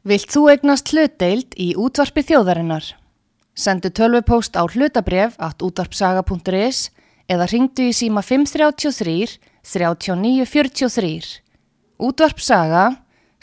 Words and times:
Vilt 0.00 0.32
þú 0.32 0.46
egnast 0.48 0.88
hlutdeild 0.94 1.52
í 1.60 1.74
útvarpi 1.76 2.22
þjóðarinnar? 2.24 2.86
Sendu 3.52 3.90
tölvupóst 3.92 4.56
á 4.56 4.64
hlutabref 4.64 5.34
at 5.36 5.60
útvarpsaga.is 5.60 6.88
eða 7.28 7.48
ringdu 7.52 7.90
í 7.90 7.92
síma 7.92 8.22
533 8.24 9.36
3943. 9.60 11.42
Útvarpsaga 12.00 12.86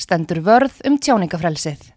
stendur 0.01 0.41
vörð 0.41 0.81
um 0.89 0.97
tjáningafrelsið. 0.97 1.93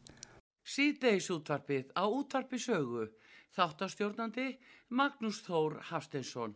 Síðdeis 0.60 1.30
útvarpið 1.32 1.96
á 1.96 2.04
útvarpi 2.04 2.60
sögu. 2.60 3.08
Þáttastjórnandi 3.56 4.58
Magnús 4.92 5.40
Þór 5.48 5.80
Hafsteinsson. 5.88 6.52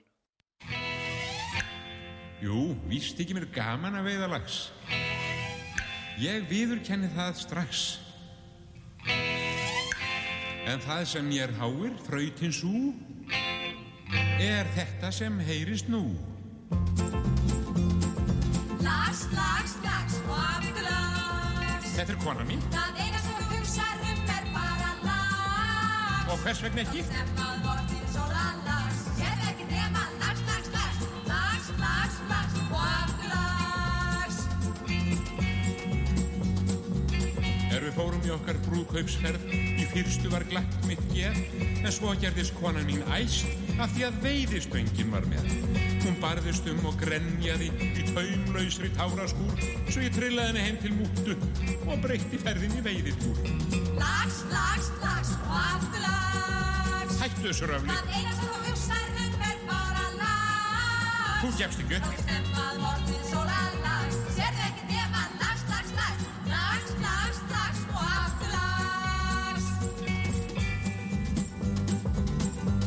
Jú, 2.44 2.76
víst 2.84 3.16
ekki 3.16 3.32
mér 3.32 3.48
gaman 3.56 3.96
að 3.96 4.12
veiða 4.12 4.28
lags. 4.36 4.60
Ég 6.20 6.44
viður 6.46 6.78
kenni 6.86 7.08
það 7.10 7.38
strax. 7.40 7.80
En 10.64 10.78
það 10.80 11.02
sem 11.10 11.30
ég 11.34 11.42
er 11.48 11.52
háir, 11.58 11.96
fröytins 12.06 12.60
ú, 12.64 12.94
er 14.40 14.68
þetta 14.76 15.10
sem 15.12 15.40
heyrist 15.44 15.90
nú. 15.90 16.04
Lags, 18.84 19.26
lags, 19.34 19.74
lags 19.82 20.16
og 20.28 20.38
aftur 20.38 20.86
lags. 20.86 21.90
Þetta 21.98 22.12
er 22.14 22.18
kona 22.22 22.44
mín 22.48 22.62
Það 22.72 23.02
eina 23.02 23.18
sem 23.18 23.34
þú 23.34 23.44
hugsar 23.50 23.96
um 24.06 24.32
er 24.38 24.44
bara 24.54 24.90
lags. 25.04 26.30
og 26.30 26.38
hvers 26.46 26.62
vegna 26.64 26.80
ekki? 26.86 27.04
Stefnað 27.10 27.54
vortinn 27.66 27.84
sóla 27.84 27.90
lags. 27.90 28.03
Er 37.84 37.90
við 37.90 37.96
fórum 37.98 38.22
í 38.24 38.30
okkar 38.32 38.56
brúðkaupsferð, 38.64 39.42
í 39.52 39.82
fyrstu 39.90 40.30
var 40.32 40.40
glatt 40.48 40.86
mitt 40.88 41.02
geð, 41.12 41.36
en 41.84 41.90
svo 41.92 42.14
gerðist 42.16 42.54
konan 42.56 42.86
mín 42.88 43.02
æst 43.12 43.44
af 43.76 43.90
því 43.92 44.06
að 44.06 44.14
veiðistöngin 44.22 45.10
var 45.12 45.26
með. 45.28 45.50
Hún 46.06 46.16
barðist 46.22 46.64
um 46.72 46.80
og 46.88 46.96
grenjaði 47.02 47.68
í 47.84 48.06
taumlausri 48.08 48.88
táraskúr, 48.96 49.52
svo 49.92 50.00
ég 50.00 50.16
trillaði 50.16 50.48
henni 50.48 50.64
heim 50.64 50.78
til 50.80 50.94
múttu 50.96 51.36
og 51.84 52.00
breytti 52.06 52.40
ferðin 52.40 52.72
í 52.80 52.84
veiðitúr. 52.88 53.42
Lags, 54.00 54.38
lags, 54.54 54.88
lags 55.04 55.34
og 55.42 55.52
aftur 55.60 56.06
lags. 56.06 57.18
Hættu 57.20 57.50
þessu 57.50 57.68
röfli, 57.68 57.98
Það 57.98 58.16
eina 58.16 58.32
sem 58.38 58.48
þú 58.48 58.62
hugsar 58.70 59.12
um 59.26 59.44
er 59.50 59.60
bara 59.68 60.08
lags. 60.22 61.44
þú 61.44 61.52
gefst 61.60 61.84
ekki 61.84 62.00
upp. 62.00 62.08
Stefnað 62.24 62.80
vortinn 62.86 63.28
sóla 63.28 63.44
lags. 63.44 63.53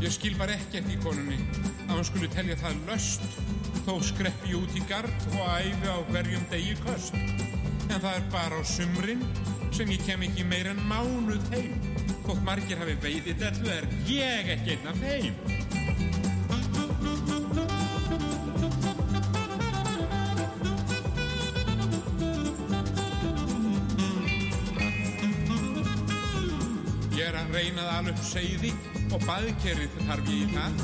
Ég 0.07 0.13
skil 0.15 0.37
bara 0.39 0.53
ekkert 0.55 0.87
í 0.87 0.93
konunni 1.03 1.35
að 1.59 1.89
hann 1.89 2.05
skuli 2.07 2.29
telja 2.31 2.55
það 2.61 2.77
löst 2.87 3.25
þó 3.83 3.97
skreppi 4.07 4.53
ég 4.53 4.61
út 4.61 4.77
í 4.79 4.83
gard 4.87 5.25
og 5.33 5.41
æfi 5.51 5.89
á 5.91 5.99
hverjum 6.07 6.45
degi 6.47 6.77
köst. 6.79 7.17
En 7.89 7.99
það 7.99 8.13
er 8.13 8.23
bara 8.31 8.55
á 8.55 8.63
sumrin 8.63 9.25
sem 9.75 9.91
ég 9.91 10.07
kem 10.07 10.23
ekki 10.23 10.47
meir 10.47 10.71
en 10.71 10.79
mánuð 10.87 11.43
heim. 11.51 11.75
Þótt 12.23 12.39
margir 12.47 12.79
hafi 12.79 12.95
veiðið 13.03 13.43
dellu 13.43 13.75
er 13.75 13.91
ég 14.07 14.55
ekki 14.55 14.77
einn 14.77 14.87
af 14.87 15.03
þeim. 15.03 15.35
Ég 27.11 27.25
er 27.27 27.41
að 27.43 27.57
reyna 27.59 27.83
að 27.83 27.97
ala 27.97 28.15
upp 28.15 28.29
seiði 28.31 28.71
og 29.13 29.23
baðkerrið 29.23 29.97
þarf 30.07 30.31
ég 30.33 30.43
í 30.43 30.47
það. 30.53 30.81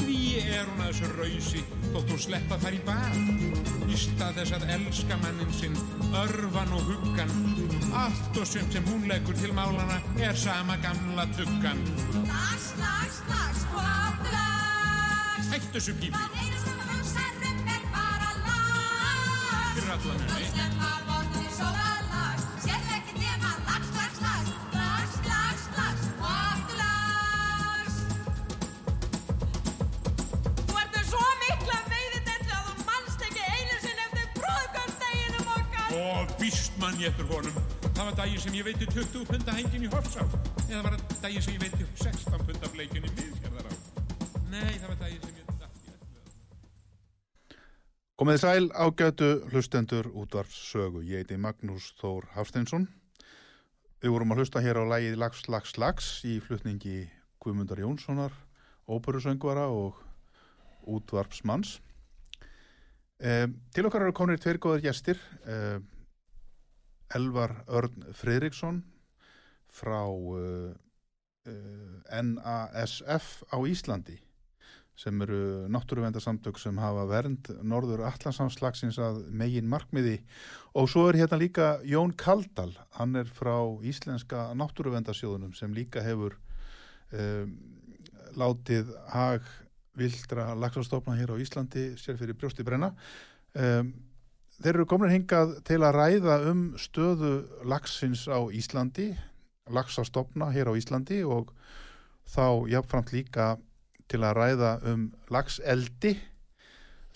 Því 0.00 0.18
er 0.56 0.68
hún 0.70 0.82
að 0.84 0.90
þessu 0.90 1.10
rausi 1.16 1.62
þótt 1.92 2.12
hún 2.12 2.22
sleppa 2.26 2.58
þar 2.62 2.76
í 2.76 2.80
bað. 2.86 3.16
Í 3.86 3.98
stað 4.00 4.40
þess 4.40 4.56
að 4.58 4.66
elska 4.76 5.18
mannin 5.22 5.52
sinn, 5.56 5.76
örfan 6.22 6.74
og 6.76 6.90
huggan. 6.90 7.32
Allt 7.96 8.40
og 8.40 8.48
sumt 8.48 8.76
sem 8.76 8.88
hún 8.90 9.06
leggur 9.10 9.38
til 9.40 9.52
málana 9.56 10.00
er 10.20 10.36
sama 10.40 10.76
gamla 10.84 11.26
tuggan. 11.36 11.82
Lags, 12.28 12.70
lags, 12.80 13.22
lags 13.30 13.66
aftur 13.76 14.32
lags. 14.34 15.50
Hættu 15.52 15.74
þessu 15.78 15.96
pípi 16.00 16.14
Það 16.16 16.38
eina 16.42 16.62
sem 16.64 16.78
þú 16.80 16.94
hugsar 16.94 17.32
um 17.50 17.74
er 17.76 17.90
bara 17.94 18.30
lags. 18.44 19.74
fyrir 19.76 19.92
alla 19.96 20.14
muni. 20.22 21.05
Ég 37.06 37.12
eftir 37.12 37.26
honum. 37.30 37.58
Það 37.94 38.06
var 38.06 38.14
daginn 38.18 38.40
sem 38.42 38.54
ég 38.56 38.64
veiti 38.66 38.86
20 38.90 39.26
punda 39.28 39.52
hengin 39.54 39.84
í 39.86 39.90
Hofsá. 39.92 40.24
Eða 40.66 40.80
var 40.82 40.96
það 40.96 41.20
daginn 41.22 41.44
sem 41.44 41.54
ég 41.54 41.62
veiti 41.62 41.86
16 42.02 42.42
punda 42.48 42.70
bleikin 42.72 43.06
í 43.06 43.12
miðfjörðará. 43.14 43.74
Nei, 44.50 44.72
það 44.80 44.88
var 44.88 44.98
daginn 45.04 45.22
sem 45.22 45.36
ég 45.38 45.52
datt 45.60 45.76
í 45.84 45.92
öllu. 45.94 47.60
Komið 48.18 48.42
sæl 48.42 48.66
ágætu 48.74 49.30
hlustendur 49.52 50.10
útvarps 50.18 50.58
sögu. 50.72 51.04
Ég 51.06 51.22
heiti 51.22 51.38
Magnús 51.38 51.92
Þór 52.00 52.26
Hafsteinsson. 52.34 52.88
Við 54.02 54.16
vorum 54.16 54.34
að 54.34 54.42
hlusta 54.42 54.66
hér 54.66 54.82
á 54.82 54.84
lægið 54.96 55.18
Lags, 55.22 55.46
Lags, 55.52 55.78
Lags 55.78 56.12
í 56.26 56.40
flutningi 56.42 57.04
Guðmundar 57.38 57.86
Jónssonar, 57.86 58.34
óperusöngvara 58.90 59.70
og 59.70 60.02
útvarpsmanns. 60.90 61.78
Eh, 63.22 63.46
til 63.70 63.86
okkar 63.86 64.08
eru 64.08 64.16
konir 64.16 64.42
tveir 64.42 64.58
góðir 64.58 64.90
gestir. 64.90 65.22
Eh, 65.46 65.78
Elvar 67.14 67.62
Örn 67.68 68.08
Friðriksson 68.16 68.82
frá 69.70 70.02
eh, 70.08 70.72
eh, 71.46 72.22
NASF 72.22 73.44
á 73.52 73.58
Íslandi 73.68 74.18
sem 74.96 75.20
eru 75.20 75.68
náttúruvendarsamtök 75.68 76.56
sem 76.56 76.78
hafa 76.80 77.04
vernd 77.10 77.50
norður 77.60 78.06
allansamslagsins 78.08 78.96
að 78.96 79.18
megin 79.28 79.68
markmiði. 79.68 80.22
Og 80.72 80.88
svo 80.88 81.04
er 81.10 81.18
hérna 81.20 81.36
líka 81.40 81.66
Jón 81.84 82.14
Kaldal, 82.16 82.72
hann 82.96 83.12
er 83.20 83.28
frá 83.28 83.60
Íslenska 83.84 84.48
náttúruvendarsjóðunum 84.56 85.52
sem 85.52 85.74
líka 85.76 86.00
hefur 86.00 86.38
um, 87.12 87.52
látið 88.40 88.94
hag 89.12 89.44
vildra 89.96 90.54
lagsastofna 90.56 91.16
hér 91.20 91.36
á 91.36 91.40
Íslandi 91.44 91.90
sér 92.00 92.16
fyrir 92.16 92.36
brjósti 92.40 92.64
brenna. 92.64 92.94
Um, 93.52 93.92
þeir 94.62 94.74
eru 94.74 94.86
komin 94.88 95.12
hingað 95.12 95.56
til 95.66 95.80
að 95.84 95.96
ræða 96.00 96.36
um 96.50 96.68
stöðu 96.80 97.32
lagsins 97.68 98.26
á 98.28 98.40
Íslandi 98.50 99.10
lagsastofna 99.72 100.50
hér 100.54 100.70
á 100.70 100.78
Íslandi 100.78 101.22
og 101.26 101.52
þá 102.26 102.66
jafnframt 102.70 103.12
líka 103.14 103.56
til 104.10 104.22
að 104.22 104.38
ræða 104.38 104.72
um 104.92 105.08
lagseldi. 105.32 106.16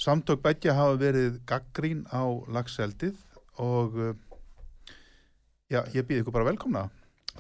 Samtök 0.01 0.43
begja 0.43 0.75
hafa 0.75 0.97
verið 0.99 1.41
gaggrín 1.47 2.07
á 2.11 2.25
lagseldið 2.51 3.19
og 3.61 3.97
uh, 4.01 4.15
já, 5.71 5.85
ég 5.95 6.07
býð 6.09 6.23
ykkur 6.23 6.35
bara 6.39 6.49
velkomna. 6.49 6.89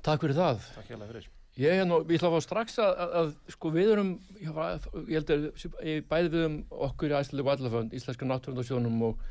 Takk 0.05 0.27
fyrir 0.27 0.37
það. 0.39 0.65
Takk 0.77 0.93
hérlega 0.93 1.13
fyrir. 1.15 1.29
Ég 1.61 1.83
er 1.83 1.89
nú, 1.89 1.99
við 2.07 2.21
ætla 2.21 2.31
að 2.31 2.37
fá 2.37 2.45
strax 2.45 2.79
að, 2.81 2.93
að, 3.03 3.15
að 3.21 3.55
sko 3.57 3.73
við 3.75 3.91
erum, 3.97 4.13
ég, 4.39 4.61
ég 5.11 5.17
held 5.19 5.33
að 5.35 5.65
ég 5.89 6.07
bæði 6.09 6.31
við 6.37 6.47
um 6.47 6.55
okkur 6.87 7.11
í 7.11 7.17
Æsli 7.19 7.45
Vallafönd, 7.45 7.97
Íslenska 7.97 8.29
náttúrundasjónum 8.29 9.03
og, 9.09 9.25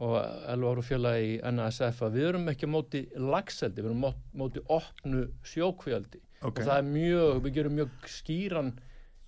og 0.00 0.14
Elvar 0.48 0.80
og 0.80 0.86
fjölaði 0.86 1.26
í 1.34 1.40
NASF 1.52 1.98
að 2.06 2.14
við 2.16 2.28
erum 2.30 2.46
ekki 2.52 2.68
móti 2.70 3.02
lagseldi, 3.20 3.82
við 3.84 3.90
erum 3.90 4.06
móti 4.40 4.62
opnu 4.72 5.26
sjókvjaldi 5.44 6.20
Ok. 6.40 6.54
og 6.56 6.62
það 6.64 6.76
er 6.78 6.86
mjög, 6.88 7.42
við 7.44 7.56
gerum 7.58 7.74
mjög 7.76 8.06
skýran 8.08 8.70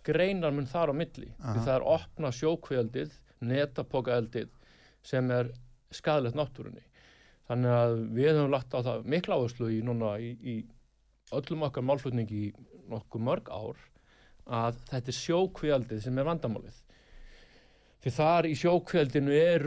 greinarmun 0.07 0.67
þar 0.71 0.91
á 0.91 0.95
milli. 0.97 1.29
Því 1.39 1.59
það 1.67 1.75
er 1.75 1.85
opna 1.93 2.31
sjókvjaldið, 2.35 3.13
netapokaeldið 3.53 4.49
sem 5.07 5.31
er 5.35 5.51
skadalegt 5.93 6.39
náttúrunni. 6.39 6.83
Þannig 7.51 7.75
að 7.77 7.95
við 8.17 8.31
höfum 8.33 8.55
lagt 8.55 8.75
á 8.75 8.81
það 8.87 9.07
mikla 9.13 9.37
áherslu 9.39 9.69
í 9.77 9.81
núna 9.85 10.15
í, 10.23 10.33
í 10.41 10.55
öllum 11.37 11.67
okkar 11.69 11.85
málflutningi 11.85 12.41
í 12.49 12.53
nokkuð 12.91 13.25
mörg 13.29 13.51
ár 13.53 13.81
að 14.47 14.81
þetta 14.91 15.13
er 15.13 15.19
sjókvjaldið 15.21 16.03
sem 16.07 16.19
er 16.19 16.27
vandamálið. 16.27 16.82
Því 18.03 18.11
þar 18.17 18.47
í 18.49 18.55
sjókvjaldinu 18.59 19.35
er, 19.39 19.65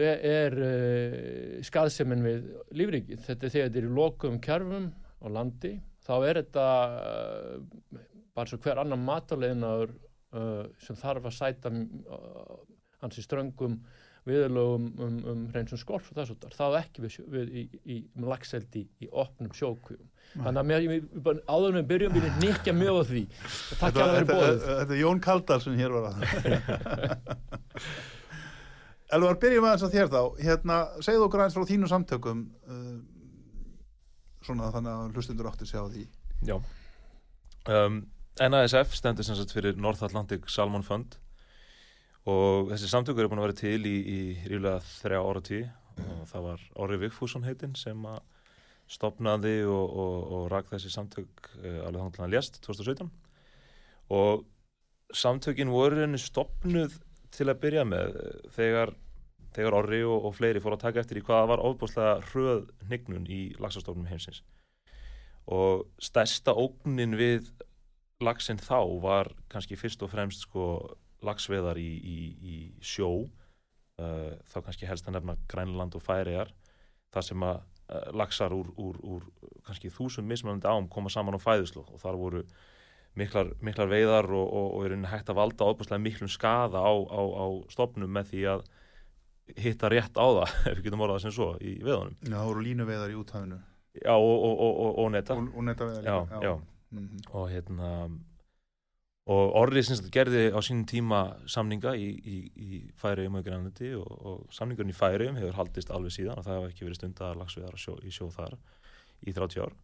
er, 0.00 0.22
er 0.28 0.54
uh, 0.56 1.56
skaðsemin 1.66 2.24
við 2.24 2.46
lífrikið. 2.80 3.18
Þetta 3.26 3.46
er 3.46 3.52
þegar 3.52 3.66
þetta 3.66 3.80
er 3.82 3.88
í 3.88 3.96
lokum 3.98 4.38
kjærfum 4.40 4.86
á 5.20 5.26
landi, 5.36 5.72
þá 6.06 6.14
er 6.16 6.40
þetta 6.40 6.68
uh, 6.96 7.98
bara 8.32 8.48
svo 8.48 8.58
hver 8.64 8.80
annan 8.80 9.04
mataleginaður 9.04 9.92
uh, 10.32 10.64
sem 10.80 10.96
þarf 10.96 11.28
að 11.28 11.36
sæta 11.36 11.72
uh, 11.72 12.56
hansi 13.02 13.24
ströngum 13.24 13.76
viðurlögum 14.28 14.88
um, 15.02 15.18
um 15.32 15.44
reynsun 15.54 15.80
skolps 15.80 16.10
og 16.12 16.18
þess 16.18 16.34
þar, 16.42 16.56
það 16.56 16.76
á 16.76 16.78
ekki 16.82 17.04
við, 17.04 17.18
við 17.34 17.52
í, 17.52 17.62
í, 17.82 17.98
í 17.98 18.26
lagseldi 18.26 18.84
í 19.02 19.10
opnum 19.10 19.52
sjókvíum. 19.56 20.08
Þannig 20.32 20.60
að 20.62 20.68
mér, 20.70 20.86
ég, 20.86 21.08
bara 21.26 21.42
áður 21.50 21.76
við 21.80 21.88
byrjum 21.90 22.14
við 22.16 22.38
nikja 22.40 22.72
mjög 22.76 22.94
á 22.96 23.02
því. 23.10 23.22
Þetta, 23.42 23.90
hjá 23.90 24.04
að 24.04 24.12
vera 24.14 24.22
þetta, 24.22 24.38
bóðið. 24.38 24.66
þetta 24.68 24.94
er 24.96 25.00
Jón 25.02 25.22
Kaldal 25.26 25.60
sem 25.64 25.78
hér 25.80 25.96
var 25.96 26.04
að 26.08 26.16
Elvar, 29.12 29.36
byrjum 29.42 29.66
aðeins 29.68 29.84
að 29.84 29.96
þér 29.96 30.08
þá 30.12 30.22
hérna, 30.40 30.76
segðu 31.04 31.26
okkur 31.26 31.42
aðeins 31.42 31.56
frá 31.58 31.68
þínu 31.68 31.88
samtökum 31.90 32.46
uh, 32.64 32.94
svona 34.46 34.70
þannig 34.72 34.92
að 34.94 35.18
hlustundur 35.18 35.50
átti 35.50 35.68
sig 35.68 35.82
á 35.82 35.86
því 35.92 36.06
Já. 36.48 36.56
Um, 37.68 37.98
NASF 38.40 38.96
stendur 38.96 39.26
sem 39.26 39.36
sagt 39.38 39.52
fyrir 39.54 39.76
North 39.76 40.02
Atlantic 40.02 40.48
Salmon 40.50 40.86
Fund 40.86 41.18
og 42.30 42.70
þessi 42.70 42.90
samtökur 42.90 43.24
er 43.24 43.30
búin 43.32 43.42
að 43.42 43.48
vera 43.48 43.58
til 43.58 43.88
í, 43.88 43.96
í 43.98 44.20
ríflega 44.46 44.78
þrjá 44.86 45.20
ára 45.22 45.42
tí 45.42 45.62
og 46.02 46.22
það 46.30 46.46
var 46.46 46.62
Orri 46.84 47.00
Vigfússon 47.02 47.46
heitinn 47.46 47.74
sem 47.78 48.06
að 48.08 48.20
stopnaði 48.92 49.62
og, 49.66 49.96
og, 50.04 50.16
og 50.36 50.46
rak 50.52 50.70
þessi 50.70 50.92
samtök 50.92 51.48
uh, 51.58 51.86
alveg 51.86 52.00
þannig 52.02 52.18
að 52.18 52.24
hann 52.24 52.34
lést 52.34 52.60
2017 52.64 53.10
og 54.12 54.44
samtökin 55.16 55.72
voru 55.72 56.02
henni 56.02 56.20
stopnuð 56.20 56.98
til 57.32 57.48
að 57.48 57.60
byrja 57.62 57.84
með 57.88 58.16
eh, 58.20 58.48
þegar, 58.52 58.94
þegar 59.56 59.76
Orri 59.80 60.02
og, 60.04 60.28
og 60.28 60.34
fleiri 60.36 60.62
fóru 60.62 60.76
að 60.76 60.86
taka 60.86 61.02
eftir 61.02 61.20
í 61.20 61.24
hvaða 61.26 61.50
var 61.52 61.64
ofbúslega 61.64 62.16
hröð 62.30 62.66
hnignun 62.86 63.28
í 63.28 63.42
laxastofnum 63.60 64.08
heimsins. 64.10 64.42
Og 65.48 65.86
stærsta 66.00 66.54
ógnin 66.54 67.16
við 67.18 67.48
laxinn 68.22 68.60
þá 68.62 68.78
var 69.02 69.32
kannski 69.52 69.78
fyrst 69.80 70.04
og 70.04 70.12
fremst 70.12 70.44
sko 70.46 70.66
laxveðar 71.26 71.78
í, 71.80 71.88
í, 71.98 72.16
í 72.52 72.56
sjó 72.84 73.10
uh, 73.22 74.32
þá 74.50 74.56
kannski 74.66 74.88
helst 74.90 75.08
að 75.08 75.18
nefna 75.18 75.36
Grænland 75.50 75.96
og 75.98 76.02
Færiðar 76.04 76.52
þar 77.12 77.26
sem 77.28 77.46
að 77.46 77.56
uh, 77.62 78.10
laxar 78.16 78.54
úr, 78.56 78.70
úr, 78.80 78.98
úr 79.04 79.26
kannski 79.66 79.90
þúsund 79.92 80.28
mismunandi 80.30 80.68
ám 80.70 80.88
koma 80.92 81.12
saman 81.12 81.38
á 81.38 81.40
fæðuslu 81.42 81.84
og 81.86 82.00
þar 82.02 82.20
voru 82.20 82.44
miklar, 83.18 83.52
miklar 83.60 83.90
veiðar 83.92 84.30
og, 84.32 84.46
og, 84.46 84.68
og 84.78 84.86
er 84.88 84.96
hægt 85.12 85.28
að 85.32 85.38
valda 85.42 85.68
óbúslega 85.68 86.00
miklum 86.02 86.30
skaða 86.32 86.80
á, 86.80 86.92
á, 86.92 87.20
á 87.20 87.46
stofnum 87.72 88.12
með 88.12 88.32
því 88.32 88.44
að 88.54 88.64
hitta 89.58 89.90
rétt 89.92 90.16
á 90.16 90.26
það, 90.26 90.56
ef 90.70 90.76
við 90.78 90.84
getum 90.86 91.04
orðað 91.04 91.24
sem 91.26 91.34
svo 91.34 91.48
í 91.60 91.76
veðunum. 91.84 92.16
Já, 92.22 92.34
það 92.38 92.48
voru 92.48 92.66
línuveðar 92.68 93.12
í 93.12 93.18
úthafinu 93.20 93.60
Já, 93.92 94.14
og, 94.16 94.36
og, 94.46 94.52
og, 94.56 94.76
og, 94.86 94.92
og 95.02 95.08
netta. 95.12 95.34
og, 95.36 95.48
og 95.52 95.66
netaveðar 95.68 96.06
Já, 96.06 96.14
líka. 96.22 96.38
já. 96.46 96.52
Mhm. 96.92 97.18
og 97.32 97.44
hérna 97.52 97.88
og 99.30 99.52
Orri 99.54 99.84
sem 99.86 99.94
sagt 99.98 100.10
gerði 100.14 100.48
á 100.50 100.58
sínum 100.64 100.82
tíma 100.88 101.20
samninga 101.50 101.94
í, 101.94 102.08
í, 102.10 102.38
í 102.58 102.80
Færiðum 102.98 103.38
og 103.38 103.44
Grænlandi 103.46 103.92
og, 103.94 104.10
og 104.10 104.54
samningurinn 104.54 104.90
í 104.90 104.98
Færiðum 104.98 105.38
hefur 105.38 105.58
haldist 105.60 105.92
alveg 105.94 106.16
síðan 106.16 106.40
og 106.40 106.46
það 106.46 106.58
hefur 106.58 106.72
ekki 106.72 106.86
verið 106.88 106.98
stundar 106.98 107.38
lagsviðar 107.38 107.78
sjó, 107.78 107.94
í 108.02 108.10
sjó 108.10 108.26
þar 108.34 108.56
í 109.22 109.34
30 109.36 109.62
ár. 109.62 109.76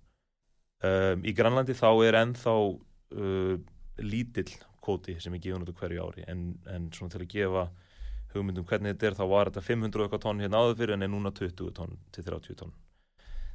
Um, 0.88 1.23
í 1.23 1.35
Grænlandi 1.38 1.76
þá 1.79 1.90
er 2.08 2.19
ennþá 2.19 2.56
uh, 2.58 3.55
lítill 4.02 4.50
kóti 4.82 5.14
sem 5.23 5.35
er 5.37 5.44
gefin 5.44 5.62
út 5.62 5.70
á 5.70 5.79
hverju 5.84 6.08
ári. 6.08 6.26
En, 6.26 6.49
en 6.67 6.91
svona 6.94 7.14
til 7.14 7.23
að 7.23 7.31
gefa 7.37 7.69
hugmyndum 8.34 8.67
hvernig 8.67 8.96
þetta 8.96 9.12
er 9.12 9.19
þá 9.20 9.25
var 9.31 9.52
þetta 9.52 9.67
500 9.70 10.05
eitthvað 10.05 10.25
tonn 10.26 10.43
hérna 10.43 10.62
áður 10.64 10.79
fyrir 10.82 10.99
en 10.99 11.06
er 11.06 11.14
núna 11.14 11.34
20 11.34 11.75
tonn 11.79 11.99
til 12.14 12.26
30 12.26 12.58
tonn 12.58 12.75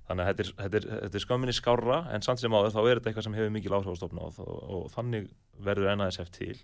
þannig 0.08 0.24
að 0.24 0.30
þetta 0.30 0.44
er, 0.44 0.54
þetta 0.62 0.80
er, 0.80 0.88
þetta 1.06 1.20
er 1.20 1.26
skamminni 1.26 1.58
skárra 1.58 2.00
en 2.14 2.26
samt 2.26 2.44
sem 2.44 2.54
áður 2.54 2.76
þá 2.76 2.82
er 2.84 3.00
þetta 3.00 3.12
eitthvað 3.12 3.28
sem 3.28 3.38
hefur 3.40 3.54
mikil 3.56 3.76
áhrif 3.78 3.92
á 3.94 4.06
og, 4.08 4.40
og, 4.44 4.64
og 4.78 4.88
þannig 4.94 5.30
verður 5.64 5.96
NASF 6.00 6.32
til. 6.36 6.56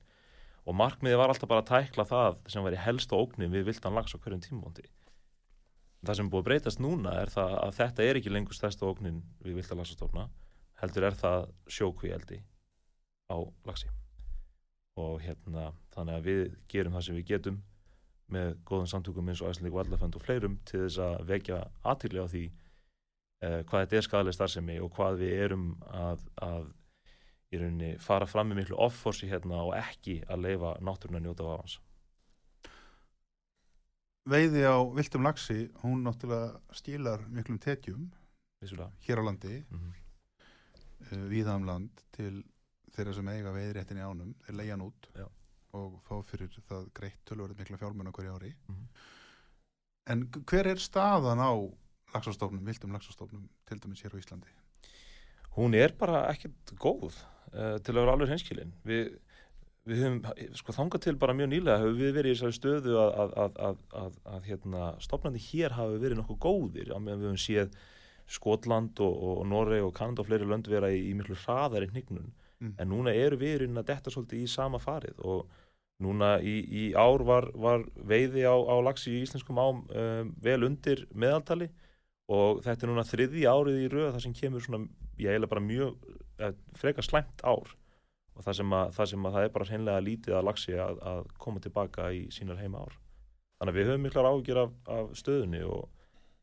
Og 0.68 0.75
markmiði 0.77 1.18
var 1.18 1.31
alltaf 1.31 1.50
bara 1.50 1.63
að 1.63 1.71
tækla 1.71 2.06
það 2.06 2.39
sem 2.51 2.65
væri 2.65 2.81
helst 2.83 3.13
á 3.15 3.18
ógnin 3.18 3.53
við 3.53 3.69
vildan 3.71 3.95
lags 3.95 4.13
á 4.13 4.19
hverjum 4.19 4.44
tímóndi 4.44 4.89
það 6.06 6.19
sem 6.19 6.30
búið 6.31 6.41
að 6.41 6.47
breytast 6.47 6.81
núna 6.83 7.15
er 7.21 7.31
það 7.33 7.56
að 7.59 7.74
þetta 7.80 8.06
er 8.06 8.19
ekki 8.19 8.31
lengur 8.31 8.56
stærsta 8.56 8.88
ógnin 8.88 9.24
við 9.44 9.57
vildan 9.59 9.81
lagsastofna 9.81 10.27
heldur 10.80 11.07
er 11.09 11.18
það 11.19 11.47
sjókvíeldi 11.75 12.39
á 13.27 13.38
lagsi 13.68 13.91
og 15.00 15.19
hérna 15.24 15.69
þannig 15.95 16.15
að 16.15 16.30
við 16.30 16.45
gerum 16.71 16.95
það 16.95 17.06
sem 17.07 17.19
við 17.19 17.27
getum 17.33 17.59
með 18.30 18.56
góðum 18.69 18.89
samtökum 18.91 19.30
eins 19.31 19.41
og 19.41 19.51
Æslandík 19.51 19.75
Vallafönd 19.75 20.15
og 20.15 20.24
fleirum 20.24 20.57
til 20.69 20.86
þess 20.86 21.01
að 21.03 21.21
vekja 21.33 21.59
aðtýrlega 21.83 22.27
á 22.30 22.31
því 22.31 22.44
uh, 23.44 23.59
hvað 23.63 23.86
þetta 23.86 23.97
er 23.97 24.01
skadalega 24.07 24.33
starfsemi 24.38 24.80
og 24.83 24.91
hvað 24.95 25.18
við 25.24 25.33
erum 25.45 25.68
að, 25.88 26.19
að 26.41 26.68
í 27.53 27.57
rauninni 27.57 27.91
fara 28.00 28.25
fram 28.30 28.50
með 28.51 28.56
miklu 28.63 28.77
offorsi 28.77 29.27
hérna 29.31 29.63
og 29.65 29.74
ekki 29.80 30.19
að 30.30 30.44
leifa 30.45 30.75
náttúruna 30.86 31.19
njóta 31.24 31.44
af 31.50 31.59
hans. 31.63 31.80
Veiði 34.30 34.62
á 34.69 34.77
viltum 34.94 35.24
laxi, 35.25 35.69
hún 35.81 36.03
náttúrulega 36.06 36.59
stílar 36.77 37.24
miklum 37.33 37.57
tekjum 37.59 38.09
Vissulega. 38.62 38.91
hér 39.07 39.21
á 39.21 39.24
landi, 39.25 39.63
Mm 39.71 39.80
-hmm. 39.80 39.94
uh, 41.12 41.30
víðam 41.31 41.65
land 41.65 41.89
til 42.12 42.44
þeirra 42.94 43.13
sem 43.13 43.27
eiga 43.27 43.51
veiðréttin 43.53 43.97
í 43.97 44.03
ánum, 44.06 44.33
þeir 44.45 44.56
leigja 44.56 44.74
hann 44.74 44.81
út 44.86 45.07
Já. 45.15 45.25
og 45.74 46.01
fá 46.03 46.21
fyrir 46.24 46.50
það 46.69 46.89
greitt 46.94 47.25
tölvörð 47.25 47.57
mikla 47.57 47.77
fjármenn 47.77 48.07
okkur 48.07 48.25
í 48.25 48.27
ári. 48.36 48.53
Mhm. 48.68 48.88
En 50.07 50.21
g- 50.31 50.41
hver 50.45 50.68
er 50.68 50.75
staðan 50.77 51.39
á 51.39 51.53
laxastofnum, 52.13 52.65
viltum 52.67 52.95
laxastofnum, 52.95 53.47
til 53.69 53.81
dæmis 53.83 54.03
hér 54.06 54.15
á 54.15 54.21
Íslandi? 54.21 54.53
Hún 55.57 55.75
er 55.77 55.95
bara 55.97 56.25
ekkert 56.31 56.73
góð 56.79 57.17
uh, 57.53 57.77
til 57.83 57.95
að 57.95 58.01
vera 58.01 58.15
alveg 58.15 58.31
hreinskilin. 58.31 58.73
Við, 58.88 59.13
við 59.89 60.03
höfum, 60.06 60.19
sko 60.59 60.75
þangað 60.75 61.06
til 61.07 61.15
bara 61.21 61.38
mjög 61.38 61.53
nýlega 61.53 61.83
höfum 61.83 62.01
við 62.01 62.17
verið 62.17 62.33
í 62.33 62.38
þessari 62.38 62.59
stöðu 62.59 62.97
að, 63.01 63.13
að, 63.13 63.38
að, 63.45 63.61
að, 63.69 63.79
að, 64.03 64.19
að 64.35 64.51
hérna, 64.51 64.89
stofnandi 65.06 65.45
hér 65.50 65.77
hafi 65.77 66.03
verið 66.03 66.21
nokkuð 66.21 66.44
góðir 66.45 66.94
á 66.94 66.97
meðan 66.97 67.23
við 67.23 67.31
höfum 67.31 67.41
séð 67.45 67.79
Skotland 68.29 69.00
og, 69.01 69.15
og, 69.25 69.39
Noreg 69.50 69.81
og 69.81 69.95
Kanada 69.97 70.21
og 70.21 70.27
fleiri 70.27 70.45
lönd 70.45 70.67
vera 70.69 70.91
í, 70.94 71.00
í 71.09 71.15
miklu 71.17 71.33
hraðari 71.41 71.89
hnignun 71.89 72.29
Mm. 72.59 72.73
en 72.75 72.89
núna 72.91 73.12
eru 73.15 73.38
við 73.39 73.53
í 73.53 73.59
rauninni 73.62 73.79
að 73.79 73.91
detta 73.94 74.12
svolítið 74.12 74.41
í 74.44 74.47
sama 74.51 74.79
farið 74.83 75.19
og 75.23 75.45
núna 76.03 76.33
í, 76.44 76.57
í 76.59 76.83
ár 76.91 77.23
var, 77.23 77.47
var 77.55 77.85
veiði 77.95 78.44
á, 78.44 78.55
á 78.55 78.75
lagsi 78.83 79.13
í 79.15 79.21
íslenskum 79.23 79.59
ám 79.63 79.79
um, 79.88 80.33
vel 80.44 80.65
undir 80.67 81.05
meðaltali 81.15 81.69
og 82.29 82.61
þetta 82.65 82.85
er 82.85 82.91
núna 82.91 83.05
þriði 83.09 83.43
árið 83.49 83.77
í 83.83 83.89
röð 83.93 84.09
það 84.13 84.23
sem 84.25 84.35
kemur 84.37 84.63
svona, 84.65 84.87
ég 85.17 85.31
eiginlega 85.33 85.51
bara 85.55 85.65
mjög 85.65 86.09
eh, 86.39 86.55
frekar 86.77 87.07
slæmt 87.07 87.43
ár. 87.43 87.71
Og 88.39 88.45
það 88.45 88.55
sem 88.61 88.73
að 88.77 88.91
það, 88.95 89.07
sem 89.11 89.25
að 89.27 89.33
það 89.35 89.45
er 89.47 89.53
bara 89.55 89.65
hreinlega 89.67 90.03
lítið 90.05 90.35
að 90.37 90.45
lagsi 90.47 90.75
að, 90.79 90.99
að 91.11 91.23
koma 91.43 91.59
tilbaka 91.63 92.09
í 92.15 92.21
sínar 92.31 92.61
heima 92.61 92.83
ár. 92.85 92.93
Þannig 93.59 93.73
að 93.73 93.79
við 93.81 93.89
höfum 93.91 94.05
miklar 94.07 94.29
ágjur 94.29 94.61
af, 94.61 94.75
af 94.95 95.09
stöðunni 95.19 95.63
og 95.67 95.89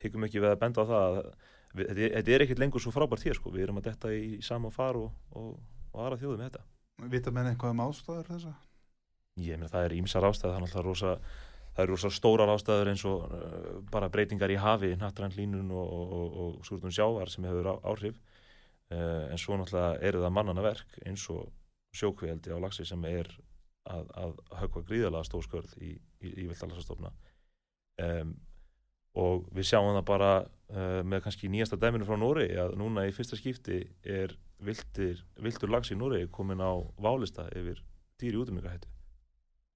hyggjum 0.05 0.27
ekki 0.27 0.43
við 0.43 0.51
að 0.53 0.59
benda 0.61 0.85
á 0.85 0.91
það 0.91 1.07
að 1.07 1.31
við, 1.79 1.87
þetta, 1.89 2.05
er- 2.21 2.35
er 2.37 2.45
ekkert 2.45 2.61
lengur 2.61 2.83
svo 2.85 2.93
frábært 2.93 3.25
hér 3.25 3.39
sko, 3.39 3.55
við 3.55 3.65
erum 3.65 3.81
að 3.81 3.87
detta 3.89 4.13
í, 4.13 4.27
sama 4.45 4.69
far 4.75 4.99
og, 5.01 5.15
og, 5.33 5.55
og 5.95 6.03
aðra 6.05 6.19
þjóðum 6.21 6.43
þetta. 6.45 6.65
Vita 7.15 7.33
menn 7.33 7.49
eitthvað 7.55 7.73
um 7.79 7.85
ástæður 7.87 8.29
þessa? 8.35 8.53
Ég 9.47 9.57
meina 9.61 9.69
það 9.73 9.89
er 9.89 9.95
ímsar 9.97 10.25
ástæður, 10.29 10.53
það 10.53 10.59
er 10.59 10.67
náttúrulega 10.67 10.87
rosa, 10.91 11.15
það 11.77 11.85
eru 11.85 11.97
rosa 11.97 12.11
stórar 12.15 12.53
ástæður 12.55 12.91
eins 12.93 13.05
og 13.09 13.27
uh, 13.29 13.69
bara 13.93 14.09
breytingar 14.13 14.53
í 14.53 14.57
hafi, 14.61 14.95
nattræn 14.97 15.35
línun 15.37 15.71
og, 15.71 15.87
og, 15.87 16.17
og, 16.17 16.41
og 16.43 16.67
súrtun 16.67 16.95
sjávar 16.95 17.31
sem 17.33 17.45
hefur 17.45 17.73
á, 17.73 17.75
áhrif. 17.93 18.17
Uh, 18.87 19.27
en 19.35 19.41
svo 19.43 19.59
náttúrulega 19.59 20.01
eru 20.09 20.23
það 20.23 20.35
mannana 20.37 20.65
verk 20.65 20.99
eins 21.05 21.25
og 21.35 21.51
sjókvíaldi 21.97 22.55
á 22.55 22.59
lagsi 22.63 22.87
sem 22.87 23.03
er 23.09 23.29
að, 23.91 24.11
að 24.15 24.35
höfka 24.61 24.83
gríðalega 24.89 25.27
stór 25.27 25.45
skörð 25.47 25.77
í, 25.83 25.95
í, 26.23 26.33
í 26.45 26.47
viltalasastofna. 26.49 27.13
Um, 28.03 28.37
og 29.17 29.47
við 29.57 29.71
sjáum 29.71 29.95
það 29.97 30.07
bara 30.11 30.33
uh, 30.45 31.01
með 31.05 31.25
kannski 31.25 31.51
nýjasta 31.53 31.79
dæminu 31.81 32.07
frá 32.09 32.19
Nóri 32.21 32.51
að 32.61 32.77
núna 32.81 33.07
í 33.09 33.15
fyrsta 33.17 33.39
skipti 33.39 33.81
er 34.05 34.37
viltir, 34.65 35.23
viltur 35.41 35.73
lags 35.73 35.93
í 35.93 35.99
Nóri 35.99 36.27
komin 36.33 36.61
á 36.61 36.73
válista 37.01 37.49
yfir 37.57 37.83
dýri 38.21 38.41
útumingahættu. 38.41 38.89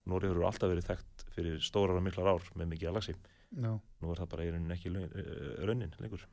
Nóri 0.09 0.31
hefur 0.31 0.47
alltaf 0.49 0.73
verið 0.73 0.89
þekkt 0.91 1.10
fyrir 1.35 1.61
stórar 1.65 1.99
og 2.01 2.05
miklar 2.07 2.33
ár 2.35 2.49
með 2.59 2.73
mikið 2.75 2.91
að 2.91 2.97
lagsi. 2.99 3.15
Já. 3.51 3.73
Nú 4.01 4.11
er 4.13 4.21
það 4.23 4.29
bara 4.33 4.47
í 4.47 4.51
raunin 4.55 4.75
ekki 4.77 4.93
raunin 5.67 5.95
lengur, 6.01 6.27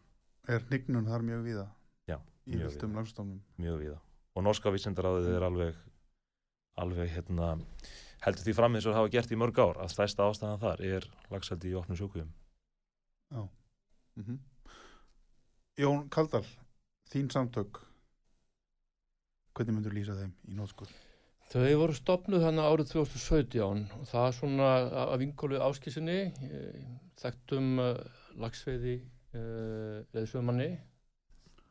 Er 0.48 0.64
hnignun 0.70 1.08
þar 1.10 1.24
mjög 1.28 1.42
víða 1.44 1.64
Já, 2.08 2.18
í 2.48 2.60
viltum 2.62 2.94
laxastofnum? 2.96 3.40
mjög 3.60 3.80
víða. 3.82 3.98
Og 4.38 4.44
norska 4.46 4.72
vísendaráðið 4.72 5.32
er 5.36 5.46
alveg, 5.48 5.80
alveg 6.78 7.10
hérna, 7.12 7.50
heldur 8.24 8.46
því 8.46 8.54
fram 8.56 8.78
eins 8.78 8.86
og 8.88 8.96
hafa 8.96 9.10
gert 9.12 9.34
í 9.34 9.40
mörg 9.40 9.58
ár 9.60 9.82
að 9.82 9.92
stæsta 9.92 10.28
ástæðan 10.30 10.62
þar 10.62 10.84
er 10.86 11.10
lagsaldi 11.34 11.74
í 11.74 11.76
opnum 11.80 11.98
sjókvíum. 12.00 12.30
Mm 14.18 14.38
Jón 15.78 16.08
Kaldal, 16.10 16.46
þín 17.12 17.28
samtök, 17.30 17.78
hvernig 19.54 19.76
myndur 19.76 19.94
lýsa 19.94 20.16
þeim 20.18 20.32
í 20.50 20.56
nótskur? 20.58 20.90
Þau 21.48 21.64
voru 21.80 21.94
stopnuð 21.96 22.42
þannig 22.44 22.66
árið 22.68 22.90
2017 22.92 23.84
og 23.96 24.08
það 24.10 24.26
svona 24.36 24.72
að 25.06 25.14
vinkólu 25.22 25.62
áskísinni, 25.64 26.18
þekktum 27.22 27.70
uh, 27.80 28.02
lagsveiði 28.44 28.96
uh, 29.00 30.02
leðsöðmanni 30.12 30.68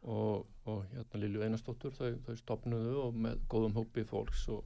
og, 0.08 0.46
og 0.64 0.80
hérna 0.94 1.20
Lilju 1.20 1.44
Einarsdóttur, 1.44 1.92
þau, 1.92 2.16
þau 2.24 2.40
stopnuðu 2.40 2.96
og 3.02 3.20
með 3.26 3.44
góðum 3.52 3.76
hópi 3.76 4.06
fólks 4.08 4.46
og, 4.54 4.64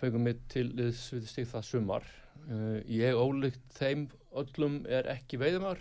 fengum 0.00 0.24
mig 0.28 0.40
til 0.52 0.66
liðs 0.76 1.06
við 1.12 1.28
stig 1.28 1.46
það 1.52 1.68
sumar. 1.68 2.08
Uh, 2.48 2.80
ég 2.88 3.16
ólíkt 3.16 3.76
þeim 3.76 4.08
öllum 4.36 4.82
er 4.88 5.12
ekki 5.12 5.40
veiðumar. 5.40 5.80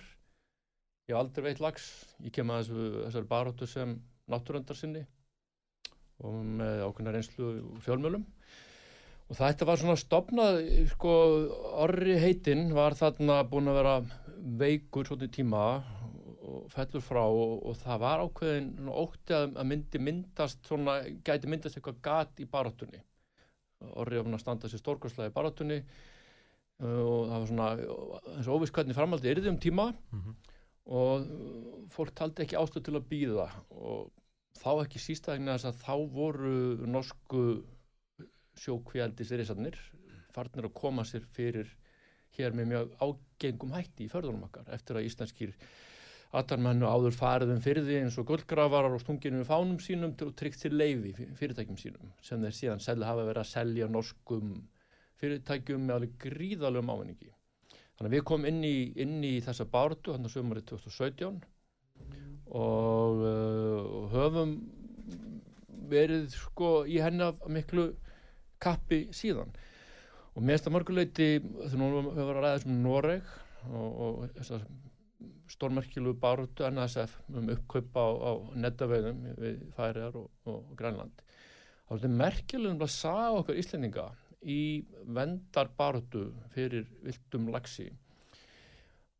Ég 1.07 1.15
aldrei 1.19 1.53
veit 1.53 1.63
lags. 1.63 1.87
Ég 2.23 2.35
kem 2.35 2.51
að 2.51 2.71
þessari 2.75 3.31
baróttu 3.31 3.67
sem 3.69 3.95
náttúröndar 4.31 4.75
sinni 4.75 5.03
og 6.23 6.37
með 6.59 6.83
ákveðna 6.85 7.15
reynslu 7.15 7.51
fjölmjölum. 7.83 8.23
Og 9.25 9.37
þetta 9.39 9.65
var 9.65 9.81
svona 9.81 9.97
stopnað, 9.97 10.59
sko, 10.91 11.11
orri 11.81 12.19
heitinn 12.21 12.69
var 12.77 12.93
þarna 12.97 13.39
búin 13.49 13.71
að 13.71 13.79
vera 13.79 13.95
veikur 14.61 15.09
svona 15.09 15.29
tíma 15.33 15.63
og 16.45 16.67
fellur 16.69 17.01
frá 17.01 17.23
og, 17.25 17.55
og 17.65 17.77
það 17.81 18.01
var 18.03 18.21
ákveðin 18.21 18.89
ótti 18.91 19.33
að, 19.33 19.55
myndi 19.65 20.01
myndast 20.01 20.67
svona, 20.69 20.99
gæti 21.25 21.49
myndast 21.49 21.79
eitthvað 21.79 22.01
gat 22.05 22.43
í 22.43 22.47
baróttunni. 22.49 23.01
Orri 23.97 24.21
að 24.21 24.37
standa 24.41 24.69
sér 24.69 24.81
stórkostlega 24.81 25.31
í 25.31 25.35
baróttunni 25.35 25.79
uh, 25.81 27.01
og 27.01 27.31
það 27.31 27.39
var 27.39 27.49
svona 27.49 27.71
eins 28.35 28.47
og 28.49 28.59
óviss 28.59 28.75
hvernig 28.75 28.97
framaldi 28.97 29.31
yrði 29.33 29.51
um 29.51 29.59
tíma 29.61 29.89
og 30.85 31.25
uh, 31.25 31.81
fólk 31.93 32.13
taldi 32.17 32.45
ekki 32.45 32.59
ástöð 32.61 32.85
til 32.87 32.95
að 32.99 33.09
býða 33.09 33.49
og 33.73 34.13
þá 34.59 34.69
ekki 34.85 35.01
sístæðingna 35.03 35.57
þess 35.57 35.69
að 35.71 35.81
þá 35.83 35.95
voru 36.15 36.53
norsku 36.87 37.41
sjókvíaldis 38.59 39.33
risarnir 39.35 39.79
farnir 40.35 40.69
að 40.69 40.77
koma 40.77 41.05
sér 41.07 41.25
fyrir 41.35 41.71
hér 42.35 42.55
með 42.55 42.71
mjög 42.71 42.95
ágengum 42.99 43.75
hætti 43.75 44.07
í 44.07 44.11
förðunum 44.11 44.47
okkar 44.49 44.71
eftir 44.75 44.99
að 44.99 45.07
íslenskir 45.09 45.53
atarmennu 46.35 46.87
áður 46.89 47.15
fariðum 47.15 47.61
því 47.63 47.99
eins 48.01 48.17
og 48.19 48.27
gullgrafar 48.27 48.89
og 48.89 48.99
stunginu 49.03 49.41
við 49.41 49.49
fánum 49.49 49.79
sínum 49.79 50.15
og 50.25 50.33
tryggt 50.35 50.65
til 50.65 50.73
leifi 50.75 51.13
fyrirtækjum 51.39 51.79
sínum 51.79 52.11
sem 52.25 52.43
þeir 52.43 52.57
síðan 52.59 52.83
selja 52.83 53.11
hafa 53.11 53.27
verið 53.29 53.43
að 53.43 53.51
selja 53.51 53.87
norskum 53.91 54.55
fyrirtækjum 55.21 55.85
með 55.85 55.95
alveg 55.95 56.15
gríðalögum 56.25 56.91
ávinningi. 56.91 57.31
Þannig 57.95 58.09
að 58.09 58.15
við 58.17 58.25
komum 58.27 58.49
inn 58.49 58.63
í, 58.67 58.75
inn 58.99 59.21
í 59.23 59.35
þessa 59.45 59.67
bártu 59.71 60.11
hann 60.11 60.27
á 60.27 60.29
sömurinn 60.33 60.67
2017 60.67 61.39
og 62.51 63.21
uh, 63.25 64.09
höfum 64.13 64.57
verið 65.89 66.27
sko 66.33 66.71
í 66.89 66.99
henni 67.01 67.25
af 67.25 67.39
miklu 67.49 67.91
kappi 68.61 69.05
síðan. 69.13 69.51
Og 70.35 70.43
finnst 70.43 70.65
það 70.65 70.75
mörguleiti 70.75 71.29
þegar 71.41 71.77
nú 71.79 71.91
höfum 71.93 72.09
við 72.15 72.25
að 72.25 72.33
ræða 72.39 72.55
þessum 72.57 72.81
Noreg 72.83 73.29
og, 73.71 74.01
og 74.05 74.65
stórmerkilu 75.51 76.15
báratu 76.19 76.65
NSF 76.69 77.15
um 77.33 77.49
uppkaup 77.53 77.97
á, 77.97 78.05
á 78.05 78.31
nettaveiðum 78.65 79.21
við 79.39 79.61
Færiðar 79.77 80.17
og, 80.19 80.29
og 80.49 80.71
Grænland 80.77 81.21
þá 81.85 81.93
er 81.93 81.99
þetta 81.99 82.13
merkilegum 82.21 82.81
að 82.81 82.93
saga 82.95 83.41
okkar 83.41 83.59
Íslendinga 83.61 84.07
í 84.41 84.61
vendar 85.17 85.69
báratu 85.77 86.27
fyrir 86.53 86.87
viltum 87.05 87.51
lagsi 87.53 87.91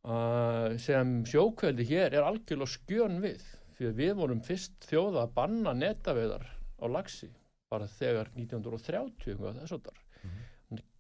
uh, 0.06 0.76
sem 0.82 1.18
sjókveldi 1.28 1.86
hér 1.90 2.16
er 2.16 2.28
algjörlega 2.28 2.72
skjön 2.78 3.20
við 3.24 3.44
að 3.76 3.98
við 4.00 4.14
vorum 4.22 4.42
fyrst 4.46 4.88
þjóða 4.88 5.26
að 5.26 5.34
banna 5.36 5.74
netaveiðar 5.76 6.46
á 6.80 6.86
lagsi 6.88 7.30
bara 7.72 7.90
þegar 7.92 8.30
1930 8.38 9.34
eitthvað 9.34 9.60
þess 9.60 9.76
að 9.76 9.90
þar 9.90 10.04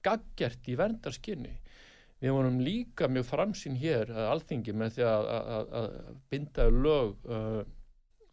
gaggjert 0.06 0.68
í 0.70 0.76
verndarskinni 0.78 1.54
við 2.22 2.36
vorum 2.36 2.60
líka 2.64 3.10
mjög 3.12 3.28
framsýn 3.30 3.78
hér 3.80 4.12
að 4.14 4.30
alþingi 4.34 4.76
með 4.78 4.98
því 4.98 5.08
að, 5.10 5.30
að, 5.36 5.74
að 5.80 5.96
binda 6.32 6.68
lög 6.72 7.30
uh, 7.30 7.62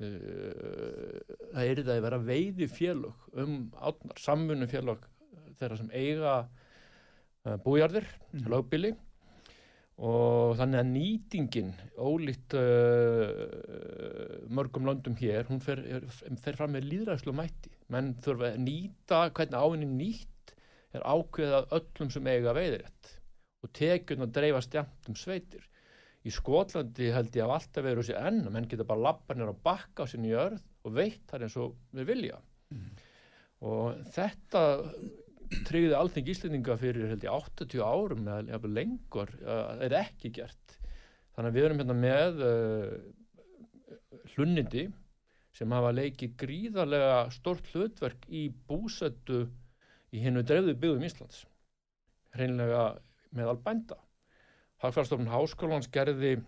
uh, 0.03 1.39
það 1.53 1.71
er 1.71 1.83
það 1.83 1.95
að 1.97 2.05
vera 2.07 2.21
veiði 2.27 2.69
félög 2.71 3.39
um 3.43 3.57
átnar, 3.79 4.21
samfunum 4.23 4.71
félög 4.71 5.09
þeirra 5.61 5.81
sem 5.81 5.91
eiga 5.95 6.37
uh, 6.43 7.57
bújarðir, 7.65 8.07
lögbili 8.47 8.95
og 10.03 10.57
þannig 10.59 10.81
að 10.81 10.93
nýtingin 10.93 11.73
ólíkt 12.01 12.57
uh, 12.57 13.33
mörgum 14.49 14.89
löndum 14.89 15.17
hér 15.21 15.45
hún 15.51 15.61
fer, 15.63 15.83
er, 15.85 16.07
fer 16.41 16.57
fram 16.59 16.73
með 16.75 16.89
líðræðslu 16.89 17.35
mætti 17.37 17.73
menn 17.93 18.15
þurfa 18.25 18.55
að 18.55 18.63
nýta 18.65 19.27
hvernig 19.37 19.59
ávinni 19.59 19.91
nýtt 19.91 20.55
er 20.97 21.05
ákveðið 21.09 21.59
að 21.59 21.77
öllum 21.79 22.11
sem 22.13 22.29
eiga 22.29 22.55
veiðirétt. 22.57 23.13
Og 23.63 23.71
tekjun 23.77 24.27
að 24.27 24.35
dreifa 24.39 24.63
stjamt 24.65 25.09
um 25.11 25.19
sveitir. 25.19 25.69
Í 26.23 26.31
Skotlandi 26.35 27.11
held 27.15 27.35
ég 27.35 27.47
að 27.47 27.55
alltaf 27.57 27.85
verið 27.85 28.03
þessi 28.03 28.19
enn 28.19 28.43
menn 28.55 28.69
geta 28.71 28.87
bara 28.87 29.09
lappa 29.09 29.35
nýra 29.35 29.55
og 29.55 29.63
bakka 29.65 30.07
á 30.07 30.11
sinni 30.11 30.31
jörð 30.31 30.61
og 30.87 30.95
veit 30.99 31.23
þar 31.31 31.47
eins 31.47 31.57
og 31.59 31.75
við 31.97 32.11
vilja. 32.13 32.39
Og 33.63 33.99
þetta 34.15 34.63
tryggði 35.69 35.97
alþing 35.97 36.31
íslendinga 36.33 36.77
fyrir 36.81 37.11
held 37.13 37.27
ég 37.27 37.37
80 37.37 37.83
árum 37.85 38.29
eða 38.31 38.71
lengur 38.71 39.31
uh, 39.43 39.79
er 39.85 39.97
ekki 40.03 40.33
gert. 40.39 40.77
Þannig 41.37 41.51
að 41.51 41.57
við 41.57 41.67
erum 41.69 41.83
hérna 41.83 41.97
með 41.99 42.43
uh, 42.47 44.19
hlunnindi 44.35 44.87
sem 45.57 45.73
hafa 45.77 45.93
leikið 45.95 46.37
gríðarlega 46.41 47.17
stort 47.35 47.69
hlutverk 47.73 48.25
í 48.33 48.47
búsettu 48.69 49.45
í 50.13 50.23
hennu 50.25 50.45
dreifðu 50.45 50.77
byggðum 50.81 51.09
Íslands 51.09 51.43
hreinlega 52.37 52.85
meðal 53.37 53.59
bænda. 53.65 53.99
Hagfjárstofnun 54.83 55.31
Háskólans 55.31 55.89
gerði 55.93 56.39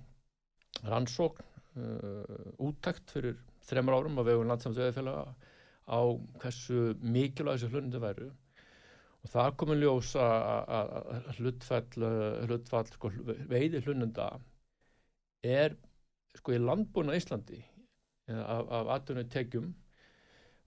rannsókn 0.84 1.44
uh, 1.78 2.64
úttækt 2.64 3.12
fyrir 3.14 3.36
þremur 3.68 3.98
árum 3.98 4.20
á 4.20 4.22
vegum 4.26 4.48
landsamsveðifélaga 4.50 5.28
á 5.84 6.00
hversu 6.40 6.94
mikilvæg 7.00 7.60
þessi 7.60 7.70
hlunnindi 7.72 8.00
væru 8.02 8.30
og 9.24 9.30
það 9.32 9.54
komið 9.60 9.84
ljós 9.84 10.10
að 10.20 11.30
hlutfall, 11.38 12.08
hlutfall 12.44 12.90
sko, 12.92 13.10
veiði 13.48 13.80
hlununda 13.86 14.28
er 15.44 15.76
sko 16.36 16.52
í 16.54 16.60
landbúna 16.60 17.16
Íslandi 17.16 17.62
af, 18.28 18.68
af 18.68 18.92
atvinnu 18.98 19.24
tekjum 19.32 19.72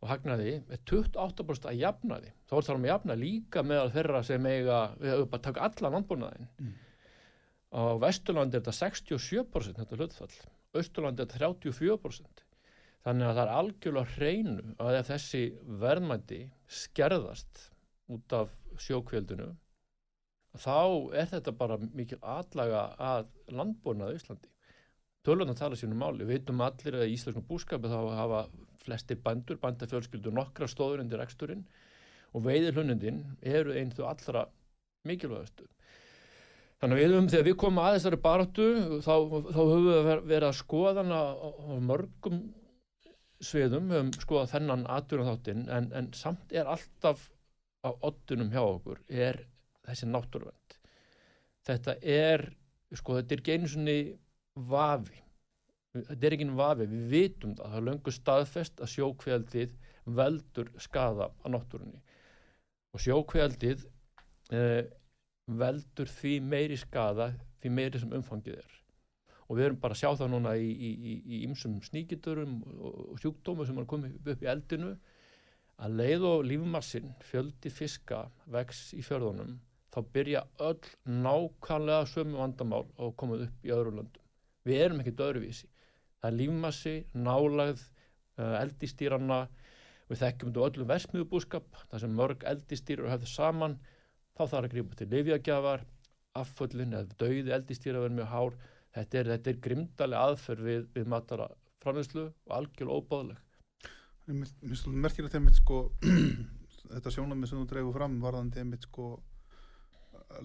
og 0.02 0.10
hagnaði 0.12 0.58
er 0.60 0.82
28% 0.90 1.70
að 1.72 1.80
jafnaði. 1.82 2.34
Þá 2.50 2.58
er 2.58 2.68
það 2.68 2.76
um 2.76 2.84
að 2.86 2.92
jafna 2.92 3.18
líka 3.18 3.64
meðal 3.66 3.94
þeirra 3.96 4.24
sem 4.26 4.50
eiga, 4.50 4.82
höfum 5.02 5.32
bara 5.32 5.46
taka 5.48 5.64
allan 5.70 5.98
landbúnaðin 5.98 6.52
mm. 6.62 6.76
á 7.74 7.82
Vesturlandi 8.04 8.60
er 8.60 8.66
þetta 8.66 8.78
67% 8.78 9.82
þetta 9.82 10.02
hlutfall, 10.02 10.36
Östurlandi 10.78 11.26
er 11.26 11.32
þetta 11.32 11.48
34% 11.48 12.46
þannig 13.08 13.30
að 13.30 13.38
það 13.38 13.44
er 13.46 13.56
algjörlega 13.56 14.14
hreinu 14.18 14.76
að 14.84 15.00
ef 15.00 15.10
þessi 15.14 15.44
verðmætti 15.82 16.40
skerðast 16.82 17.68
út 18.14 18.34
af 18.36 18.52
sjókveldinu 18.82 19.52
þá 20.58 20.78
er 21.18 21.28
þetta 21.32 21.54
bara 21.58 21.78
mikil 21.82 22.20
atlaga 22.22 22.88
að 22.98 23.28
landbúrnað 23.54 24.14
í 24.14 24.22
Íslandi. 24.22 24.50
Tölvöldin 25.28 25.60
tala 25.60 25.76
sínum 25.76 26.00
máli. 26.00 26.24
Við 26.24 26.38
veitum 26.38 26.62
allir 26.64 26.96
að 27.02 27.10
í 27.10 27.16
íslenskum 27.18 27.46
búskapi 27.50 27.90
þá 27.92 27.98
hafa 28.16 28.44
flestir 28.80 29.20
bandur, 29.24 29.58
bandafjölskyldur, 29.60 30.32
nokkra 30.32 30.70
stóður 30.72 31.04
undir 31.04 31.20
eksturinn 31.20 31.66
og 32.32 32.46
veiðir 32.46 32.78
hlunundin 32.78 33.26
eru 33.42 33.76
einn 33.76 33.92
þú 33.92 34.06
allra 34.08 34.46
mikilvægastu. 35.08 35.68
Þannig 36.80 36.96
að 36.96 37.02
við 37.02 37.12
höfum, 37.12 37.30
þegar 37.34 37.48
við 37.48 37.58
komum 37.60 37.82
að 37.84 37.98
þessari 37.98 38.20
baráttu 38.24 38.68
þá, 39.02 39.14
þá 39.50 39.60
höfum 39.60 39.88
við 39.88 40.10
verið 40.32 40.48
að 40.48 40.58
skoða 40.62 41.04
hana 41.04 41.20
á, 41.20 41.50
mörgum 41.90 42.42
sviðum, 43.44 43.92
höfum 43.92 44.12
skoðað 44.22 44.54
þennan 44.54 44.86
aðdurinn 44.96 45.32
þáttinn 45.32 45.66
en, 45.74 45.90
en 45.98 46.12
samt 46.16 46.54
er 46.54 46.70
alltaf 46.72 47.28
á 47.86 47.90
oddunum 47.90 48.54
hjá 48.54 48.64
okkur 48.64 49.04
er 49.08 49.44
þessi 49.88 50.10
náttúruvend 50.10 50.80
þetta 51.68 51.98
er 52.02 52.48
sko 52.96 53.18
þetta 53.18 53.36
er 53.36 53.42
ekki 53.42 53.58
einu 53.58 53.72
svonni 53.72 53.98
vafi. 54.58 55.24
Þetta 55.98 56.28
er 56.28 56.36
ekki 56.36 56.48
einu 56.48 56.58
vafi, 56.58 56.88
við 56.92 57.12
vitum 57.12 57.56
það. 57.58 57.72
Það 57.72 57.80
er 57.80 57.88
löngu 57.88 58.14
staðfest 58.14 58.82
að 58.82 58.94
sjókveldið 58.94 59.76
veldur 60.18 60.72
skada 60.82 61.30
á 61.32 61.48
náttúrunni. 61.52 62.00
Og 62.96 63.04
sjókveldið 63.04 63.86
eh, 64.56 64.84
veldur 65.48 66.12
því 66.12 66.40
meiri 66.44 66.80
skada 66.80 67.32
því 67.62 67.74
meiri 67.74 68.02
sem 68.02 68.14
umfangið 68.14 68.60
er. 68.62 68.74
Og 69.48 69.58
við 69.58 69.70
erum 69.70 69.80
bara 69.82 69.96
að 69.96 70.02
sjá 70.02 70.10
það 70.20 70.34
núna 70.34 70.54
í 70.60 71.44
ymsum 71.46 71.78
sníkiturum 71.86 72.58
og 72.84 73.22
sjúkdómu 73.22 73.66
sem 73.66 73.78
er 73.80 73.88
komið 73.88 74.18
upp 74.34 74.44
í 74.44 74.50
eldinu 74.52 74.90
að 75.78 75.98
leið 76.02 76.28
og 76.32 76.46
lífmassin 76.50 77.14
fjöldi 77.30 77.70
fiska 77.74 78.24
vex 78.54 78.92
í 78.98 79.04
fjörðunum 79.06 79.58
þá 79.94 80.00
byrja 80.14 80.42
öll 80.62 80.90
nákvæmlega 81.26 82.08
sömu 82.12 82.38
vandamál 82.38 82.86
og 83.02 83.16
komið 83.18 83.48
upp 83.48 83.66
í 83.66 83.74
öðru 83.74 83.94
löndum. 83.98 84.26
Við 84.68 84.82
erum 84.84 85.02
ekkert 85.02 85.24
öðruvísi. 85.26 85.70
Það 86.22 86.30
er 86.30 86.36
lífmassi, 86.38 86.96
nálagð, 87.14 87.84
uh, 88.38 88.56
eldistýranna, 88.62 89.40
við 90.10 90.22
þekkjum 90.22 90.54
þetta 90.54 90.68
öllum 90.68 90.92
versmiðubúskap, 90.92 91.82
það 91.90 92.04
sem 92.04 92.18
mörg 92.20 92.46
eldistýrar 92.52 93.12
höfðu 93.14 93.32
saman, 93.32 93.78
þá 94.38 94.44
þarf 94.44 94.68
að 94.68 94.72
grípa 94.76 95.00
til 95.00 95.10
lifiagjafar, 95.14 95.86
afföllin 96.38 96.94
eða 96.94 97.18
dauði 97.22 97.56
eldistýra 97.58 98.04
verður 98.04 98.20
mjög 98.20 98.32
hár. 98.34 98.62
Þetta 98.98 99.20
er, 99.20 99.34
er 99.38 99.62
grimdalega 99.66 100.30
aðferð 100.30 100.70
við, 100.70 100.88
við 100.94 101.10
matara 101.14 101.50
framherslu 101.84 102.30
og 102.30 102.56
algjörlega 102.60 103.02
óbáðleg. 103.02 103.47
Mér 104.28 104.50
finnst 104.60 104.88
það 104.88 105.02
merkir 105.06 105.28
að 105.30 105.50
sko, 105.56 105.82
þetta 106.94 107.14
sjónamið 107.16 107.50
sem 107.50 107.62
þú 107.62 107.68
dregur 107.72 107.96
fram 107.96 108.18
varðandi 108.24 108.60
einmitt 108.60 108.88
sko 108.88 109.12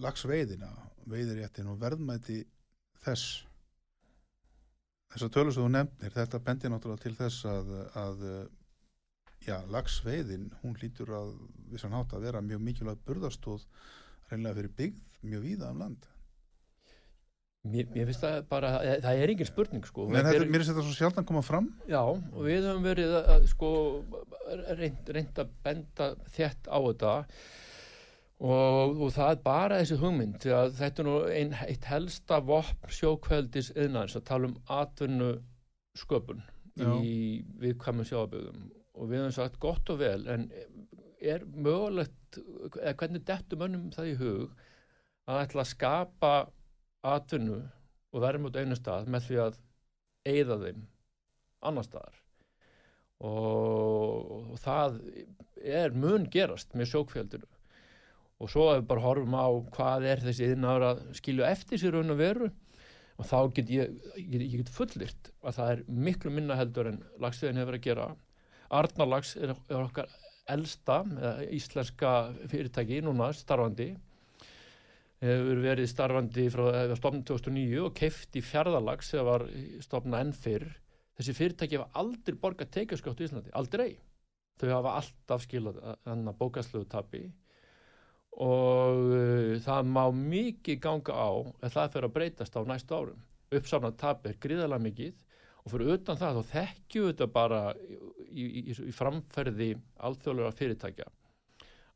lagsveiðina, 0.03 0.69
veiðiréttin 1.11 1.67
og 1.71 1.81
verðmæti 1.81 2.39
þess 3.03 3.43
þessar 5.13 5.33
tölur 5.35 5.53
sem 5.53 5.65
þú 5.65 5.73
nefnir 5.75 6.15
þetta 6.15 6.39
bendir 6.47 6.71
náttúrulega 6.73 7.03
til 7.03 7.17
þess 7.17 7.45
að, 7.49 7.73
að 7.99 8.23
já, 9.45 9.57
lagsveiðin 9.75 10.47
hún 10.63 10.79
lítur 10.81 11.11
að 11.13 11.35
vissan 11.73 11.93
hátt 11.93 12.15
að 12.15 12.29
vera 12.29 12.41
mjög 12.45 12.63
mikilvæg 12.63 13.03
burðastóð 13.05 13.67
reynilega 14.31 14.57
fyrir 14.61 14.75
byggð 14.79 15.27
mjög 15.27 15.45
víða 15.49 15.73
um 15.73 15.83
land 15.83 16.07
Mér, 17.63 17.87
mér 17.93 18.09
finnst 18.09 18.23
það 18.25 18.37
bara, 18.51 18.69
það 18.99 19.19
er 19.23 19.31
engin 19.31 19.47
spurning 19.47 19.85
sko. 19.87 20.09
en 20.11 20.17
þetta, 20.27 20.47
mér 20.51 20.59
finnst 20.59 20.71
þetta 20.73 20.83
svo 20.83 20.95
sjaldan 20.97 21.27
koma 21.29 21.41
fram 21.47 21.69
Já, 21.87 22.01
og 22.03 22.39
við 22.43 22.65
höfum 22.67 22.87
verið 22.89 23.13
að, 23.15 23.27
að 23.31 23.45
sko, 23.53 23.69
reynd, 24.81 25.11
reynd 25.15 25.37
að 25.39 25.53
benda 25.63 26.07
þett 26.35 26.67
á 26.67 26.77
þetta 26.83 27.13
og, 28.43 28.99
og 29.05 29.13
það 29.15 29.29
er 29.29 29.39
bara 29.45 29.77
þessi 29.79 29.99
hugmynd 30.01 30.47
að 30.57 30.75
þetta 30.81 31.03
er 31.03 31.07
nú 31.07 31.13
ein, 31.31 31.55
eitt 31.63 31.87
helsta 31.87 32.39
vopn 32.43 32.91
sjókveldis 32.97 33.69
yðnaðins 33.77 34.17
að 34.19 34.25
tala 34.27 34.49
um 34.49 34.57
atvinnu 34.81 35.29
sköpun 36.01 36.41
Já. 36.75 36.89
í 36.99 37.15
viðkvæmum 37.61 38.09
sjáaböðum 38.09 38.65
og 38.93 39.07
við 39.07 39.21
höfum 39.21 39.37
sagt 39.37 39.55
gott 39.63 39.93
og 39.93 40.01
vel 40.01 40.25
en 40.33 40.49
er 41.23 41.47
mögulegt 41.47 42.41
eða 42.81 42.97
hvernig 42.99 43.23
dettur 43.23 43.61
mönnum 43.61 43.87
það 43.95 44.11
í 44.11 44.19
hug 44.19 44.61
að 45.31 45.45
ætla 45.45 45.63
að 45.63 45.71
skapa 45.71 46.33
atvinnu 47.03 47.59
og 48.13 48.23
verðum 48.23 48.49
út 48.49 48.59
einu 48.59 48.77
stað 48.77 49.09
með 49.11 49.27
því 49.27 49.39
að 49.43 49.57
eigða 50.29 50.59
þeim 50.63 50.83
annar 51.63 51.87
staðar. 51.87 52.19
Og, 53.23 54.53
og 54.53 54.59
það 54.59 54.99
er 55.63 55.95
mun 55.95 56.27
gerast 56.31 56.73
með 56.75 56.91
sjókfjöldinu 56.91 57.47
og 58.43 58.49
svo 58.51 58.65
ef 58.73 58.81
við 58.81 58.89
bara 58.89 59.03
horfum 59.05 59.37
á 59.39 59.47
hvað 59.75 60.07
er 60.11 60.23
þessi 60.23 60.49
yðnaður 60.51 60.85
að 60.89 61.01
skilja 61.19 61.51
eftir 61.53 61.79
sér 61.79 61.95
raun 61.95 62.11
og 62.11 62.19
veru 62.19 62.49
og 63.21 63.27
þá 63.29 63.37
get 63.55 63.71
ég, 63.71 63.93
ég, 64.17 64.41
ég 64.41 64.57
get 64.63 64.71
fullirt 64.73 65.29
að 65.45 65.57
það 65.59 65.73
er 65.73 65.83
miklu 66.07 66.33
minna 66.33 66.57
heldur 66.59 66.89
en 66.89 66.99
lagstöðin 67.23 67.61
hefur 67.61 67.77
að 67.77 67.85
gera. 67.85 68.07
Arnarlags 68.73 69.35
er, 69.37 69.53
er 69.69 69.83
okkar 69.83 70.09
elsta 70.51 71.03
íslenska 71.53 72.33
fyrirtæki 72.51 72.99
núna 73.05 73.29
starfandi 73.37 73.93
hefur 75.23 75.61
verið 75.63 75.89
starfandi 75.89 76.47
frá 76.51 76.65
stofnum 76.97 77.23
2009 77.27 77.83
og 77.85 77.93
keift 77.97 78.35
í 78.35 78.43
fjárðalags 78.43 79.13
þegar 79.13 79.29
var 79.29 79.45
stofna 79.83 80.23
enn 80.23 80.33
fyrr. 80.35 80.67
Þessi 81.17 81.35
fyrirtæki 81.37 81.77
hafa 81.77 82.01
aldrei 82.01 82.35
borgað 82.41 82.73
teikjaskjótt 82.73 83.21
í 83.21 83.27
Íslandi, 83.27 83.53
aldrei. 83.55 83.91
Þau 84.59 84.69
hafa 84.71 84.95
alltaf 84.99 85.45
skilað 85.45 85.79
þannig 86.05 86.37
bókastlegu 86.39 86.87
tapi. 86.89 87.23
Og 88.43 89.11
uh, 89.13 89.51
það 89.61 89.91
má 89.93 90.03
mikið 90.17 90.79
ganga 90.81 91.13
á 91.13 91.29
að 91.37 91.75
það 91.75 91.91
fyrir 91.93 92.07
að 92.07 92.15
breytast 92.17 92.57
á 92.57 92.61
næstu 92.65 92.97
árum. 92.97 93.21
Uppsafnað 93.53 93.99
tapi 94.01 94.31
er 94.31 94.39
gríðarlega 94.41 94.85
mikið 94.87 95.19
og 95.63 95.71
fyrir 95.71 95.93
utan 95.93 96.19
það 96.19 96.39
þá 96.39 96.53
þekkju 96.53 97.03
þetta 97.11 97.27
bara 97.35 97.59
í, 97.77 98.41
í, 98.41 98.63
í, 98.73 98.77
í 98.89 98.95
framferði 98.95 99.69
alþjóðlega 100.09 100.57
fyrirtækja. 100.57 101.07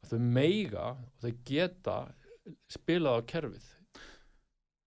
Að 0.05 0.13
þau 0.13 0.29
meiga 0.37 0.85
og 0.93 1.25
þau 1.25 1.33
geta 1.49 1.97
spilað 2.71 3.19
á 3.19 3.27
kerfið 3.31 3.69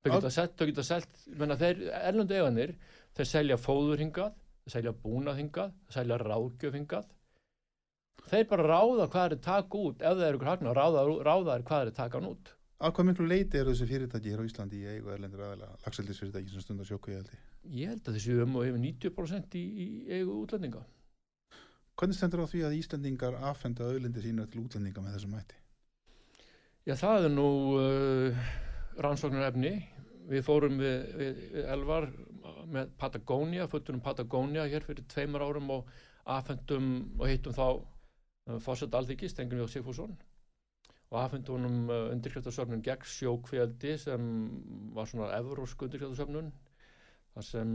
þau 0.00 0.12
geta 0.14 0.32
sett, 0.32 0.56
geta 0.60 1.36
menna 1.40 1.58
þeir 1.60 1.82
erlendu 2.00 2.36
eiganir 2.36 2.76
þeir 3.16 3.28
selja 3.28 3.58
fóður 3.60 4.04
hingað, 4.04 4.36
þeir 4.64 4.76
selja 4.76 4.94
búnað 5.04 5.42
hingað 5.42 5.74
þeir 5.88 5.98
selja 5.98 6.20
ráðgjöf 6.22 6.78
hingað 6.78 7.10
þeir 8.30 8.48
bara 8.52 8.68
ráða 8.68 9.10
hvað 9.12 9.26
er 9.34 9.42
taka 9.44 9.82
út 9.82 10.00
ef 10.02 10.16
það 10.16 10.26
eru 10.28 10.40
ykkur 10.40 10.50
hagna, 10.52 10.74
ráða, 10.76 11.04
ráða 11.26 11.56
er 11.56 11.66
hvað 11.68 11.86
er 11.86 11.94
taka 12.00 12.20
hann 12.20 12.32
út 12.32 12.56
Að 12.80 12.94
hvað 12.96 13.06
miklu 13.10 13.26
leiti 13.28 13.58
eru 13.60 13.74
þessi 13.74 13.86
fyrirtæki 13.90 14.30
hér 14.32 14.40
á 14.40 14.48
Íslandi 14.48 14.78
í 14.80 14.86
eigu 14.88 15.10
erlendur 15.12 15.42
aðeila, 15.44 15.66
lagseldisfyrirtæki 15.84 16.48
sem 16.48 16.62
stundar 16.64 16.88
sjókvíðaldi? 16.88 17.36
ég 17.76 17.92
held 17.92 18.06
að 18.08 18.16
þessi 18.16 18.38
um 18.40 18.56
og 18.56 18.70
yfir 18.70 18.80
90% 18.80 19.56
í, 19.60 19.64
í 19.84 19.88
eigu 20.16 20.38
útlendinga 20.46 20.80
Hvernig 22.00 22.16
stendur 22.16 22.40
á 22.40 22.48
því 22.48 22.62
að 22.64 22.78
Íslendingar 22.78 23.36
affenda 23.50 23.84
auðlindi 23.84 24.24
sína 24.24 24.46
til 24.48 24.62
útlendinga 24.62 25.04
með 25.04 25.18
þessum 25.18 25.34
mætti? 25.36 25.59
Já, 26.88 26.94
það 26.96 27.26
er 27.26 27.32
nú 27.34 27.48
uh, 27.76 28.44
rannsóknarefni. 29.04 29.74
Við 30.30 30.44
fórum 30.46 30.78
við, 30.80 30.94
við, 31.18 31.40
við 31.52 31.66
Elvar 31.74 32.06
með 32.70 32.94
Patagonia, 33.00 33.66
föttunum 33.68 34.00
Patagonia 34.04 34.64
hér 34.70 34.86
fyrir 34.86 35.04
tveimur 35.10 35.44
árum 35.44 35.68
og 35.74 35.90
afhendum 36.30 36.90
og 37.18 37.26
hittum 37.28 37.56
þá 37.56 37.66
uh, 37.68 38.58
fórsett 38.64 38.96
alþyggi, 38.96 39.28
Stengur 39.28 39.60
Jóð 39.60 39.72
Sigfússon 39.74 40.16
og 41.10 41.18
afhendum 41.18 41.58
honum 41.58 41.90
uh, 41.90 42.08
undirkjöftarsöfnun 42.14 42.84
gegn 42.86 43.08
sjókveldi 43.12 43.96
sem 43.98 44.26
var 44.94 45.10
svona 45.10 45.32
evrósk 45.36 45.82
undirkjöftarsöfnun 45.84 46.52
þar 47.34 47.46
sem 47.46 47.72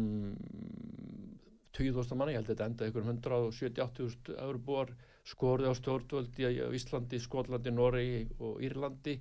20.000 1.75 2.17
manni, 2.17 2.33
ég 2.33 2.39
held 2.39 2.49
að 2.49 2.53
þetta 2.55 2.69
enda 2.71 2.89
ykkur 2.89 3.09
170-80.000 3.11 4.39
eurubúar 4.47 4.95
skorði 5.25 5.71
á 5.71 5.73
stjórnvöld 5.77 6.37
í 6.39 6.45
á 6.61 6.69
Íslandi, 6.75 7.19
Skotlandi, 7.21 7.73
Noregi 7.73 8.25
og 8.37 8.61
Írlandi 8.63 9.17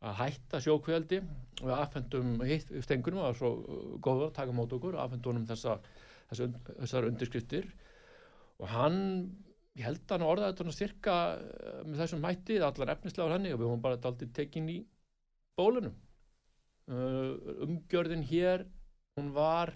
að 0.00 0.16
hætta 0.20 0.60
sjókveldi 0.64 1.20
og 1.20 1.66
við 1.66 1.74
afhendum 1.76 2.32
hitt 2.48 2.70
stengunum 2.84 3.24
að 3.24 3.38
svo 3.40 3.50
uh, 3.60 3.80
góða 4.04 4.30
að 4.30 4.36
taka 4.38 4.56
mót 4.56 4.72
okkur 4.76 4.96
afhendum 5.00 5.34
honum 5.34 5.48
þessa, 5.48 5.76
þessa, 6.30 6.48
þessar 6.70 7.08
undirskriftir. 7.10 7.68
Og 8.60 8.68
hann 8.72 9.00
ég 9.76 9.84
held 9.86 10.04
að 10.06 10.14
hann 10.16 10.28
orðaði 10.28 10.56
þetta 10.56 10.76
styrka 10.76 11.16
uh, 11.36 11.82
með 11.84 12.02
þessum 12.04 12.24
mætti, 12.24 12.60
allar 12.64 12.94
efnislega 12.96 13.36
henni 13.36 13.52
og 13.52 13.60
við 13.60 13.68
höfum 13.68 13.84
bara 13.84 14.00
daldið 14.00 14.32
tekin 14.40 14.72
í 14.72 14.78
bólunum. 15.60 15.96
Uh, 16.90 17.36
umgjörðin 17.68 18.24
hér 18.26 18.64
hún 19.16 19.32
var 19.36 19.72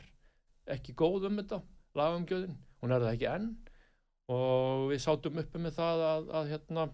ekki 0.73 0.97
góð 0.97 1.29
um 1.29 1.37
þetta 1.41 1.61
lagumgjörðin, 1.95 2.57
hún 2.81 2.95
er 2.97 3.05
það 3.05 3.13
ekki 3.15 3.31
enn 3.31 3.53
og 4.33 4.91
við 4.93 5.03
sátum 5.05 5.41
uppi 5.43 5.61
með 5.61 5.77
það 5.79 6.05
að, 6.09 6.31
að 6.39 6.53
hérna 6.53 6.87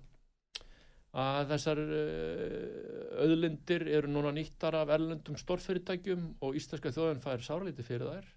að 1.11 1.49
þessar 1.55 1.81
uh, 1.83 3.23
auðlindir 3.25 3.87
eru 3.99 4.11
núna 4.11 4.33
nýttar 4.35 4.77
af 4.79 4.93
erlendum 4.95 5.39
stórfyrirtækjum 5.39 6.29
og 6.47 6.59
íslenska 6.59 6.93
þjóðin 6.95 7.23
fær 7.25 7.43
sárlítið 7.43 7.89
fyrir 7.89 8.13
þær. 8.13 8.29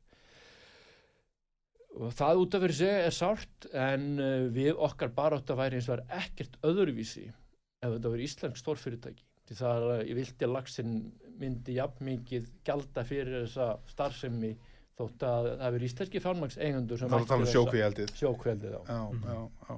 Og 1.94 2.16
það 2.18 2.40
út 2.42 2.56
af 2.58 2.64
fyrir 2.64 2.80
sig 2.80 2.96
er 3.04 3.14
sárt 3.14 3.68
en 3.78 4.08
uh, 4.18 4.48
við 4.54 4.74
okkar 4.74 5.14
barátt 5.14 5.54
að 5.54 5.62
væri 5.62 5.78
eins 5.78 5.92
og 5.92 6.00
er 6.00 6.24
ekkert 6.24 6.58
öðruvísi 6.66 7.28
ef 7.30 7.92
þetta 7.92 8.10
verið 8.10 8.28
íslensk 8.30 8.62
stórfyrirtæki. 8.62 9.26
Því 9.44 9.60
það 9.60 9.78
er 9.78 9.90
að 9.92 10.06
ég 10.08 10.18
vildi 10.18 10.50
lagsin 10.50 10.94
myndi 11.38 11.78
jafn 11.78 12.08
mikið 12.08 12.50
gjalda 12.66 13.04
fyrir 13.06 13.44
þessa 13.44 13.74
starfsemi 13.92 14.54
þótt 15.00 15.26
að 15.28 15.52
það 15.52 15.76
verið 15.76 15.88
íslenski 15.90 16.22
fjármags 16.24 16.58
eigendur 16.62 17.00
sem 17.02 17.12
Það 17.12 17.24
er 17.24 17.36
að 17.36 18.02
um 18.04 18.16
sjókveldið 18.20 18.76
á 18.78 18.82
Já, 18.88 19.00
já, 19.26 19.38
já. 19.70 19.78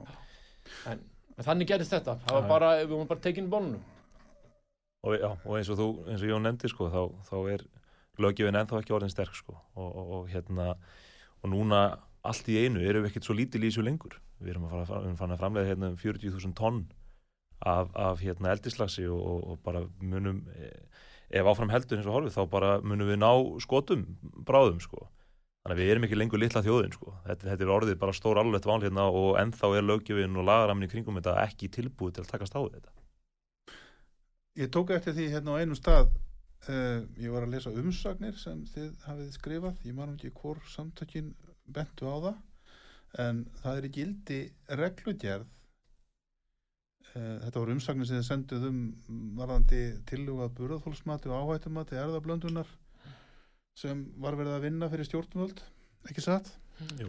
en, 0.91 1.03
en 1.35 1.47
þannig 1.47 1.69
gerist 1.71 1.93
þetta. 1.95 2.17
Það 2.25 2.39
var 2.39 2.49
bara, 2.49 2.71
við 2.81 2.95
vorum 2.95 3.11
bara 3.11 3.23
tekin 3.23 3.47
í 3.47 3.53
bólunum 3.53 3.83
og, 5.05 5.15
já, 5.19 5.29
og 5.29 5.53
eins 5.59 5.69
og 5.69 5.79
þú, 5.79 5.87
eins 6.09 6.23
og 6.25 6.31
Jón 6.31 6.45
nefndi 6.47 6.71
sko, 6.71 6.89
þá, 6.89 7.01
þá 7.29 7.35
er 7.53 7.65
löggjöfin 8.21 8.57
ennþá 8.57 8.81
ekki 8.81 8.95
orðin 8.95 9.13
sterk 9.13 9.35
sko, 9.37 9.57
og, 9.75 9.87
og, 9.87 10.11
og 10.17 10.29
hérna 10.31 10.71
og 11.43 11.51
núna 11.51 11.81
allt 12.25 12.47
í 12.49 12.57
einu 12.63 12.81
erum 12.81 13.05
við 13.05 13.11
ekkert 13.11 13.27
svo 13.27 13.35
lítil 13.37 13.61
í 13.61 13.69
þessu 13.69 13.85
lengur. 13.85 14.15
Við 14.41 14.55
erum 14.55 14.65
að 14.67 14.73
fara, 14.73 15.01
við 15.03 15.09
erum 15.11 15.19
farin 15.19 15.35
að 15.35 15.41
framlega 15.43 15.69
hérna 15.69 15.91
um 15.91 15.99
40.000 16.01 16.55
tonn 16.57 16.79
af, 17.61 17.91
af 17.93 18.23
hérna 18.23 18.53
eldislagsi 18.55 19.05
og, 19.07 19.19
og, 19.21 19.43
og 19.51 19.59
bara 19.65 19.83
munum 20.01 20.41
eh, 20.57 20.94
ef 21.29 21.49
áfram 21.51 21.71
heldur 21.73 21.99
eins 21.99 22.09
og 22.09 22.17
horfið 22.17 22.35
þá 22.37 22.43
bara 22.51 22.71
munum 22.81 23.09
við 23.09 23.21
ná 23.21 23.31
skotum 23.63 24.05
bráðum 24.47 24.81
sko. 24.83 25.07
Þannig 25.65 25.79
að 25.79 25.81
við 25.81 25.91
erum 25.91 26.03
ekki 26.05 26.17
lengur 26.19 26.41
litla 26.41 26.61
þjóðin 26.61 26.93
sko. 26.93 27.15
Þetta, 27.25 27.47
þetta 27.49 27.65
er 27.65 27.73
orðið 27.73 27.95
bara 28.03 28.13
stór 28.13 28.37
alveg 28.37 28.67
vál 28.69 28.83
hérna 28.83 29.07
og 29.09 29.31
ennþá 29.41 29.71
er 29.79 29.87
löggjöfin 29.87 30.37
og 30.37 30.45
lagaramin 30.45 30.85
í 30.85 30.91
kringum 30.91 31.17
þetta 31.17 31.39
ekki 31.41 31.71
tilbúið 31.73 32.17
til 32.17 32.25
að 32.25 32.29
takast 32.35 32.53
á 32.53 32.61
þetta. 32.61 32.93
Ég 34.61 34.69
tók 34.71 34.93
eftir 34.93 35.17
því 35.17 35.25
hérna 35.33 35.57
á 35.57 35.59
einum 35.59 35.79
stað 35.79 36.11
uh, 36.69 37.01
ég 37.17 37.33
var 37.33 37.47
að 37.47 37.55
lesa 37.55 37.73
umsagnir 37.73 38.37
sem 38.39 38.61
þið 38.71 38.91
hafið 39.07 39.31
skrifað, 39.35 39.81
ég 39.89 39.97
man 39.97 40.13
ekki 40.13 40.31
hvor 40.37 40.61
samtökin 40.69 41.33
bentu 41.65 42.07
á 42.07 42.17
það 42.29 43.25
en 43.25 43.41
það 43.63 43.79
er 43.79 43.87
í 43.87 43.91
gildi 43.97 44.39
reglugerð 44.79 45.45
uh, 45.45 45.51
þetta 47.15 47.61
voru 47.61 47.75
umsagnir 47.77 48.07
sem 48.09 48.17
þið 48.19 48.27
senduð 48.27 48.65
um 48.69 48.79
varðandi 49.39 49.81
tillugað 50.09 50.49
burðarþólsmati 50.57 51.29
og 51.31 51.37
áhættumati 51.45 51.95
erðablöndunar 52.01 52.67
sem 53.75 54.01
var 54.23 54.35
verið 54.39 54.57
að 54.57 54.65
vinna 54.69 54.89
fyrir 54.91 55.07
stjórnvöld 55.07 55.61
ekki 56.09 56.23
satt? 56.23 56.51
Jú. 56.99 57.07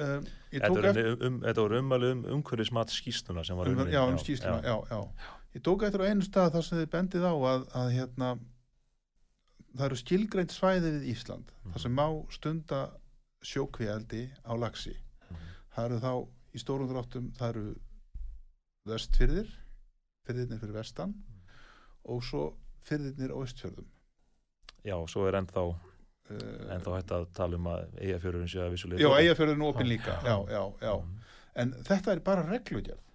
Ég 0.00 0.28
Þetta 0.54 0.68
tók 0.70 0.76
voru 0.76 0.88
eftir 0.92 1.08
um, 1.10 1.22
um, 1.26 1.40
þetta 1.42 1.62
voru 1.64 1.78
ummæli 1.82 2.10
um 2.14 2.20
umhverfismat 2.36 2.92
skýstuna 2.94 3.42
sem 3.44 3.58
var 3.58 3.66
um, 3.68 3.74
unnin. 3.80 3.92
já, 3.94 4.00
um 4.06 4.18
skýsluna, 4.22 4.60
já, 4.62 4.76
já. 4.90 5.00
Ég 5.58 5.64
tók 5.66 5.82
eftir 5.82 6.04
á 6.06 6.10
einu 6.12 6.22
stað 6.22 6.52
þar 6.54 6.62
sem 6.68 6.78
þið 6.78 6.90
bendið 6.94 7.26
á 7.26 7.34
að, 7.34 7.64
að 7.80 7.88
hérna, 7.96 8.28
það 9.74 9.86
eru 9.88 9.98
skilgreint 9.98 10.54
svæði 10.54 10.92
við 10.94 11.08
Ísland 11.10 11.50
Mhm. 11.64 11.72
þar 11.74 11.82
sem 11.88 11.94
má 11.98 12.06
stunda 12.30 12.80
sjókvíaldi 13.42 14.22
á 14.46 14.52
lagsi. 14.54 14.94
Mhm. 15.30 15.50
Það 15.74 15.84
eru 15.90 15.98
þá 16.06 16.12
í 16.54 16.58
stórum 16.62 16.88
dráttum, 16.94 17.32
það 17.38 17.48
eru 17.54 17.66
vestfyrðir 18.88 19.50
fyrðirnir 20.26 20.60
fyrir 20.62 20.76
vestan 20.78 21.14
og 22.08 22.24
svo 22.24 22.46
fyrðirnir 22.88 23.34
á 23.34 23.38
östfjörðum 23.42 23.88
Já, 24.86 24.96
svo 25.12 25.26
er 25.28 25.36
ennþá, 25.42 25.66
uh, 25.68 26.72
ennþá 26.72 26.96
hægt 26.96 27.12
að 27.12 27.28
tala 27.36 27.58
um 27.60 27.68
að 27.68 27.84
eigafjörðurinn 28.00 28.48
sé 28.48 28.62
að 28.64 28.74
vissulega 28.76 29.04
Já, 29.04 29.10
eigafjörðin 29.20 29.66
opin 29.66 29.90
líka. 29.90 30.16
Já, 30.24 30.36
já, 30.48 30.62
já. 30.80 30.94
En 31.60 31.74
þetta 31.84 32.14
er 32.14 32.22
bara 32.24 32.46
reglugjörð 32.48 33.06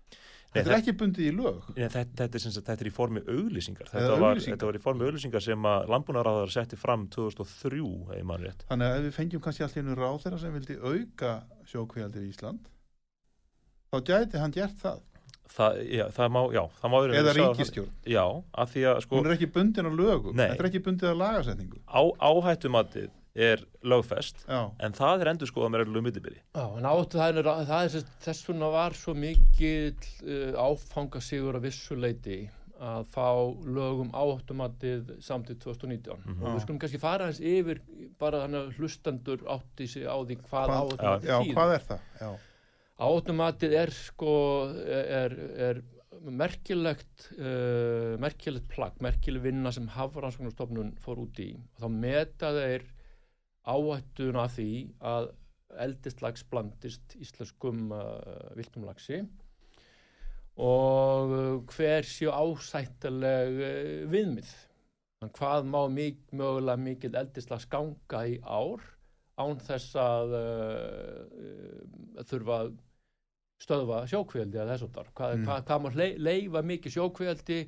Þetta 0.55 0.71
er 0.71 0.77
ekki 0.77 0.93
bundið 0.95 1.25
í 1.27 1.31
lög. 1.35 1.65
Nei, 1.75 1.89
þetta, 1.91 2.13
þetta, 2.21 2.39
er, 2.39 2.53
þetta 2.55 2.83
er 2.85 2.87
í 2.87 2.91
formi 2.95 3.21
auglýsingar. 3.25 3.89
Þetta 3.91 4.29
þetta 4.45 4.69
var 4.69 4.77
í 4.77 4.79
formi 4.79 5.03
auglýsingar 5.03 5.43
sem 5.43 5.67
að 5.67 5.89
landbúnaráðar 5.91 6.53
setti 6.53 6.79
fram 6.79 7.09
2003 7.11 7.81
ef 8.15 8.21
mann 8.29 8.45
rétt. 8.45 8.63
Þannig 8.69 8.87
að 8.87 8.99
ef 9.01 9.03
við 9.03 9.17
fengjum 9.17 9.43
kannski 9.43 9.65
allt 9.65 9.75
í 9.75 9.83
einu 9.83 9.97
ráð 9.99 10.21
þeirra 10.23 10.39
sem 10.45 10.55
vildi 10.55 10.77
auka 10.79 11.33
sjókvíaldir 11.73 12.23
í 12.23 12.31
Ísland 12.31 12.71
þá 13.91 13.99
gæti 14.09 14.41
hann 14.41 14.55
gert 14.55 14.79
það 14.81 15.03
það, 15.55 15.77
já, 15.93 16.05
það 16.15 16.31
má, 16.35 16.41
já, 16.55 16.63
það 16.81 16.91
má 16.93 16.97
vera 17.05 17.19
eða 17.21 17.33
ríkistjórn 17.37 17.91
Já, 18.15 18.23
af 18.63 18.71
því 18.73 18.81
að 18.91 19.01
sko 19.05 19.19
Hún 19.19 19.29
er 19.29 19.35
ekki 19.37 19.51
bundin 19.55 19.85
á 19.87 19.91
lögum 19.93 20.35
Nei. 20.35 20.47
Þetta 20.49 20.63
er 20.65 20.69
ekki 20.71 20.83
bundið 20.87 21.13
á 21.13 21.15
lagasetningu 21.21 21.77
á, 21.85 22.01
áhættumatið 22.31 23.09
er 23.35 23.63
lögfest 23.83 24.45
Já, 24.47 24.61
en 24.79 24.93
það 24.95 25.21
er 25.25 25.29
endur 25.33 25.49
skoða 25.51 25.69
með 25.73 25.81
reglum 25.83 26.05
millibili 26.07 26.37
Já, 26.55 26.65
en 26.79 26.85
áttu 26.87 27.19
það 27.19 27.39
er, 27.41 27.49
það 27.67 27.87
er 27.89 28.05
þess, 28.23 28.45
vegna 28.47 28.69
var 28.71 28.95
svo 28.95 29.15
mikið 29.19 30.05
uh, 30.23 30.53
áfangasigur 30.69 31.57
að 31.59 31.65
vissuleiti 31.67 32.37
að 32.75 33.05
fá 33.11 33.27
lögum 33.71 34.09
áhættumatið 34.11 35.13
samtíð 35.23 35.61
2019 35.63 36.17
Mhm. 36.25 36.41
og 36.43 36.55
við 36.57 36.63
skulum 36.65 36.79
kannski 36.83 36.99
fara 36.99 37.27
hans 37.29 37.39
yfir 37.39 37.79
bara 38.19 38.41
þannig 38.43 38.65
að 38.65 38.79
hlustendur 38.79 39.45
átti 39.47 39.87
sig 39.87 40.03
á 40.03 40.15
því 40.19 40.35
hvað 40.49 40.73
áhættumatið 40.75 41.29
já 41.29 41.37
þýðir. 41.39 41.53
hvað 41.55 41.73
er 41.77 41.85
það? 41.91 41.99
Já, 42.19 42.29
Áhættumatið 42.95 43.73
er 43.75 43.91
sko 43.91 44.33
er, 44.71 45.33
er 45.59 45.81
merkilegt 46.31 47.29
uh, 47.35 48.15
merkilegt 48.21 48.69
plagg, 48.71 48.99
merkileg 49.03 49.43
vinna 49.43 49.71
sem 49.75 49.89
Hafrannsóknarstofnun 49.91 50.93
fór 51.03 51.25
út 51.25 51.41
í. 51.43 51.51
Og 51.75 51.83
þá 51.83 51.89
meta 51.91 52.51
þeir 52.55 52.85
áhættuna 53.65 54.45
því 54.53 54.69
að 55.03 55.31
eldislags 55.85 56.45
blandist 56.47 57.17
íslenskum 57.19 57.89
uh, 57.91 58.53
viltum 58.55 58.85
lagsi 58.87 59.25
og 60.55 61.65
hver 61.73 62.07
séu 62.07 62.31
ásættileg 62.31 63.59
uh, 63.59 64.05
viðmið? 64.11 64.55
Þannig 65.19 65.39
hvað 65.41 65.71
má 65.71 65.81
mik 65.91 66.21
mögulega 66.31 66.79
mikil 66.79 67.15
eldislags 67.19 67.67
ganga 67.71 68.23
í 68.29 68.39
ár 68.39 68.94
án 69.41 69.57
þess 69.59 69.95
að 69.99 70.35
uh, 70.39 72.23
þurfa 72.29 72.59
að 72.63 72.73
stöðva 73.65 74.01
sjókvíaldi 74.11 74.59
eða 74.59 74.75
þess 74.75 74.85
að 74.87 74.93
þar. 74.99 75.09
Hvað, 75.17 75.35
Mm. 75.35 75.45
hvað, 75.47 75.61
hvað 75.69 75.81
má 75.85 75.89
lei- 75.99 76.17
leifa 76.19 76.61
mikið 76.71 76.95
sjókvíaldi 76.97 77.59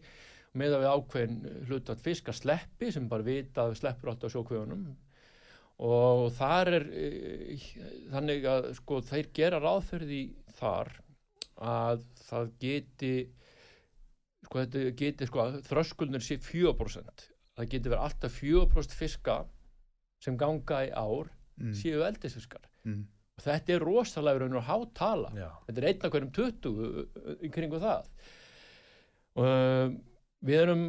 með 0.58 0.74
að 0.78 0.82
við 0.84 0.92
ákveðin 0.94 1.66
hlutat 1.70 2.02
fisk 2.04 2.30
að 2.32 2.40
sleppi 2.42 2.92
sem 2.92 3.08
bara 3.12 3.24
vita 3.28 3.64
að 3.66 3.72
við 3.74 3.80
sleppur 3.82 4.12
alltaf 4.12 4.34
sjókvíunum 4.34 4.86
og 5.88 6.32
þar 6.34 6.72
er 6.80 6.86
e, 6.90 7.58
þannig 8.10 8.48
að 8.50 8.70
sko 8.80 9.00
þeir 9.06 9.28
gera 9.38 9.60
ráðferði 9.62 10.22
þar 10.58 10.90
að 11.62 12.02
það 12.26 12.50
geti 12.64 13.12
sko 14.48 14.64
þetta 14.64 14.96
geti 14.98 15.28
sko 15.30 15.44
að 15.44 15.60
þröskuldnir 15.70 16.24
sé 16.26 16.40
4% 16.42 17.28
það 17.58 17.70
geti 17.76 17.92
verið 17.94 18.06
alltaf 18.08 18.40
4% 18.42 18.98
fiska 18.98 19.38
sem 20.26 20.38
ganga 20.42 20.82
í 20.88 20.92
ár 20.98 21.30
mm, 21.60 21.76
séu 21.78 22.02
eldisfiskar 22.08 22.64
mm, 22.88 23.04
og 23.38 23.46
þetta 23.46 23.74
er 23.76 23.84
rosalega 23.86 24.40
raun 24.42 24.58
og 24.58 24.64
hátala. 24.66 25.30
Þetta 25.68 25.82
er 25.82 25.88
einn 25.92 26.06
af 26.08 26.12
hverjum 26.14 26.32
20 26.34 27.44
í 27.46 27.48
kringu 27.54 27.78
það. 27.82 28.08
Og 29.38 29.46
uh, 29.46 29.88
við 30.48 30.58
erum 30.64 30.84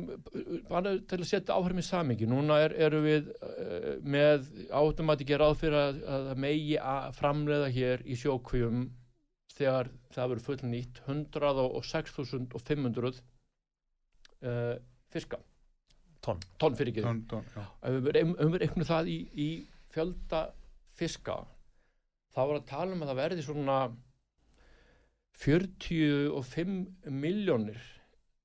bara 0.68 0.90
til 1.08 1.18
að 1.20 1.28
setja 1.28 1.58
í 1.58 1.82
samingi 1.84 2.26
núna 2.28 2.54
er, 2.64 2.72
erum 2.88 3.04
við 3.04 3.24
uh, 3.36 3.42
með 4.00 4.48
átumati 4.72 5.24
gera 5.28 5.44
ráð 5.48 5.60
fyrir 5.60 5.78
að, 5.80 5.94
að 6.14 6.24
megi 6.44 6.76
að 6.80 7.12
framleiða 7.18 7.68
hér 7.76 7.98
í 8.08 8.14
sjókvíum 8.16 8.78
þegar 9.58 9.86
það 10.14 10.28
verður 10.32 10.46
fullnýtt 10.46 10.96
106.500 11.04 13.20
uh, 14.48 14.76
fiska. 15.12 15.38
Tonn. 16.24 16.40
Tonn 16.60 16.76
fyrir 16.78 16.92
ekki. 16.96 17.04
Ef 17.84 17.92
við 18.06 18.12
reiknum 18.62 18.88
það 18.88 19.04
í, 19.12 19.18
í 19.36 19.48
fjölda 19.92 20.40
fiska 20.98 21.38
þá 22.34 22.40
var 22.40 22.56
að 22.58 22.68
tala 22.70 22.94
um 22.94 23.04
að 23.04 23.12
það 23.12 23.20
verði 23.22 23.46
svona 23.46 23.78
45 25.38 26.76
miljónir 27.14 27.78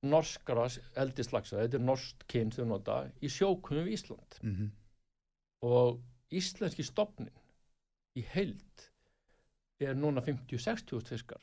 norskara 0.04 0.68
eldislagsa, 1.00 1.64
þetta 1.64 1.80
er 1.80 1.86
norskt 1.88 2.26
kyn 2.30 2.52
þau 2.54 2.66
nota, 2.68 2.98
í 3.24 3.30
sjókunum 3.32 3.88
við 3.88 3.96
Ísland. 3.98 4.40
Mm 4.44 4.72
og 5.64 6.02
íslenski 6.34 6.84
stopnin 6.86 7.32
í 8.20 8.24
heild 8.34 8.88
er 9.84 9.98
núna 9.98 10.24
50-60 10.24 11.04
fiskar. 11.10 11.42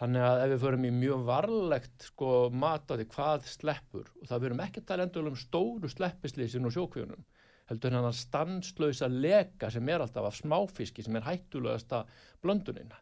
Þannig 0.00 0.24
að 0.26 0.40
ef 0.42 0.50
við 0.50 0.62
förum 0.64 0.86
í 0.88 0.92
mjög 0.94 1.26
varlegt 1.28 2.08
sko 2.08 2.30
mat 2.50 2.90
á 2.90 2.98
því 2.98 3.06
hvað 3.12 3.44
sleppur 3.46 4.08
og 4.18 4.26
það 4.30 4.42
verum 4.44 4.62
ekki 4.64 4.82
að 4.82 4.88
tala 4.88 5.06
endur 5.06 5.28
um 5.30 5.38
stóru 5.38 5.90
sleppislýsin 5.92 6.66
og 6.66 6.74
sjókvíunum 6.74 7.22
heldur 7.70 7.96
hann 7.96 8.08
að 8.08 8.18
stanslösa 8.18 9.08
leka 9.08 9.70
sem 9.72 9.88
er 9.88 10.04
alltaf 10.04 10.28
af 10.28 10.36
smáfiski 10.36 11.04
sem 11.04 11.16
er 11.16 11.26
hættulegasta 11.28 12.04
blöndunina. 12.44 13.00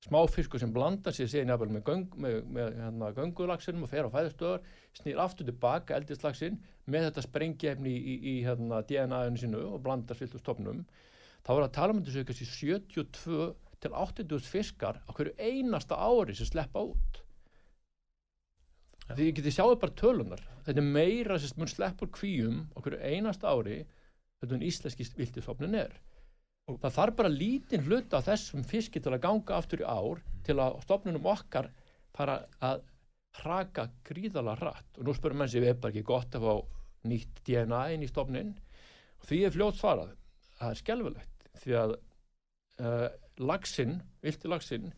Smáfiskur 0.00 0.60
sem 0.62 0.70
blandar 0.72 1.12
sér 1.12 1.28
síðan 1.28 1.52
jafnvel 1.52 1.74
með, 1.74 1.82
göng, 1.84 2.14
með, 2.16 2.36
með 2.48 2.76
hérna, 2.80 3.10
göngulagsinum 3.18 3.84
og 3.84 3.90
fer 3.92 4.08
á 4.08 4.14
fæðastöðar 4.14 4.62
snýr 4.96 5.20
aftur 5.20 5.48
tilbaka 5.50 5.98
eldislagsin 5.98 6.56
með 6.88 7.10
þetta 7.10 7.24
sprengjefni 7.26 7.92
í, 7.92 8.00
í, 8.00 8.14
í 8.32 8.34
hérna, 8.46 8.80
DNA-inu 8.88 9.42
sínu 9.42 9.60
og 9.74 9.82
blandar 9.84 10.16
sviltu 10.16 10.40
stofnum. 10.40 10.86
Þá 11.44 11.52
er 11.52 11.66
að 11.66 11.74
tala 11.76 11.96
um 11.96 12.00
þessu 12.06 12.24
kannski 12.24 12.48
72 12.48 13.50
til 13.80 13.92
80 13.96 14.48
fiskar 14.48 15.02
á 15.04 15.10
hverju 15.12 15.36
einasta 15.36 16.00
ári 16.00 16.36
sem 16.36 16.48
sleppa 16.48 16.80
út. 16.88 17.20
Því 19.10 19.28
ég 19.28 19.36
geti 19.36 19.52
sjáðu 19.52 19.78
bara 19.82 19.98
tölunar 20.00 20.42
þetta 20.64 20.80
er 20.80 20.92
meira 20.96 21.38
sem 21.40 21.60
mun 21.60 21.70
sleppur 21.70 22.08
kvíum 22.14 22.60
á 22.72 22.78
hverju 22.80 23.00
einasta 23.04 23.52
ári 23.52 23.82
þetta 24.40 24.56
en 24.56 24.64
íslenski 24.64 25.06
viltistofnin 25.18 25.76
er. 25.78 25.94
Það 26.70 26.94
þarf 26.96 27.16
bara 27.18 27.32
lítinn 27.32 27.84
hluta 27.86 28.20
af 28.20 28.28
þessum 28.28 28.64
fiski 28.68 29.02
til 29.02 29.12
að 29.14 29.24
ganga 29.24 29.56
aftur 29.56 29.82
í 29.82 29.88
ár 29.88 30.20
til 30.46 30.56
að 30.62 30.78
stofnunum 30.84 31.26
okkar 31.32 31.70
fara 32.14 32.36
að 32.62 32.84
hraka 33.40 33.88
gríðala 34.06 34.56
hratt. 34.58 34.98
Og 34.98 35.06
nú 35.06 35.14
spyrum 35.16 35.42
menn 35.42 35.50
sér 35.50 35.64
við 35.64 35.74
er 35.74 35.80
bara 35.82 35.94
ekki 35.94 36.06
gott 36.06 36.36
að 36.38 36.46
fá 36.46 36.54
nýtt 37.10 37.42
DNA 37.46 37.82
inn 37.94 38.04
í 38.04 38.10
stofnin 38.10 38.54
og 39.20 39.28
því 39.28 39.42
er 39.46 39.54
fljótt 39.56 39.80
svarað. 39.80 40.14
Það 40.60 40.72
er 40.72 40.80
skelfilegt 40.80 41.46
því 41.60 41.76
að 41.80 41.94
uh, 41.96 43.06
laxinn, 43.40 44.00
vilti 44.24 44.50
laxinn 44.50 44.90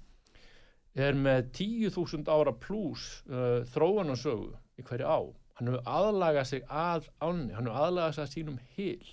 er 0.93 1.17
með 1.17 1.47
10.000 1.57 2.29
ára 2.29 2.53
pluss 2.53 3.23
uh, 3.31 3.63
þróunarsögu 3.73 4.53
í 4.77 4.85
hverju 4.85 5.09
á 5.09 5.21
hann 5.59 5.71
hefur 5.71 5.89
aðlagað 5.89 6.49
sig 6.51 6.65
að 6.69 7.09
ánni 7.23 7.55
hann 7.57 7.69
hefur 7.69 7.87
aðlagað 7.87 8.17
sig 8.17 8.25
að 8.25 8.33
sínum 8.35 8.59
hil 8.77 9.13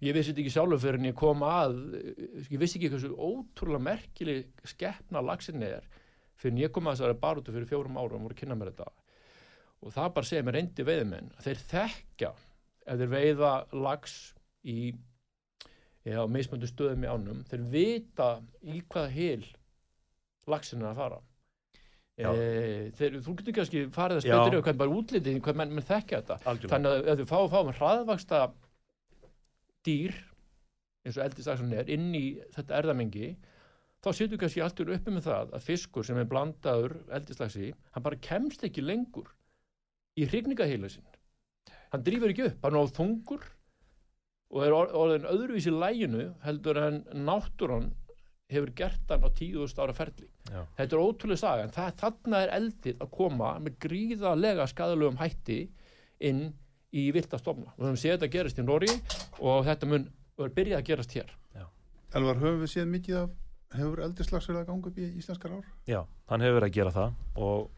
ég 0.00 0.16
vissi 0.16 0.32
þetta 0.32 0.42
ekki 0.44 0.54
sjálfur 0.54 0.80
fyrir 0.80 1.00
en 1.00 1.08
ég 1.10 1.16
kom 1.18 1.44
að 1.44 1.76
ég 2.48 2.56
vissi 2.60 2.78
ekki 2.78 2.90
hversu 2.92 3.10
ótrúlega 3.14 3.84
merkileg 3.84 4.64
skeppna 4.72 5.22
laxinn 5.24 5.64
er 5.66 5.84
fyrir 6.40 6.54
en 6.54 6.62
ég 6.62 6.72
kom 6.74 6.88
að 6.88 6.98
þessari 6.98 7.20
barótu 7.20 7.54
fyrir 7.54 7.68
fjórum 7.68 8.00
árum 8.00 8.22
og 8.22 8.28
voru 8.28 8.36
að 8.36 8.40
kynna 8.40 8.56
mér 8.56 8.72
þetta. 8.72 8.88
Og 9.80 9.94
það 9.94 10.12
bara 10.16 10.28
segir 10.28 10.46
mér 10.46 10.58
reyndi 10.58 10.86
veiðmenn 10.88 11.32
að 11.36 11.46
þeir 11.48 11.62
þekkja 11.70 12.32
ef 12.86 13.00
þeir 13.00 13.14
veiða 13.14 13.54
lax 13.76 14.18
í 14.64 14.78
eða 16.08 16.24
á 16.24 16.32
mismöndu 16.32 16.68
stöðum 16.68 17.04
í 17.04 17.10
ánum 17.10 17.42
þeir 17.48 17.66
vita 17.72 18.30
í 18.64 18.80
hvaða 18.80 19.10
hil 19.14 19.50
laxinn 20.48 20.80
er 20.84 20.94
að 20.94 21.02
fara. 21.02 21.20
E, 22.20 22.90
þeir, 22.96 23.20
þú 23.24 23.34
getur 23.38 23.56
kannski 23.56 23.84
farið 23.94 24.18
að 24.18 24.24
spytur 24.26 24.56
yfir 24.56 24.64
hvernig 24.66 24.80
bara 24.82 24.96
útlitið, 24.96 25.38
hvernig 25.44 25.60
menn, 25.60 25.76
menn 25.78 25.88
þekkja 25.88 26.20
þetta. 26.20 26.36
Algjörlega. 26.50 26.72
Þannig 26.74 26.96
að 26.96 27.10
ef 27.12 27.20
við 27.20 27.30
fáum, 27.30 27.52
fáum 27.52 27.70
hraðvaksta 27.78 28.40
dýr 29.86 30.14
eins 31.06 31.16
og 31.16 31.24
eldisaksan 31.24 31.72
er 31.72 31.88
inn 31.92 32.10
í 32.16 32.24
þetta 32.54 32.76
erðamengi 32.82 33.30
þá 34.00 34.08
setur 34.16 34.34
við 34.34 34.40
kannski 34.44 34.62
alltur 34.64 34.92
uppi 34.94 35.12
með 35.14 35.26
það 35.28 35.54
að 35.56 35.64
fiskur 35.68 36.06
sem 36.08 36.18
er 36.20 36.28
blandaður 36.28 36.96
eldislagsi 37.18 37.70
hann 37.94 38.04
bara 38.06 38.20
kemst 38.24 38.64
ekki 38.68 38.84
lengur 38.84 39.30
í 40.20 40.26
hrygningaheila 40.28 40.90
sinn 40.92 41.08
hann 41.90 42.04
drýfur 42.06 42.32
ekki 42.32 42.46
upp, 42.50 42.60
hann 42.64 42.76
er 42.76 42.84
á 42.84 42.94
þungur 42.98 43.48
og 44.50 44.62
er 44.66 44.74
or- 44.74 44.94
orðin 44.98 45.28
öðruvísi 45.30 45.72
læginu 45.74 46.28
heldur 46.44 46.78
en 46.82 47.02
náttúran 47.26 47.90
hefur 48.50 48.72
gert 48.78 49.12
hann 49.12 49.22
á 49.24 49.30
tíðust 49.36 49.78
ára 49.78 49.94
ferli 49.94 50.26
Já. 50.50 50.64
þetta 50.78 50.96
er 50.96 51.02
ótrúlega 51.04 51.42
saga 51.44 51.66
en 51.66 51.74
það, 51.74 51.92
þarna 52.02 52.40
er 52.44 52.54
eldið 52.56 53.04
að 53.04 53.12
koma 53.14 53.50
með 53.62 53.76
gríðarlega 53.84 54.66
skadalegum 54.72 55.20
hætti 55.20 55.60
inn 56.30 56.42
í 56.90 57.10
vilda 57.14 57.38
stofna 57.38 57.70
og 57.70 57.78
við 57.78 57.90
höfum 57.90 58.00
séð 58.02 58.16
þetta 58.16 58.32
gerist 58.34 58.58
í 58.58 58.66
Nóri 58.66 58.90
og 59.38 59.62
þetta 59.68 59.90
mun 59.90 60.08
er 60.40 60.56
byrjað 60.56 60.80
að 60.80 60.88
gerast 60.90 61.14
hér 61.18 61.36
Elvar, 62.10 62.40
höfum 62.40 62.64
við 62.64 62.72
séð 62.72 62.88
mikið 62.90 63.16
af 63.20 63.34
hefur 63.76 64.02
eldislags 64.04 64.48
verið 64.50 64.64
að 64.64 64.70
ganga 64.70 64.90
upp 64.90 64.98
í 64.98 65.08
íslenskar 65.20 65.52
ár? 65.54 65.66
Já, 65.86 66.00
hann 66.30 66.44
hefur 66.44 66.56
verið 66.58 66.70
að 66.70 66.76
gera 66.78 66.94
það 66.94 67.44
og, 67.46 67.68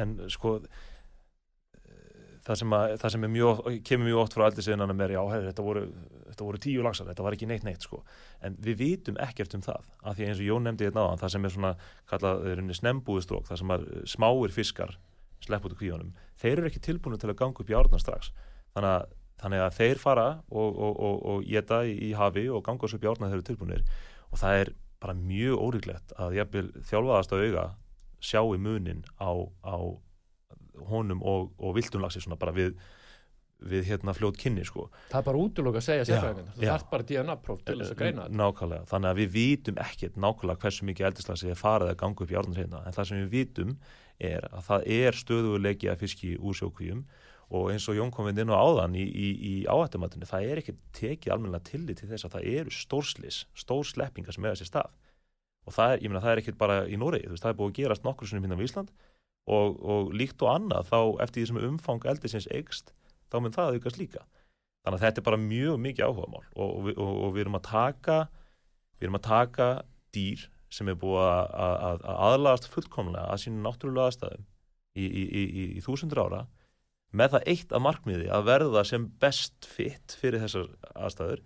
en 0.00 0.14
sko 0.32 0.52
eh, 0.62 2.38
það 2.46 2.60
sem, 2.62 2.76
að, 2.78 2.94
það 3.02 3.14
sem 3.14 3.26
er 3.26 3.32
mjög, 3.34 3.60
kemur 3.90 4.08
mjög 4.08 4.20
oft 4.22 4.36
frá 4.36 4.46
eldisviðinana 4.46 4.96
mér, 4.96 5.16
já, 5.16 5.20
hefur, 5.34 5.48
þetta, 5.50 5.66
voru, 5.66 5.82
þetta 6.30 6.48
voru 6.48 6.62
tíu 6.66 6.86
laxar, 6.86 7.10
þetta 7.10 7.26
var 7.26 7.36
ekki 7.36 7.50
neitt 7.50 7.66
neitt 7.68 7.84
sko. 7.84 8.00
en 8.40 8.56
við 8.64 8.80
vitum 8.80 9.20
ekkert 9.26 9.58
um 9.58 9.66
það 9.66 9.90
af 10.00 10.16
því 10.16 10.30
eins 10.30 10.40
og 10.40 10.48
Jón 10.48 10.68
nefndi 10.68 10.88
þetta 10.88 11.02
náðan, 11.02 11.22
það 11.24 11.34
sem 11.34 11.48
er 11.48 11.56
svona 11.58 11.74
kallað 12.14 12.48
er 12.54 12.64
snembúðustrók, 12.80 13.50
það 13.50 13.62
sem 13.62 13.76
er 13.76 13.86
smáir 14.16 14.56
fiskar 14.56 14.96
slepp 15.44 15.68
út 15.68 15.76
úr 15.76 15.80
kvíunum 15.80 16.14
þeir 16.40 16.58
eru 16.58 16.70
ekki 16.70 16.84
tilbúinu 16.88 17.20
til 17.20 17.30
að 17.32 17.38
ganga 17.42 17.62
upp 17.62 17.70
í 17.70 17.76
árna 17.76 18.00
strax 18.00 18.32
þannig 18.76 18.90
að, 18.92 19.06
þannig 19.42 19.64
að 19.66 19.78
þeir 19.80 20.02
fara 20.02 20.26
og, 20.48 20.68
og, 20.70 20.92
og, 20.96 21.22
og 21.32 21.46
geta 21.48 21.82
í, 21.84 21.96
í 22.08 22.12
hafi 22.16 22.48
og 22.48 22.64
ganga 22.66 22.88
upp 22.88 23.06
í 23.06 23.10
árna 23.10 23.30
þeir 23.30 23.40
eru 23.40 23.48
tilbúinir 23.50 23.86
og 24.30 24.40
það 24.42 24.62
er 24.62 24.74
bara 25.02 25.16
mjög 25.18 25.60
órygglegt 25.60 26.14
að 26.16 26.38
þjálfaðast 26.88 27.34
á 27.34 27.36
auga 27.36 27.66
sjáu 28.24 28.56
munin 28.58 29.04
á, 29.20 29.30
á 29.60 29.76
honum 30.88 31.22
og, 31.24 31.52
og 31.58 31.76
viltunlagsi 31.76 32.22
svona 32.24 32.38
bara 32.40 32.54
við, 32.56 32.74
við 33.64 33.86
hérna 33.90 34.14
fljót 34.16 34.38
kynni 34.40 34.64
sko. 34.66 34.88
Það 35.10 35.20
er 35.20 35.26
bara 35.28 35.42
útlöku 35.42 35.80
að 35.80 35.86
segja 35.86 36.02
Já, 36.02 36.08
sérfræðingar. 36.10 36.56
Það 36.56 36.72
þarf 36.72 36.88
bara 36.92 37.06
DNA-próf 37.10 37.62
til 37.62 37.78
þess 37.80 37.94
að 37.94 38.00
greina. 38.02 38.26
Nákvæmlega, 38.42 38.88
þannig 38.92 39.12
að 39.12 39.20
við 39.20 39.30
vitum 39.36 39.80
ekkert 39.84 40.18
nákvæmlega 40.26 40.64
hversu 40.64 40.88
mikið 40.90 41.08
eldislagsi 41.10 41.52
er 41.52 41.60
farið 41.60 41.92
að 41.92 42.00
ganga 42.02 42.26
upp 42.26 42.34
í 42.34 42.38
árnir 42.40 42.62
hérna, 42.62 42.82
en 42.84 42.96
það 42.96 43.10
sem 43.10 43.22
við 43.22 43.32
vitum 43.36 43.76
er 44.18 44.46
að 44.50 44.66
það 44.68 44.90
er 44.96 45.18
stöðuleiki 45.20 45.90
að 45.90 46.02
fiski 46.04 46.34
úr 46.38 46.56
sjókvíum 46.56 47.02
og 47.54 47.70
eins 47.70 47.86
og 47.86 47.98
Jón 47.98 48.10
kom 48.10 48.26
við 48.26 48.42
inn 48.42 48.50
á 48.50 48.58
áðan 48.58 48.96
í, 48.98 49.04
í, 49.06 49.26
í 49.36 49.54
áhættumatinu, 49.70 50.26
það 50.26 50.46
er 50.50 50.60
ekki 50.62 50.74
tekið 50.96 51.34
almennilega 51.34 51.68
tillit 51.68 52.00
til 52.00 52.08
þess 52.10 52.26
að 52.26 52.36
það 52.36 52.48
eru 52.58 52.72
stórslis, 52.74 53.42
stórsleppingar 53.54 54.34
sem 54.34 54.46
er 54.46 54.56
þessi 54.56 54.70
stað. 54.70 54.96
Og 55.66 55.74
það 55.74 55.92
er, 55.92 56.02
ég 56.02 56.10
meina, 56.10 56.22
það 56.24 56.32
er 56.32 56.42
ekkert 56.42 56.58
bara 56.58 56.78
í 56.86 56.98
veist, 56.98 57.42
það 57.42 57.52
er 57.52 57.58
búið 57.60 57.70
að 57.70 57.76
gerast 57.78 58.06
nokkur 58.06 58.30
svona 58.30 58.42
hérna 58.42 58.58
á 58.58 58.66
Ísland 58.66 58.90
og, 59.46 59.78
og 59.78 60.10
líkt 60.14 60.42
og 60.42 60.50
annað 60.50 60.90
þá 60.90 60.98
eftir 61.22 61.42
því 61.42 61.46
sem 61.50 61.62
umfang 61.68 62.08
eldisins 62.10 62.48
eikst, 62.50 62.92
þá 63.30 63.38
mun 63.40 63.54
það 63.54 63.78
aukast 63.78 64.00
líka. 64.00 64.26
Þannig 64.82 64.98
að 64.98 65.06
þetta 65.06 65.22
er 65.22 65.26
bara 65.26 65.42
mjög 65.42 65.78
mikið 65.82 66.06
áhugamál 66.06 66.44
og, 66.54 66.90
og, 66.94 67.14
og 67.26 67.32
við 67.34 67.44
erum 67.44 67.58
að 67.58 67.64
taka 67.70 68.18
við 68.96 69.08
erum 69.08 69.18
að 69.18 69.26
taka 69.26 69.68
dýr 70.14 70.44
sem 70.72 70.88
er 70.90 70.98
búið 71.00 71.22
að, 71.22 71.48
að, 71.66 71.74
að 71.88 72.04
að 72.12 72.22
aðlagast 72.28 72.68
fullkomlega 72.72 73.26
að 73.32 73.42
sínum 73.44 73.66
náttúrulega 73.66 74.10
aðstæðum 74.10 74.46
í, 74.96 75.04
í, 75.06 75.24
í, 75.24 75.66
í, 75.76 75.82
þúsundur 75.84 76.22
ára 76.24 76.40
með 77.16 77.36
það 77.36 77.50
eitt 77.52 77.74
að 77.76 77.84
markmiði 77.86 78.32
að 78.34 78.48
verða 78.48 78.82
sem 78.88 79.06
best 79.22 79.68
fitt 79.70 80.16
fyrir 80.20 80.42
þessar 80.42 80.72
aðstæður. 80.94 81.44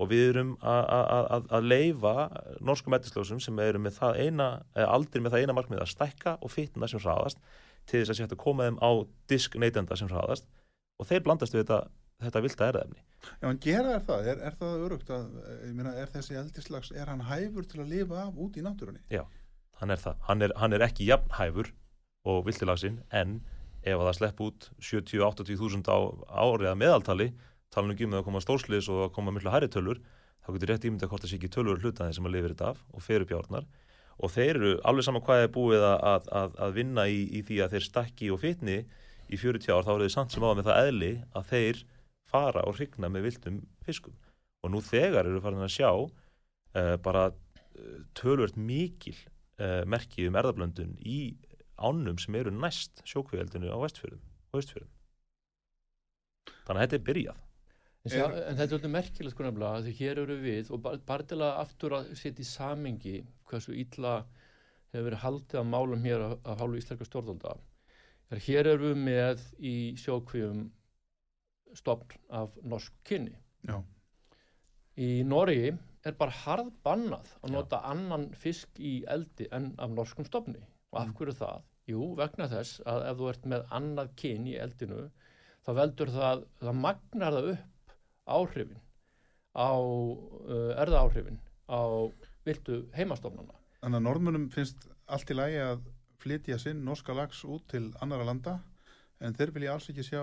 Og 0.00 0.08
við 0.08 0.22
erum 0.30 0.54
að, 0.64 1.66
leifa 1.68 2.30
norskum 2.64 2.96
ettisljósum 2.96 3.42
sem 3.44 3.58
eru 3.60 3.82
með 3.82 3.98
það 3.98 4.20
eina, 4.24 4.46
aldrei 4.86 5.20
með 5.20 5.34
það 5.34 5.44
eina 5.44 5.56
markmiði 5.58 5.82
að 5.84 5.90
stækka 5.92 6.32
og 6.40 6.52
fitna 6.54 6.88
sem 6.88 7.02
hraðast 7.02 7.42
til 7.84 8.00
þess 8.00 8.14
að 8.14 8.16
sé 8.16 8.24
hægt 8.24 8.34
að 8.38 8.40
koma 8.40 8.68
þeim 8.70 8.78
á 8.80 8.90
disk 9.28 9.58
neytenda 9.60 9.98
sem 10.00 10.08
hraðast. 10.08 10.48
Og 10.96 11.10
þeir 11.10 11.26
blandast 11.26 11.52
við 11.52 11.66
þetta, 11.66 11.80
þetta 12.26 12.42
vilda 12.46 12.68
erðefni. 12.72 13.04
Já, 13.22 13.46
en 13.48 13.60
gera 13.62 13.94
þær 13.94 14.06
það? 14.08 14.28
Er, 14.32 14.42
er 14.48 14.58
það 14.58 14.86
örugt 14.86 15.12
að, 15.14 15.28
ég 15.68 15.76
meina, 15.78 15.94
er 16.02 16.10
þessi 16.12 16.38
eldislags, 16.40 16.90
er 16.96 17.12
hann 17.12 17.24
hæfur 17.28 17.68
til 17.70 17.82
að 17.84 17.92
lifa 17.94 18.24
af 18.24 18.40
út 18.46 18.58
í 18.58 18.64
náttúrunni? 18.64 19.02
Já, 19.12 19.22
hann 19.82 19.94
er 19.94 20.02
það. 20.02 20.20
Hann 20.28 20.46
er, 20.46 20.54
hann 20.58 20.76
er 20.76 20.86
ekki 20.88 21.08
jafnhæfur 21.10 21.70
og 22.32 22.44
viltilagsinn 22.46 23.00
en 23.10 23.40
ef 23.82 23.98
að 23.98 24.08
það 24.08 24.18
slepp 24.18 24.42
út 24.46 24.68
70-80 24.78 25.58
þúsund 25.58 25.90
á 25.90 25.98
árið 26.30 26.70
að 26.70 26.80
meðaltali 26.82 27.28
tala 27.72 27.88
nú 27.88 27.96
ekki 27.96 28.06
um 28.06 28.18
að 28.18 28.26
koma 28.26 28.42
stórslis 28.44 28.88
og 28.92 29.06
að 29.08 29.14
koma 29.16 29.34
miklu 29.34 29.52
hærri 29.52 29.70
tölur 29.72 30.00
þá 30.42 30.50
getur 30.54 30.72
rétt 30.72 30.86
ímyndið 30.86 31.06
að 31.06 31.12
hvort 31.12 31.24
það 31.24 31.32
sé 31.32 31.38
ekki 31.38 31.50
tölur 31.54 31.80
hlutaði 31.82 32.16
sem 32.16 32.28
að 32.28 32.34
lifir 32.36 32.54
þetta 32.54 32.72
af 32.72 32.82
og 32.92 33.04
fer 33.04 33.24
upp 33.24 33.32
í 33.32 33.38
árnar 33.38 33.68
og 34.22 34.32
þeir 34.34 34.52
eru 34.52 34.72
alveg 34.86 35.06
saman 35.06 35.24
hvað 35.26 35.44
er 35.44 35.52
búið 35.54 35.86
að, 35.86 35.96
að, 36.12 36.28
að, 36.40 36.58
að 36.66 36.76
vinna 36.78 37.06
í, 37.10 37.22
í 37.32 37.42
því 37.48 37.58
að 37.64 37.74
þeir 37.74 37.86
stakki 37.88 38.30
og 38.34 38.42
fitni 38.42 38.78
í 39.32 39.40
40 39.40 39.72
ár 39.72 39.86
þá 39.86 39.92
eru 39.94 40.06
þeir 40.06 40.14
samt 40.14 40.34
sem 40.34 40.44
áða 40.44 40.58
með 40.58 40.68
það 40.68 40.90
eðli 40.90 41.12
að 41.32 41.48
þeir 41.52 41.82
fara 42.32 42.64
og 42.68 42.78
hrygna 42.78 43.10
með 43.12 43.28
viltum 43.28 43.60
fiskum. 43.86 44.16
Og 44.62 44.72
nú 44.72 44.82
þegar 44.84 45.28
eru 45.28 45.42
farin 45.44 45.64
að 45.64 45.74
sjá 45.76 45.90
uh, 45.92 46.96
bara 47.04 47.28
uh, 47.30 48.00
tölvört 48.18 48.56
mikil 48.56 49.16
uh, 49.60 49.82
merki 49.86 50.26
um 50.28 50.38
erðablöndun 50.40 50.96
í 51.04 51.36
ánum 51.82 52.18
sem 52.20 52.34
eru 52.38 52.52
næst 52.54 53.02
sjókvíeldinu 53.08 53.72
á 53.72 53.78
vestfjörðum 53.82 54.22
og 54.52 54.60
austfjörðum 54.60 54.92
þannig 56.66 56.78
að 56.78 56.84
þetta 56.84 56.98
er 56.98 57.06
byrjað. 57.08 57.40
En, 58.02 58.10
sjá, 58.10 58.24
en 58.26 58.58
þetta 58.58 58.64
er 58.66 58.78
alveg 58.78 58.92
merkilegt 58.96 59.34
sko 59.34 59.44
nefnilega 59.46 59.78
að 59.78 59.84
því 59.86 59.92
hér 60.00 60.20
eru 60.24 60.36
við 60.42 60.70
og 60.74 60.80
bara, 60.82 61.00
bara 61.06 61.26
til 61.30 61.38
að 61.38 61.58
aftur 61.62 61.96
að 61.98 62.08
setja 62.18 62.42
í 62.42 62.48
samengi 62.48 63.16
hversu 63.50 63.74
illa 63.78 64.14
hefur 64.92 65.06
verið 65.06 65.22
haldið 65.22 65.60
að 65.60 65.68
málum 65.70 66.06
hér 66.08 66.24
af, 66.26 66.34
af 66.42 66.62
hálfu 66.62 66.80
íslenska 66.80 67.06
stjórnvalda. 67.06 67.54
Er 68.32 68.42
hér 68.42 68.70
eru 68.72 68.90
við 68.90 69.02
með 69.06 69.44
í 69.58 69.74
sjókvíum 70.00 70.64
stopn 71.78 72.20
af 72.30 72.56
norsk 72.62 72.94
kynni. 73.08 73.34
Já. 73.68 73.78
Í 74.98 75.22
Noregi 75.24 75.72
er 76.04 76.16
bara 76.18 76.34
harð 76.42 76.72
bannað 76.84 77.28
að 77.40 77.50
Já. 77.50 77.54
nota 77.56 77.82
annan 77.88 78.30
fisk 78.36 78.80
í 78.80 78.94
eldi 79.08 79.48
en 79.52 79.72
af 79.78 79.92
norskum 79.94 80.26
stopni. 80.28 80.60
Og 80.92 81.00
af 81.00 81.12
hverju 81.16 81.36
það? 81.38 81.62
Jú, 81.90 82.12
vegna 82.18 82.46
þess 82.50 82.82
að 82.86 83.04
ef 83.10 83.18
þú 83.18 83.28
ert 83.32 83.46
með 83.52 83.64
annað 83.78 84.12
kyn 84.20 84.46
í 84.46 84.58
eldinu 84.60 85.06
þá 85.66 85.70
veldur 85.78 86.12
það, 86.12 86.44
það 86.60 86.78
magnar 86.82 87.36
það 87.36 87.48
upp 87.54 87.96
áhrifin 88.36 88.82
á 89.52 89.72
uh, 89.72 90.70
erðaáhrifin 90.82 91.40
á 91.68 91.80
viltu 92.46 92.84
heimastofnana. 92.96 93.56
Þannig 93.82 93.98
að 93.98 94.06
norðmönum 94.06 94.48
finnst 94.54 94.86
allt 95.10 95.30
í 95.30 95.36
lagi 95.36 95.58
að 95.62 95.82
flytja 96.22 96.58
sinn 96.62 96.84
norska 96.86 97.14
lags 97.16 97.42
út 97.44 97.66
til 97.72 97.88
annara 98.04 98.26
landa 98.28 98.58
en 99.22 99.34
þeir 99.34 99.54
vilja 99.54 99.74
alls 99.74 99.88
ekki 99.90 100.04
sjá 100.06 100.22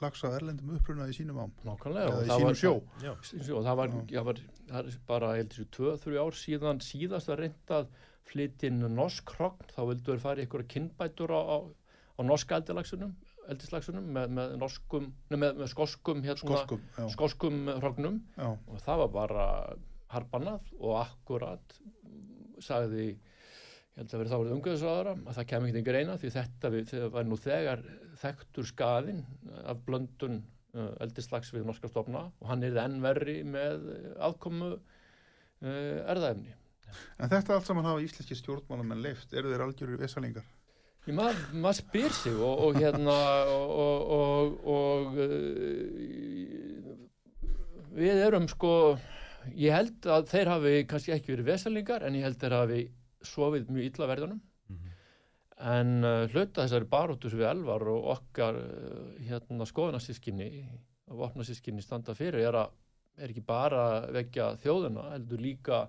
lags 0.00 0.22
á 0.22 0.28
erlendum 0.30 0.74
uppruna 0.76 1.06
í 1.10 1.14
sínum 1.16 1.38
ám 1.42 1.52
Nákvæmlega. 1.66 2.08
eða 2.08 2.18
og 2.18 2.26
í 2.26 2.30
sínum 2.30 2.48
var- 2.48 2.60
sjó. 2.60 2.72
Já. 3.02 3.12
Sjó, 3.22 3.62
það 3.66 3.76
var, 3.80 3.88
Já. 3.88 4.20
það 4.20 4.24
var 4.28 4.40
það 4.68 4.78
er 4.92 4.98
bara, 5.06 5.30
ég 5.34 5.42
held 5.42 5.50
þessu, 5.54 5.66
tvö, 5.76 5.94
þrjú 6.04 6.20
ár 6.26 6.36
síðan 6.42 6.80
síðast 6.84 7.28
að 7.32 7.38
reynda 7.42 7.78
að 7.82 7.88
flytja 8.28 8.68
inn 8.68 8.80
norsk 8.94 9.30
hrogn, 9.36 9.66
þá 9.72 9.80
vildu 9.88 10.12
þeir 10.12 10.20
fara 10.20 10.42
í 10.42 10.46
ykkur 10.46 10.64
kynbætur 10.68 11.30
á, 11.32 11.40
á, 11.40 11.56
á 11.64 12.20
norska 12.22 12.56
eldilagsunum, 12.60 13.14
eldislagsunum 13.48 14.04
með, 14.12 14.28
með 14.36 14.56
norskum, 14.60 15.06
nei, 15.30 15.38
með, 15.38 15.56
með 15.56 15.68
skoskum 15.72 16.22
hérna, 16.22 16.36
Skoskum, 16.36 16.82
já, 16.98 17.08
skoskum 17.14 17.62
hrognum 17.80 18.18
já, 18.36 18.50
og 18.68 18.82
það 18.84 18.98
var 18.98 19.08
bara 19.08 19.46
harbannað 20.12 20.60
og 20.80 20.98
akkurat 21.06 21.78
sagði 22.60 23.06
ég 23.08 23.16
held 23.98 24.12
að 24.12 24.20
verið 24.20 24.32
þá 24.32 24.38
verið 24.42 24.54
umgöðsraðara 24.58 25.14
að 25.24 25.34
það 25.38 25.46
kemur 25.50 25.68
ekki 25.70 25.76
til 25.78 25.86
greina 25.88 26.18
því 26.20 26.30
þetta 26.36 26.70
við, 26.74 26.92
var 27.16 27.24
nú 27.24 27.36
þegar 27.40 27.82
þekktur 28.18 28.66
skaðin 28.68 29.24
af 29.64 29.82
blöndun 29.86 30.40
uh, 30.74 30.92
eldislags 31.04 31.52
við 31.54 31.66
norska 31.68 31.90
stofna 31.90 32.28
og 32.28 32.46
hann 32.50 32.64
er 32.66 32.78
enn 32.84 33.00
verri 33.04 33.40
með 33.46 33.88
uh, 33.94 33.98
aðkomu 34.28 34.72
uh, 34.74 35.98
erðaefni. 36.08 36.54
En 37.20 37.28
þetta 37.30 37.58
allt 37.58 37.68
saman 37.68 37.88
hafa 37.88 38.04
íslenski 38.04 38.36
stjórnmálamenn 38.38 39.02
leift, 39.04 39.34
eru 39.36 39.52
þeir 39.52 39.66
algjörir 39.66 40.00
vesalingar? 40.00 40.46
Maður 41.08 41.38
mað 41.64 41.76
spyr 41.78 42.12
sig 42.12 42.34
og, 42.36 42.54
og 42.66 42.76
hérna 42.76 43.14
og, 43.48 44.50
og, 44.68 45.14
við 47.96 48.20
erum 48.26 48.48
sko 48.50 48.72
ég 49.56 49.72
held 49.72 50.08
að 50.12 50.28
þeir 50.32 50.50
hafi 50.52 50.74
kannski 50.90 51.14
ekki 51.14 51.32
verið 51.32 51.50
vesalingar 51.52 52.04
en 52.04 52.18
ég 52.18 52.26
held 52.26 52.40
þeir 52.42 52.56
hafi 52.58 52.82
sofið 53.24 53.72
mjög 53.72 53.88
illa 53.88 54.10
verðunum. 54.10 54.42
En 55.58 56.04
uh, 56.06 56.26
hluta 56.30 56.64
þessari 56.64 56.86
baróttus 56.90 57.34
við 57.34 57.48
elvar 57.50 57.82
og 57.90 58.12
okkar 58.14 58.58
uh, 58.60 59.16
hérna 59.26 59.66
skoðunarsískinni 59.66 60.50
og 61.10 61.24
vopnarsískinni 61.24 61.82
standa 61.82 62.14
fyrir 62.14 62.44
er 62.46 62.60
að 62.62 62.76
er 63.18 63.32
ekki 63.32 63.42
bara 63.42 63.80
að 63.96 64.12
vekja 64.14 64.52
þjóðuna 64.62 65.08
heldur 65.16 65.40
líka 65.42 65.80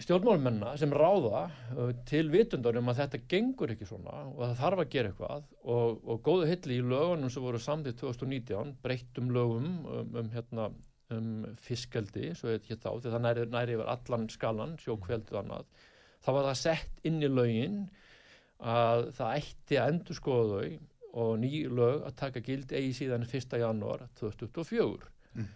stjórnmálmenna 0.00 0.72
sem 0.80 0.94
ráða 0.96 1.44
uh, 1.76 1.92
til 2.08 2.30
vitundar 2.32 2.78
um 2.80 2.88
að 2.90 3.02
þetta 3.02 3.20
gengur 3.30 3.74
ekki 3.74 3.88
svona 3.88 4.24
og 4.30 4.40
það 4.40 4.56
þarf 4.62 4.82
að 4.84 4.90
gera 4.94 5.12
eitthvað. 5.12 5.46
Og, 5.76 6.00
og 6.08 6.24
góðu 6.24 6.48
hilli 6.50 6.80
í 6.80 6.86
lögunum 6.94 7.32
sem 7.32 7.44
voru 7.44 7.60
samþýtt 7.60 8.00
2019 8.00 8.74
breyttum 8.84 9.30
lögum 9.36 9.68
um, 9.84 10.16
um, 10.16 10.30
hérna, 10.32 10.70
um 11.14 11.28
fiskeldi 11.60 12.32
svo 12.38 12.54
heit 12.54 12.70
hér 12.70 12.80
þá, 12.80 12.94
því 12.96 13.12
það 13.12 13.26
næri, 13.28 13.76
yfir 13.76 13.92
allan 13.92 14.30
skalan, 14.32 14.78
sjókveldið 14.80 15.36
og 15.36 15.42
annað 15.44 15.84
þá 16.24 16.30
var 16.32 16.48
það 16.48 16.58
sett 16.62 17.06
inn 17.06 17.20
í 17.20 17.28
lögin 17.28 17.84
að 18.60 19.08
það 19.16 19.38
ætti 19.40 19.78
að 19.80 19.88
endur 19.92 20.18
skoða 20.18 20.60
þau 20.60 20.78
og 21.14 21.34
ný 21.38 21.50
lög 21.70 22.04
að 22.08 22.14
taka 22.18 22.40
gild 22.42 22.72
eigi 22.74 22.92
síðan 23.00 23.26
1. 23.26 23.58
janúar 23.60 24.06
2024 24.20 25.10
Mm. 25.34 25.48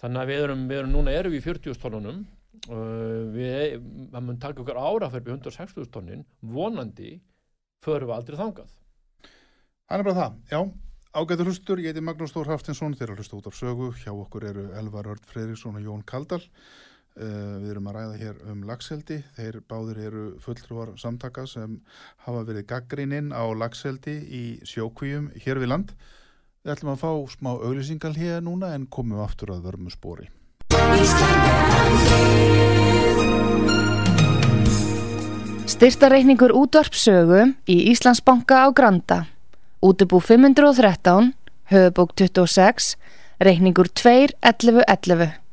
þannig 0.00 0.20
að 0.22 0.30
við 0.30 0.42
erum, 0.46 0.60
við 0.68 0.78
erum 0.78 0.92
núna 0.94 1.12
erum 1.12 1.32
við 1.34 1.42
í 1.42 1.44
40 1.44 1.80
tónunum 1.82 2.22
uh, 2.72 3.24
við, 3.34 3.74
það 4.12 4.22
mun 4.24 4.38
taka 4.40 4.62
okkur 4.62 4.78
ára 4.80 5.10
fyrir 5.12 5.34
160 5.34 5.90
tónin 5.92 6.22
vonandi 6.40 7.18
förum 7.84 8.08
við 8.08 8.16
aldrei 8.16 8.38
þangað 8.40 8.70
Það 9.86 9.98
er 9.98 10.02
bara 10.02 10.16
það, 10.16 10.38
já. 10.50 10.60
Ágætur 11.16 11.46
hlustur, 11.46 11.78
ég 11.78 11.92
heiti 11.92 12.02
Magnús 12.02 12.32
Þór 12.34 12.48
Haftinsson, 12.50 12.96
þeir 12.98 13.06
eru 13.06 13.14
að 13.14 13.20
hlusta 13.22 13.36
út 13.38 13.46
af 13.46 13.54
sögu. 13.54 13.86
Hjá 14.02 14.10
okkur 14.10 14.44
eru 14.48 14.64
Elvar 14.80 15.06
Örd 15.12 15.28
Freyriksson 15.30 15.78
og 15.78 15.84
Jón 15.84 16.02
Kaldal. 16.04 16.40
Uh, 17.16 17.56
við 17.62 17.70
erum 17.72 17.86
að 17.88 17.94
ræða 17.96 18.16
hér 18.20 18.40
um 18.52 18.58
lagseldi. 18.68 19.22
Þeir 19.38 19.62
báðir 19.64 20.00
eru 20.10 20.24
fulltrúar 20.44 20.90
samtaka 21.00 21.46
sem 21.48 21.78
hafa 22.26 22.42
verið 22.44 22.66
gaggrininn 22.68 23.30
á 23.32 23.40
lagseldi 23.56 24.18
í 24.20 24.42
sjókvíum 24.68 25.30
hér 25.40 25.62
við 25.62 25.70
land. 25.72 25.94
Við 26.60 26.74
ætlum 26.74 26.92
að 26.92 27.00
fá 27.00 27.12
smá 27.32 27.54
auglýsingal 27.54 28.12
hér 28.18 28.44
núna 28.44 28.74
en 28.76 28.84
komum 28.92 29.22
aftur 29.24 29.54
að 29.54 29.64
vörmu 29.70 29.94
spóri. 29.94 30.28
Styrtareikningur 35.72 36.52
útvarpsögu 36.52 37.40
í 37.64 37.78
Íslandsbanka 37.94 38.66
á 38.66 38.68
Granda. 38.76 39.22
Útubú 39.80 40.20
513, 40.20 41.32
höfubók 41.72 42.12
26, 42.18 42.92
reikningur 43.40 43.88
2.11.11. 43.88 45.45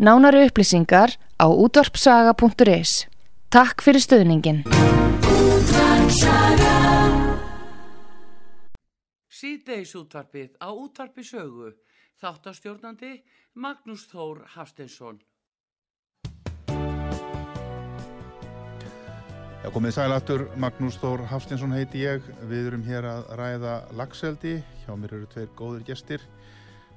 Nánari 0.00 0.46
upplýsingar 0.48 1.12
á 1.36 1.44
útvarpsaga.is. 1.44 3.04
Takk 3.52 3.82
fyrir 3.84 4.00
stöðningin. 4.00 4.62
Síðdeis 9.28 9.92
útvarpið 9.92 10.56
á 10.56 10.72
útvarpi 10.72 11.20
sögu. 11.20 11.74
Þáttastjórnandi 12.16 13.20
Magnús 13.52 14.06
Þór 14.08 14.40
Hafsteinsson. 14.54 15.20
Já, 19.60 19.68
komið 19.68 19.98
sælættur, 19.98 20.46
Magnús 20.56 20.96
Þór 20.96 21.26
Hafstinsson 21.28 21.76
heiti 21.76 22.06
ég. 22.06 22.24
Við 22.48 22.70
erum 22.70 22.86
hér 22.88 23.04
að 23.04 23.28
ræða 23.36 23.74
lagseldi. 24.00 24.62
Hjá 24.86 24.96
mér 24.96 25.18
eru 25.18 25.28
tveir 25.28 25.52
góðir 25.60 25.84
gestir. 25.92 26.24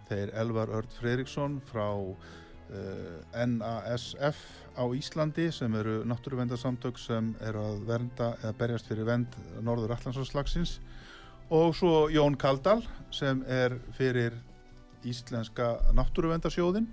Þeir 0.07 0.31
Elvar 0.39 0.71
Örd 0.71 0.95
Freiriksson 0.95 1.59
frá 1.67 1.89
NASF 2.71 4.39
á 4.73 4.83
Íslandi 4.95 5.51
sem 5.53 5.75
eru 5.77 6.01
náttúruvendarsamtök 6.09 6.97
sem 6.97 7.33
eru 7.45 7.61
að 7.61 7.83
vernda 7.89 8.31
eða 8.41 8.53
berjast 8.57 8.89
fyrir 8.89 9.05
vend 9.09 9.37
Norður 9.61 9.93
Allandsáslagsins 9.97 10.79
og 11.53 11.75
svo 11.77 12.07
Jón 12.09 12.37
Kaldal 12.39 12.81
sem 13.13 13.43
er 13.45 13.75
fyrir 13.97 14.33
Íslenska 15.05 15.75
náttúruvendarsjóðin 15.93 16.87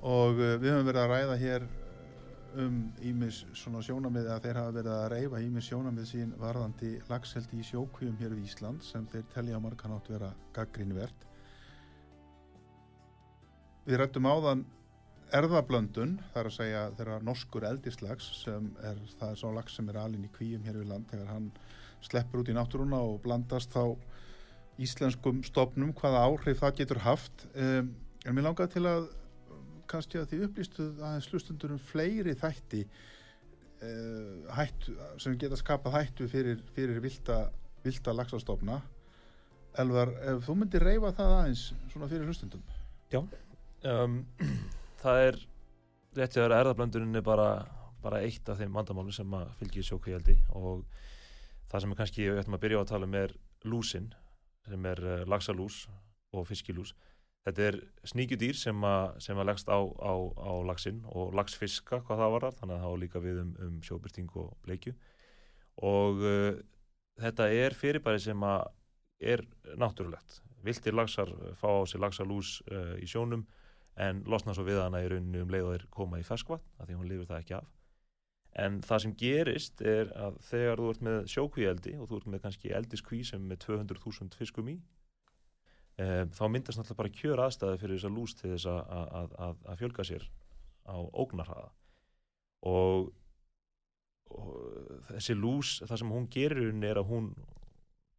og 0.00 0.38
uh, 0.38 0.56
við 0.60 0.74
höfum 0.74 0.88
verið 0.88 1.02
að 1.02 1.12
ræða 1.14 1.38
hér 1.40 1.66
um 2.60 2.78
ímis 3.06 3.44
svona 3.54 3.82
sjónamið 3.86 4.28
að 4.34 4.46
þeir 4.46 4.60
hafa 4.60 4.74
verið 4.74 4.94
að 4.96 5.08
reyfa 5.14 5.42
ímis 5.44 5.68
sjónamið 5.70 6.08
sín 6.10 6.32
varðandi 6.40 6.92
lagseldi 7.10 7.60
í 7.60 7.66
sjókvíum 7.66 8.18
hér 8.20 8.34
við 8.34 8.48
Ísland 8.50 8.84
sem 8.84 9.06
þeir 9.12 9.26
telja 9.34 9.60
margan 9.62 9.94
átt 9.94 10.10
vera 10.10 10.32
gaggrínvert. 10.56 11.29
Við 13.90 13.98
rættum 13.98 14.26
áðan 14.30 14.60
erðablöndun, 15.34 16.12
þar 16.30 16.46
að 16.46 16.52
segja 16.54 16.82
þeirra 16.94 17.16
norskur 17.26 17.64
eldislags 17.66 18.28
sem 18.38 18.68
er 18.86 19.00
það 19.18 19.32
er 19.32 19.40
svo 19.40 19.50
lags 19.56 19.74
sem 19.74 19.88
er 19.90 19.98
alin 19.98 20.26
í 20.28 20.30
kvíum 20.30 20.62
hér 20.62 20.78
við 20.78 20.92
land. 20.92 21.08
Þegar 21.10 21.32
hann 21.32 21.48
sleppur 22.06 22.44
út 22.44 22.52
í 22.52 22.54
náttúruna 22.54 23.00
og 23.02 23.18
blandast 23.24 23.74
þá 23.74 23.96
íslenskum 24.78 25.42
stofnum 25.42 25.90
hvaða 25.98 26.22
áhrif 26.28 26.62
það 26.62 26.78
getur 26.84 27.02
haft. 27.02 27.48
Um, 27.50 27.90
en 28.22 28.38
mér 28.38 28.46
langaði 28.46 28.76
til 28.76 28.84
að 28.92 29.10
kannski 29.90 30.22
að 30.22 30.30
því 30.30 30.40
upplýstuð 30.46 31.02
aðeins 31.02 31.30
hlustundur 31.32 31.74
um 31.74 31.82
fleiri 31.90 32.38
þætti 32.38 32.86
uh, 32.86 34.54
hættu, 34.54 34.94
sem 35.18 35.34
geta 35.34 35.58
skapað 35.58 35.98
hættu 35.98 36.30
fyrir, 36.30 36.62
fyrir 36.78 37.02
vilda, 37.02 37.42
vilda 37.82 38.14
lagsastofna 38.14 38.78
Elvar, 39.82 40.14
ef 40.26 40.46
þú 40.46 40.60
myndir 40.62 40.82
reyfa 40.82 41.10
það 41.18 41.36
aðeins 41.40 41.68
svona 41.90 42.10
fyrir 42.10 42.30
hlustundum 42.30 42.62
um, 43.88 44.20
það 45.02 45.22
er 45.26 45.38
réttið 46.18 46.44
að 46.44 46.56
erðablöndunin 46.58 47.20
er 47.20 47.26
bara, 47.26 47.50
bara 48.02 48.22
eitt 48.26 48.48
af 48.50 48.58
þeim 48.60 48.74
vandamálu 48.74 49.14
sem 49.14 49.36
að 49.38 49.52
fylgja 49.60 49.86
sjókvíaldi 49.90 50.36
og 50.58 50.82
það 51.70 51.84
sem 51.84 51.94
er 51.94 52.00
kannski, 52.00 52.26
við 52.26 52.42
ætlum 52.42 52.58
að 52.58 52.64
byrja 52.64 52.80
á 52.80 52.82
að 52.82 52.90
tala 52.92 53.08
um 53.08 53.16
er 53.20 53.36
lúsin, 53.68 54.10
sem 54.66 54.90
er 54.90 55.04
uh, 55.04 55.22
lagsalús 55.30 55.84
og 56.34 56.46
fiskilús 56.48 56.94
þetta 57.46 57.62
er 57.70 57.78
sníkjudýr 58.10 58.58
sem 58.58 58.84
að, 58.84 59.14
sem 59.24 59.38
að 59.38 59.48
leggst 59.48 59.70
á, 59.72 59.78
á, 59.80 60.12
á 60.36 60.52
lagsinn 60.68 61.00
og 61.08 61.32
lagsfiska 61.36 62.02
hvað 62.04 62.20
það 62.22 62.34
varar, 62.34 62.58
þannig 62.58 62.76
að 62.76 62.84
það 62.84 62.92
á 62.92 63.02
líka 63.04 63.22
við 63.24 63.40
um, 63.44 63.54
um 63.66 63.78
sjóbyrting 63.86 64.36
og 64.42 64.52
bleikju 64.66 64.94
og 65.86 66.20
uh, 66.20 66.52
þetta 67.20 67.48
er 67.54 67.76
fyrirbæri 67.76 68.20
sem 68.20 68.44
að 68.44 68.68
er 69.20 69.42
náttúrulegt. 69.76 70.38
Viltir 70.64 70.94
lagsar 70.96 71.28
fá 71.60 71.68
á 71.68 71.84
sig 71.88 72.00
lagsalús 72.00 72.60
uh, 72.68 72.96
í 73.00 73.08
sjónum 73.08 73.46
en 74.00 74.22
losna 74.30 74.54
svo 74.56 74.64
við 74.66 74.80
hana 74.80 75.02
í 75.04 75.10
rauninu 75.10 75.44
um 75.44 75.52
leið 75.52 75.66
og 75.66 75.74
þeir 75.74 75.84
koma 75.92 76.20
í 76.20 76.26
ferskvatn 76.26 76.80
af 76.80 76.88
því 76.88 76.96
hún 76.98 77.10
lifir 77.10 77.28
það 77.28 77.42
ekki 77.42 77.56
af. 77.58 77.68
En 78.60 78.80
það 78.82 79.02
sem 79.04 79.12
gerist 79.20 79.82
er 79.86 80.08
að 80.18 80.38
þegar 80.48 80.80
þú 80.80 80.88
ert 80.92 81.04
með 81.06 81.18
sjókvíeldi 81.34 81.92
og 82.00 82.08
þú 82.10 82.18
ert 82.18 82.30
með 82.32 82.42
kannski 82.46 82.72
eldiskví 82.74 83.20
sem 83.28 83.44
með 83.46 83.62
200.000 83.66 84.40
fiskum 84.40 84.72
í 84.72 84.76
um, 84.80 86.32
þá 86.34 86.44
myndast 86.48 86.80
náttúrulega 86.80 87.02
bara 87.02 87.14
kjör 87.20 87.44
aðstæði 87.44 87.82
fyrir 87.82 88.00
þessa 88.00 88.14
lús 88.16 88.34
til 88.38 88.50
þess 88.54 88.70
að, 88.72 88.80
að, 89.20 89.36
að, 89.46 89.62
að 89.70 89.84
fjölga 89.84 90.06
sér 90.08 90.26
á 90.90 90.96
ógnarhaða 90.98 91.70
og, 92.66 93.12
og 94.34 95.06
þessi 95.12 95.36
lús, 95.38 95.76
það 95.86 96.02
sem 96.02 96.14
hún 96.16 96.28
gerir 96.32 96.74
er 96.90 97.00
að 97.00 97.12
hún 97.12 97.30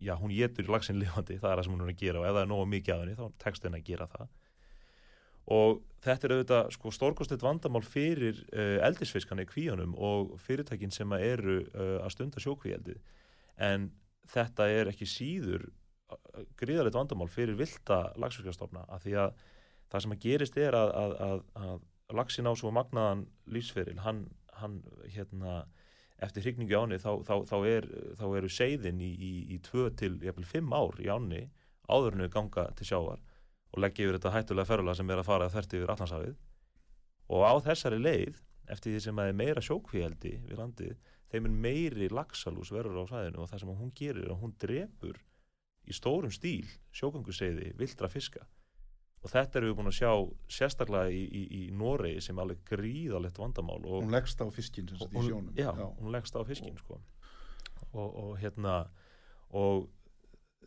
já, 0.01 0.15
hún 0.17 0.33
getur 0.33 0.69
lagsin 0.71 0.99
lifandi, 0.99 1.37
það 1.41 1.51
er 1.51 1.59
það 1.59 1.67
sem 1.67 1.75
hún 1.75 1.83
er 1.85 1.91
að 1.91 1.99
gera. 2.01 2.21
Og 2.21 2.27
ef 2.27 2.35
það 2.35 2.41
er 2.41 2.49
nógu 2.49 2.69
mikið 2.71 2.93
af 2.93 3.03
henni, 3.03 3.17
þá 3.19 3.43
tekst 3.43 3.67
henni 3.67 3.81
að 3.81 3.89
gera 3.91 4.07
það 4.09 4.31
og 5.51 5.81
þetta 6.01 6.27
er 6.27 6.33
auðvitað 6.35 6.71
sko, 6.75 6.93
stórkostið 6.95 7.43
vandamál 7.45 7.83
fyrir 7.85 8.39
uh, 8.51 8.77
eldisfiskan 8.87 9.43
í 9.43 9.47
kvíunum 9.49 9.93
og 9.97 10.35
fyrirtækin 10.45 10.93
sem 10.93 11.11
að 11.13 11.27
eru 11.27 11.57
uh, 11.61 11.97
að 12.05 12.13
stunda 12.15 12.43
sjókvíeldið 12.43 12.99
en 13.61 13.91
þetta 14.31 14.69
er 14.71 14.91
ekki 14.91 15.09
síður 15.09 15.67
uh, 15.67 16.43
gríðarlegt 16.61 16.97
vandamál 16.97 17.29
fyrir 17.31 17.59
vilda 17.59 18.03
lagsfiskarstofna 18.21 18.87
af 18.89 19.05
því 19.05 19.17
að 19.25 19.45
það 19.91 20.05
sem 20.05 20.15
að 20.15 20.23
gerist 20.25 20.59
er 20.61 20.77
að, 20.77 20.93
að, 21.03 21.15
að, 21.27 21.45
að 21.61 22.17
lagsin 22.21 22.47
á 22.47 22.53
svo 22.55 22.71
magnaðan 22.75 23.25
lífsferil, 23.51 23.99
hann, 24.03 24.25
hann 24.59 24.81
hérna 25.11 25.61
eftir 26.21 26.45
hrygningu 26.45 26.73
í 26.73 26.77
áni 26.77 26.99
þá, 27.01 27.11
þá, 27.25 27.35
þá, 27.49 27.57
er, 27.67 27.87
þá 28.19 28.25
eru 28.39 28.51
seiðin 28.51 29.01
í, 29.01 29.09
í, 29.11 29.31
í 29.55 29.57
2 29.65 29.89
til 29.99 30.15
5 30.21 30.75
ár 30.77 31.01
í 31.01 31.09
áni 31.11 31.41
áðurinu 31.91 32.29
ganga 32.31 32.67
til 32.77 32.87
sjávar 32.87 33.21
og 33.71 33.83
leggja 33.83 34.07
yfir 34.07 34.17
þetta 34.19 34.33
hættulega 34.35 34.69
ferðula 34.69 34.95
sem 34.97 35.11
er 35.11 35.21
að 35.21 35.29
fara 35.29 35.49
þert 35.51 35.75
yfir 35.77 35.93
allansafið 35.93 36.37
og 37.31 37.43
á 37.47 37.53
þessari 37.63 37.99
leið, 38.01 38.39
eftir 38.71 38.95
því 38.95 39.01
sem 39.05 39.19
að 39.21 39.31
er 39.31 39.37
meira 39.39 39.63
sjókvíhaldi 39.63 40.31
við 40.47 40.57
landið, 40.59 40.95
þeim 41.31 41.47
er 41.47 41.59
meiri 41.65 42.07
lagsalús 42.11 42.71
verður 42.75 43.05
á 43.07 43.11
sæðinu 43.11 43.43
og 43.43 43.51
það 43.51 43.61
sem 43.63 43.75
hún 43.81 43.93
gerir 43.95 44.25
er 44.25 44.33
að 44.33 44.41
hún 44.41 44.55
drefur 44.59 45.21
í 45.87 45.95
stórum 45.95 46.33
stíl 46.33 46.67
sjókanguseiði 46.95 47.71
vildra 47.79 48.09
fiska. 48.11 48.43
Og 49.21 49.29
þetta 49.29 49.59
erum 49.59 49.69
við 49.69 49.77
búin 49.77 49.91
að 49.91 49.97
sjá 49.99 50.11
sérstaklega 50.49 51.13
í, 51.13 51.21
í, 51.21 51.41
í 51.59 51.61
Noregi 51.77 52.23
sem 52.25 52.39
er 52.39 52.47
alveg 52.47 52.63
gríðalegt 52.65 53.37
vandamál 53.37 53.77
og, 53.83 53.99
hún 54.01 54.13
leggst 54.15 54.41
á 54.41 54.49
fiskin 54.53 54.89
í 54.89 54.97
hún, 54.97 55.27
sjónum. 55.27 55.51
já, 55.57 55.69
hún 55.77 56.13
leggst 56.13 56.35
á 56.35 56.41
fiskin 56.47 56.77
sko. 56.81 56.97
og, 57.91 58.07
og 58.07 58.31
hérna 58.41 58.79
og 59.53 59.89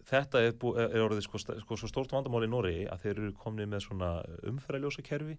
þetta 0.09 0.43
er, 0.45 0.55
bú, 0.61 0.75
er 0.81 1.01
orðið 1.05 1.27
sko, 1.27 1.41
sko 1.41 1.79
svo 1.81 1.91
stórt 1.91 2.13
vandamál 2.15 2.45
í 2.47 2.51
Noregi 2.51 2.87
að 2.91 3.05
þeir 3.05 3.15
eru 3.15 3.33
komnið 3.41 3.71
með 3.73 3.85
svona 3.87 4.11
umferðaljósa 4.51 5.05
kerfi 5.07 5.39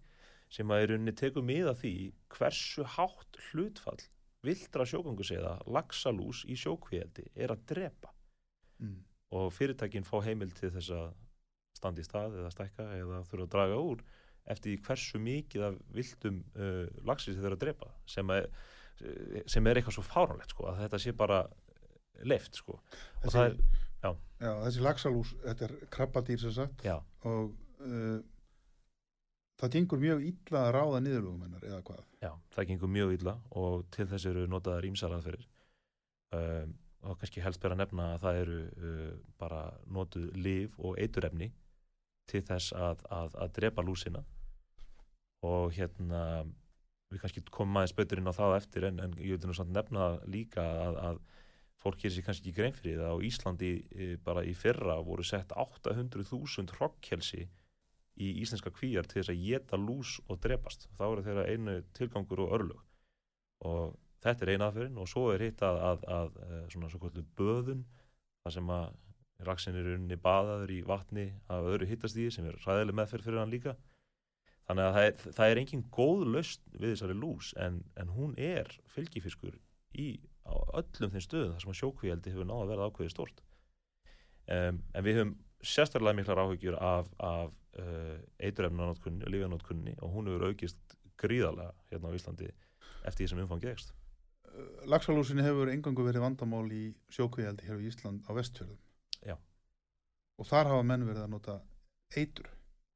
sem 0.54 0.72
að 0.72 0.84
er 0.86 0.94
unni 0.98 1.14
tekur 1.18 1.46
mið 1.46 1.72
af 1.72 1.82
því 1.82 1.94
hversu 2.36 2.86
hátt 2.96 3.40
hlutfall 3.50 4.02
vildra 4.46 4.86
sjókanguseiða 4.90 5.56
lagsalús 5.74 6.44
í 6.50 6.58
sjókvíeldi 6.60 7.30
er 7.34 7.54
að 7.54 7.66
drepa 7.72 8.12
mm. 8.82 9.00
og 9.38 9.50
fyrirtækin 9.56 10.06
fá 10.08 10.20
heimil 10.26 10.52
til 10.54 10.72
þess 10.76 10.94
að 10.94 11.08
standa 11.76 12.04
í 12.04 12.08
stað 12.08 12.38
eða 12.42 12.54
stækka 12.54 12.88
eða 13.00 13.24
þurfa 13.30 13.48
að 13.48 13.54
draga 13.56 13.82
úr 13.82 14.04
eftir 14.54 14.78
hversu 14.86 15.20
mikið 15.22 15.68
af 15.70 15.78
vildum 15.94 16.42
uh, 16.54 16.86
laxi 17.08 17.32
sem 17.34 17.42
þeir 17.42 17.50
eru 17.50 17.58
að 17.58 17.64
drepa 17.66 17.92
sem 18.10 18.34
er, 18.36 18.50
sem 19.50 19.66
er 19.66 19.80
eitthvað 19.80 19.98
svo 19.98 20.06
fáránlegt 20.06 20.54
sko, 20.54 20.68
að 20.70 20.84
þetta 20.84 21.02
sé 21.02 21.16
bara 21.18 21.40
leift 22.30 22.62
sko. 22.62 22.78
og 23.24 23.34
það 23.34 23.50
er, 23.50 23.58
já, 24.14 24.52
þessi 24.66 24.86
lagsalús, 24.86 25.34
þetta 25.44 25.68
er 25.68 25.76
krabbadýr 25.96 26.42
sem 26.42 26.56
sagt. 26.56 26.86
Já, 26.86 26.96
og 27.28 27.52
uh, 27.86 28.18
það 29.62 29.76
gengur 29.78 30.02
mjög 30.02 30.26
illa 30.30 30.64
að 30.66 30.72
ráða 30.78 31.04
niðurlugum 31.06 31.46
hennar 31.48 31.68
eða 31.70 31.84
hvað? 31.90 32.08
Já, 32.24 32.32
það 32.56 32.72
gengur 32.72 32.92
mjög 32.96 33.14
illa 33.20 33.36
og 33.62 33.86
til 33.96 34.08
þess 34.12 34.32
eru 34.32 34.48
notaðar 34.52 34.90
ímsar 34.90 35.16
aðferðir. 35.16 35.48
Um, 36.36 36.76
og 37.06 37.20
kannski 37.22 37.44
helst 37.46 37.62
ber 37.62 37.76
að 37.76 37.84
nefna 37.84 38.10
að 38.16 38.24
það 38.24 38.42
eru 38.42 38.60
uh, 38.66 39.12
bara 39.42 39.62
notuð 39.94 40.30
liv 40.42 40.76
og 40.82 40.98
eiturefni 41.00 41.52
til 42.30 42.42
þess 42.46 42.74
að, 42.74 43.04
að, 43.14 43.36
að 43.46 43.54
drepa 43.60 43.86
lúsina. 43.86 44.24
Og 45.46 45.76
hérna 45.76 46.46
við 47.14 47.22
kannski 47.22 47.44
komum 47.54 47.78
aðeins 47.80 47.96
betur 47.96 48.22
inn 48.22 48.32
á 48.32 48.34
það 48.36 48.58
eftir 48.58 48.88
en, 48.90 49.00
en 49.04 49.14
ég 49.22 49.38
vil 49.38 49.50
nú 49.52 49.56
samt 49.56 49.74
nefna 49.76 50.16
líka 50.26 50.64
að, 50.64 50.98
að 51.10 51.20
fólk 51.84 52.00
gerir 52.02 52.16
sér 52.16 52.26
kannski 52.28 52.50
ekki 52.50 52.58
grein 52.60 52.76
fyrir 52.76 53.02
það 53.02 53.14
á 53.14 53.26
Íslandi 53.30 53.72
e, 53.92 54.08
bara 54.26 54.44
í 54.48 54.56
fyrra 54.58 54.98
voru 55.06 55.26
sett 55.28 55.54
800.000 55.54 56.76
hrokkjelsi 56.78 57.46
í 58.16 58.32
íslenska 58.42 58.72
kvíjar 58.72 59.08
til 59.10 59.22
þess 59.22 59.34
að 59.34 59.44
geta 59.44 59.80
lús 59.80 60.18
og 60.30 60.40
drepast. 60.44 60.88
Þá 60.96 61.06
eru 61.10 61.26
þeirra 61.26 61.48
einu 61.52 61.80
tilgangur 61.98 62.46
og 62.46 62.54
örlög. 62.58 62.84
Og 63.68 63.96
þetta 64.24 64.46
er 64.46 64.54
eina 64.54 64.70
aðferðin 64.70 65.02
og 65.02 65.10
svo 65.12 65.26
er 65.34 65.44
hitt 65.46 65.64
að, 65.66 65.82
að, 65.90 66.06
að, 66.18 66.38
að 66.46 66.70
svona 66.74 66.92
svo 66.92 67.02
kvöldu 67.04 67.26
böðun, 67.38 67.84
það 68.46 68.56
sem 68.58 68.72
að 68.78 68.88
raksin 69.46 69.76
er 69.76 69.92
unni 69.98 70.18
baðaður 70.22 70.72
í 70.72 70.80
vatni 70.88 71.26
af 71.52 71.68
öðru 71.68 71.90
hittastíði 71.90 72.32
sem 72.32 72.48
er 72.48 72.60
ræðileg 72.64 72.98
meðferð 73.02 73.28
fyrir 73.28 73.42
hann 73.42 73.52
líka. 73.52 73.76
Þannig 74.66 74.88
að 74.88 74.96
það 74.96 75.08
er, 75.08 75.18
það 75.38 75.52
er 75.52 75.62
engin 75.62 75.84
góð 75.94 76.24
laust 76.34 76.64
við 76.74 76.94
þessari 76.94 77.18
lús 77.20 77.52
en, 77.62 77.82
en 78.00 78.14
hún 78.16 78.32
er 78.42 78.72
fylgifiskur 78.96 79.60
í 80.02 80.08
á 80.46 80.54
öllum 80.80 81.14
þeim 81.14 81.26
stöðum 81.26 81.54
þar 81.56 81.66
sem 81.66 81.78
sjókvíaldi 81.82 82.34
hefur 82.34 82.48
náða 82.50 82.66
að 82.66 82.72
verða 82.74 82.88
ákveðið 82.90 83.14
stort. 83.14 83.44
Um, 84.46 84.82
en 84.94 85.06
við 85.06 85.20
höfum 85.20 85.36
sérstaklega 85.66 86.20
miklar 86.20 86.42
áhyggjur 86.44 86.78
af, 86.78 87.10
af 87.18 87.54
uh, 87.82 88.18
eiturefnanótkunni 88.40 89.26
og 89.26 89.34
lífanótkunni 89.34 89.96
og 90.00 90.14
hún 90.14 90.30
hefur 90.30 90.50
aukist 90.52 90.98
gríðarlega 91.22 91.74
hérna 91.90 92.12
á 92.12 92.18
Íslandi 92.18 92.50
eftir 93.06 93.24
því 93.24 93.30
sem 93.32 93.46
umfangið 93.46 93.74
ekst. 93.74 93.94
Laxalúsinni 94.88 95.44
hefur 95.44 95.72
engangu 95.72 96.06
verið 96.06 96.24
vandamál 96.24 96.68
í 96.72 96.84
sjókvíaldi 97.12 97.66
hér 97.68 97.82
á 97.82 97.86
Ísland 97.90 98.28
á 98.30 98.32
vestfjörðum. 98.38 98.80
Já. 99.26 99.36
Og 100.40 100.48
þar 100.48 100.72
hafa 100.72 100.86
menn 100.88 101.08
verið 101.08 101.26
að 101.26 101.34
nota 101.34 101.58
eitur. 102.16 102.52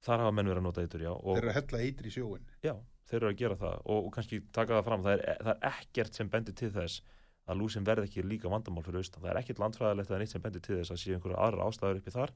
Þar 0.06 0.24
hafa 0.24 0.36
menn 0.36 0.48
verið 0.48 0.62
að 0.62 0.68
nota 0.70 0.86
eitur, 0.86 1.04
já. 1.04 1.12
Þeir 1.20 1.42
eru 1.42 1.52
að 1.52 1.58
hella 1.58 1.82
eitur 1.84 2.08
í 2.08 2.14
sjóin. 2.14 2.46
Já, 2.64 2.74
þeir 3.10 3.20
eru 3.20 3.32
að 3.32 3.40
gera 3.42 3.58
það 3.60 3.80
og, 3.84 4.06
og 4.06 4.12
kannski 4.16 4.42
taka 4.56 4.78
það 4.78 4.86
fram, 4.88 5.08
það 5.08 5.16
er, 5.16 5.42
það 5.48 5.54
er 5.56 5.74
ekkert 5.74 6.20
sem 6.20 6.32
bendir 6.32 6.58
til 6.60 6.72
þess 6.78 7.02
að 7.50 7.60
lúsin 7.64 7.86
verði 7.88 8.08
ekki 8.10 8.24
líka 8.26 8.52
vandamál 8.52 8.84
fyrir 8.86 9.02
austan. 9.02 9.24
Það 9.26 9.32
er 9.34 9.42
ekkert 9.42 9.62
landfræðilegt 9.64 10.12
eða 10.14 10.20
neitt 10.22 10.34
sem 10.36 10.44
bendir 10.46 10.62
til 10.66 10.78
þess 10.80 10.94
að 10.94 11.02
sé 11.02 11.16
einhverja 11.18 11.44
aðra 11.48 11.68
ástæður 11.70 12.02
uppi 12.04 12.14
þar. 12.16 12.34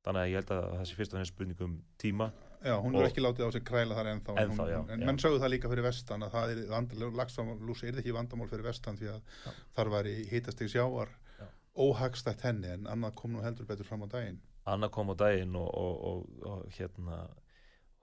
Þannig 0.00 0.22
að 0.24 0.30
ég 0.32 0.38
held 0.40 0.50
að 0.56 0.62
það 0.74 0.86
sé 0.88 0.94
fyrst 0.96 1.12
og 1.12 1.18
fremst 1.18 1.32
spurning 1.34 1.62
um 1.66 1.72
tíma. 2.00 2.26
Já, 2.64 2.74
hún 2.80 2.94
er 2.96 3.06
ekki 3.08 3.20
látið 3.24 3.46
á 3.46 3.50
sig 3.52 3.64
kræla 3.68 3.96
þar 3.98 4.08
ennþá. 4.14 4.32
en 4.32 4.42
Ennþá, 4.50 4.64
hún, 4.64 4.70
já, 4.72 4.78
En 4.94 5.00
já. 5.00 5.06
menn 5.10 5.18
sögðu 5.20 5.40
það 5.42 5.52
líka 5.54 5.70
fyrir 5.72 5.84
vestan 5.84 6.24
að 6.24 6.30
það 6.34 6.52
er, 6.54 7.10
laxalús 7.20 7.82
er 7.84 7.98
ekki 8.00 8.14
vandamál 8.16 8.48
fyrir 8.48 8.64
vestan 8.64 8.96
því 8.96 9.10
að 9.12 9.20
Já. 9.44 9.50
þar 9.76 9.90
væri 9.94 10.14
hitastig 10.32 10.72
sjávar 10.72 11.12
Já. 11.38 11.46
óhagstætt 11.76 12.40
henni 12.48 12.68
en 12.72 12.86
annað 12.88 13.14
kom 13.20 13.32
nú 13.36 13.44
heldur 13.44 13.68
betur 13.68 13.84
fram 13.88 14.04
á 14.04 14.08
daginn. 14.12 14.40
Anna 14.66 14.88
kom 14.88 15.12
á 15.12 15.14
daginn 15.20 15.56
og, 15.56 15.68
og, 15.68 16.04
og, 16.10 16.48
og 16.48 16.66
hérna 16.76 17.22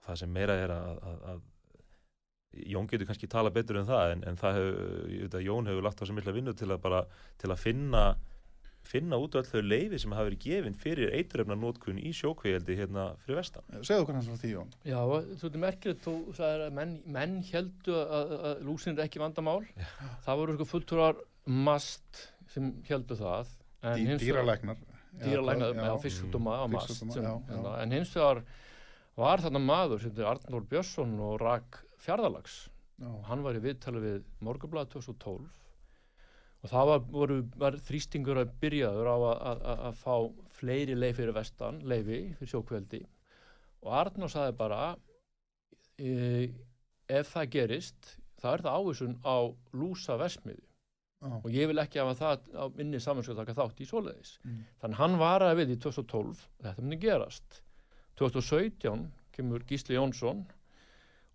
það 0.06 0.20
sem 0.22 0.32
meira 0.32 0.54
er 0.54 0.70
að, 0.74 1.02
að, 1.02 1.18
að 1.34 1.42
Jón 2.56 2.86
getur 2.88 3.04
kannski 3.08 3.28
tala 3.28 3.50
betur 3.52 3.76
en 3.82 3.86
það 3.88 4.12
en, 4.14 4.22
en 4.30 4.38
það 4.40 4.54
hefur, 4.56 5.08
ég 5.12 5.24
veit 5.26 5.34
að 5.36 5.44
Jón 5.44 5.66
hefur 5.68 5.84
lagt 5.84 6.00
á 6.00 6.04
svo 6.08 6.14
mikla 6.16 6.32
vinnu 6.32 6.54
til 6.56 6.70
að 6.72 6.80
bara 6.80 7.02
til 7.40 7.50
að 7.52 7.60
finna 7.60 8.04
finna 8.88 9.18
út 9.20 9.34
öll 9.36 9.44
þau 9.44 9.60
leifi 9.60 9.98
sem 10.00 10.14
hafa 10.16 10.24
verið 10.30 10.40
gefin 10.46 10.76
fyrir 10.80 11.10
eiturefna 11.12 11.58
nótkun 11.60 11.98
í 12.00 12.08
sjókveildi 12.16 12.72
hérna 12.78 13.02
fyrir 13.20 13.36
vestan. 13.42 13.66
Segðu 13.84 14.06
okkur 14.06 14.16
hans 14.16 14.30
frá 14.30 14.38
því, 14.40 14.52
Jón. 14.54 14.70
Já, 14.88 15.00
þú 15.42 15.50
veit 15.50 15.58
merkilegt, 15.60 16.06
þú 16.06 16.14
sagðir 16.38 16.62
að 16.70 16.76
menn, 16.78 16.94
menn 17.18 17.34
heldu 17.50 17.98
að, 18.00 18.32
að, 18.38 18.62
lúsin 18.64 18.96
er 18.96 19.04
ekki 19.04 19.20
vandamál. 19.20 19.58
Það 20.24 20.40
voru 20.40 20.54
sko 20.56 20.68
fulltúrar 20.70 21.20
mast 21.68 22.22
sem 22.54 22.70
heldu 22.88 23.18
það. 23.20 23.52
en 23.82 23.98
Dý, 24.00 24.06
hins 24.08 24.22
vegar- 24.24 24.38
dýralæknar. 24.38 24.80
Dýralæknar, 25.18 25.74
Já, 25.74 25.82
já, 25.82 25.90
já. 25.92 25.98
fisksjúkdóma 26.06 26.56
á 26.56 26.64
mast. 26.72 26.94
Sem- 26.96 27.12
já, 27.12 27.20
já. 27.28 27.34
hérna, 27.50 27.74
En 27.82 27.92
hins 27.98 28.14
vegar 28.16 28.40
var 29.20 29.44
þarna 29.44 29.60
maður 29.68 30.00
sem 30.06 30.16
er 30.16 30.32
Arnór 30.32 30.64
Björnsson 30.70 31.12
og 31.20 31.36
rak 31.44 31.82
fjárðalags. 32.04 32.56
Já. 32.98 33.08
Hann 33.28 33.42
var 33.46 33.54
í 33.58 33.62
viðtali 33.62 34.00
við 34.02 34.22
Morgunblad 34.42 34.90
2012 34.90 35.48
og 36.58 36.70
það 36.72 36.88
var, 36.90 37.02
voru, 37.14 37.36
var 37.62 37.76
þrýstingur 37.86 38.40
að 38.42 38.54
byrjaður 38.62 39.06
á 39.06 39.16
að, 39.16 39.26
að, 39.50 39.60
að, 39.72 39.82
að 39.88 39.98
fá 40.00 40.14
fleiri 40.58 40.96
leið 40.98 41.12
fyrir 41.20 41.36
vestan, 41.36 41.78
leifi 41.86 42.18
fyrir 42.40 42.50
sjókveldi 42.50 43.02
og 43.86 43.92
Arnór 44.00 44.32
saði 44.32 44.56
bara 44.58 44.80
e, 46.02 46.48
ef 47.06 47.30
það 47.36 47.52
gerist 47.54 48.10
þá 48.42 48.48
er 48.56 48.64
það 48.66 48.80
ávísun 48.82 49.14
á 49.22 49.36
lúsa 49.78 50.16
vesmiði 50.18 50.64
Já. 51.22 51.30
og 51.38 51.48
ég 51.54 51.70
vil 51.70 51.78
ekki 51.82 52.02
hafa 52.02 52.18
það 52.18 52.50
á 52.58 52.64
minni 52.74 52.98
samanskjöld 53.02 53.38
taka 53.44 53.54
þátt 53.58 53.80
í 53.82 53.86
svoleiðis 53.90 54.34
Mm. 54.42 54.58
þannig 54.82 55.00
hann 55.04 55.16
varaði 55.22 55.60
við 55.62 55.72
í 55.76 55.80
2012 55.86 56.42
að 56.58 56.68
þetta 56.68 56.82
myndi 56.88 57.00
gerast 57.06 57.62
2017 58.18 59.06
kemur 59.34 59.62
Gísli 59.70 59.94
Jónsson 59.94 60.42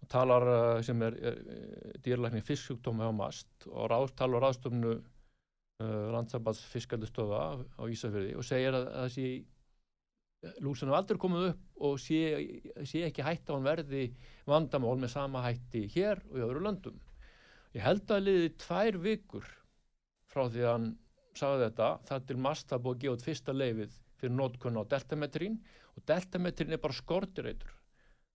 og 0.03 0.09
talar 0.11 0.45
uh, 0.49 0.83
sem 0.83 0.99
er, 1.07 1.15
er, 1.31 1.39
er 1.39 2.03
dýrlækni 2.03 2.43
fisksjúkdómi 2.43 3.07
á 3.07 3.11
mast 3.15 3.67
og 3.71 3.87
ráð, 3.91 4.11
talar 4.19 4.43
á 4.43 4.45
ráðstofnu 4.49 4.93
uh, 4.99 6.05
landsambands 6.13 6.63
fiskaldustöða 6.73 7.43
á 7.63 7.83
Ísafjörði 7.87 8.35
og 8.35 8.47
segir 8.47 8.75
að, 8.75 8.89
að 9.03 9.11
sé 9.15 9.27
lúsan 10.63 10.91
er 10.91 10.97
aldrei 10.97 11.19
komið 11.21 11.45
upp 11.53 11.83
og 11.87 11.99
sé, 12.03 12.19
sé 12.87 13.05
ekki 13.07 13.23
hætt 13.23 13.47
á 13.47 13.55
hann 13.55 13.67
verði 13.67 14.09
vandamál 14.49 14.97
með 14.99 15.13
sama 15.15 15.43
hætti 15.45 15.85
hér 15.93 16.19
og 16.29 16.39
í 16.39 16.43
öðru 16.43 16.63
löndum. 16.65 16.97
Ég 17.73 17.85
held 17.85 18.11
að 18.11 18.25
liði 18.27 18.49
tvær 18.61 18.99
vikur 19.05 19.47
frá 20.29 20.45
því 20.49 20.65
að 20.65 20.73
hann 20.73 20.89
sagði 21.37 21.67
þetta, 21.67 21.87
það 22.09 22.27
til 22.29 22.41
mast 22.45 22.73
að 22.73 22.83
búið 22.83 22.95
að 22.95 23.03
gefa 23.03 23.15
út 23.15 23.25
fyrsta 23.27 23.55
leifið 23.55 23.95
fyrir 24.19 24.35
nótkunn 24.35 24.77
á 24.77 24.83
deltametrín 24.91 25.55
og 25.93 26.05
deltametrín 26.09 26.75
er 26.75 26.83
bara 26.83 26.97
skortireitur. 26.99 27.71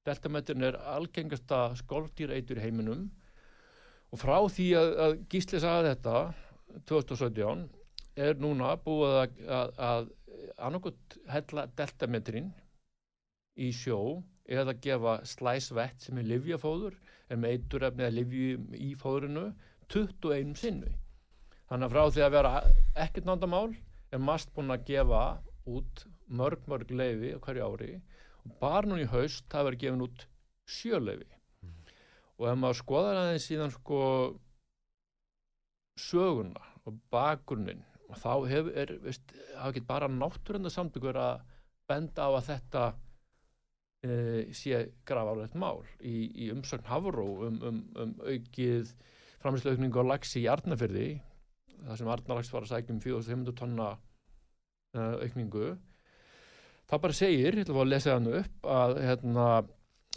Deltametrín 0.06 0.66
er 0.68 0.78
algengasta 0.94 1.74
skortireitur 1.80 2.60
í 2.60 2.64
heiminum 2.64 3.08
og 4.12 4.20
frá 4.22 4.36
því 4.48 4.68
að, 4.78 4.92
að 5.04 5.16
Gísli 5.32 5.60
sagði 5.62 5.92
þetta 5.94 6.20
2017 6.88 7.66
er 8.28 8.40
núna 8.42 8.74
búið 8.84 9.16
að, 9.22 9.42
að, 9.58 9.74
að 9.90 10.08
annarkot 10.68 11.18
hella 11.32 11.66
deltametrín 11.78 12.50
í 13.58 13.70
sjó 13.74 14.22
eða 14.48 14.76
gefa 14.84 15.18
slæsvett 15.28 16.06
sem 16.06 16.18
er 16.20 16.28
livjafóður 16.32 16.96
er 17.28 17.40
með 17.40 17.56
eiturefni 17.56 18.06
eða 18.06 18.16
livju 18.16 18.78
í 18.78 18.92
fóðurinu 18.98 19.48
21 19.92 20.54
sinni. 20.60 20.92
Þannig 21.68 21.88
að 21.88 21.94
frá 21.94 22.14
því 22.14 22.24
að 22.24 22.34
vera 22.36 22.52
ekkert 23.04 23.28
nándamál 23.28 23.66
er 24.12 24.22
mast 24.24 24.52
búin 24.56 24.72
að 24.72 24.86
gefa 24.88 25.24
út 25.68 26.04
mörg 26.28 26.64
mörg 26.70 26.92
leifi 26.92 27.34
á 27.36 27.38
hverju 27.44 27.66
ári 27.68 27.90
og 27.98 28.17
bara 28.60 28.86
núna 28.86 29.04
í 29.04 29.10
haust 29.12 29.46
það 29.52 29.68
verið 29.68 29.82
gefin 29.84 30.06
út 30.06 30.24
sjö 30.68 31.00
leifi. 31.02 31.28
Og 32.38 32.46
ef 32.50 32.58
maður 32.60 32.80
skoðar 32.82 33.20
aðeins 33.22 33.48
síðan 33.48 33.74
sko 33.74 34.00
söguna 35.98 36.62
og 36.86 36.98
bakgrunnin 37.12 37.82
og 38.08 38.16
þá 38.22 38.32
hef, 38.48 38.70
er, 38.78 38.94
veist, 39.02 39.34
hafa 39.56 39.72
ekki 39.72 39.84
bara 39.88 40.08
náttúrunda 40.08 40.70
samtökur 40.72 41.18
að 41.20 41.42
benda 41.90 42.28
á 42.28 42.30
að 42.30 42.46
þetta 42.48 42.84
e, 44.06 44.12
sé 44.56 44.80
grafalegt 45.08 45.56
mál 45.58 45.82
í, 46.00 46.28
í 46.46 46.50
umsögn 46.54 46.88
Havró 46.88 47.26
um, 47.48 47.58
um, 47.66 47.80
um 47.98 48.14
aukið 48.22 48.94
framlýslaukningu 49.42 50.04
á 50.06 50.10
lagsi 50.14 50.44
í 50.44 50.48
Arnafyrði 50.50 51.08
það 51.84 52.00
sem 52.00 52.12
Arnarlags 52.12 52.52
var 52.54 52.66
að 52.66 52.72
sækja 52.72 52.94
um 52.94 53.02
4500 53.04 53.58
tonna 53.58 53.90
uh, 53.92 55.14
aukningu 55.22 55.74
það 56.88 57.02
bara 57.06 57.18
segir, 57.18 57.58
ég 57.58 57.64
ætla 57.64 57.76
að 57.76 57.82
að 57.84 57.90
lesa 57.94 58.14
hann 58.14 58.30
upp 58.42 58.70
að 58.78 58.94
hérna, 59.04 59.48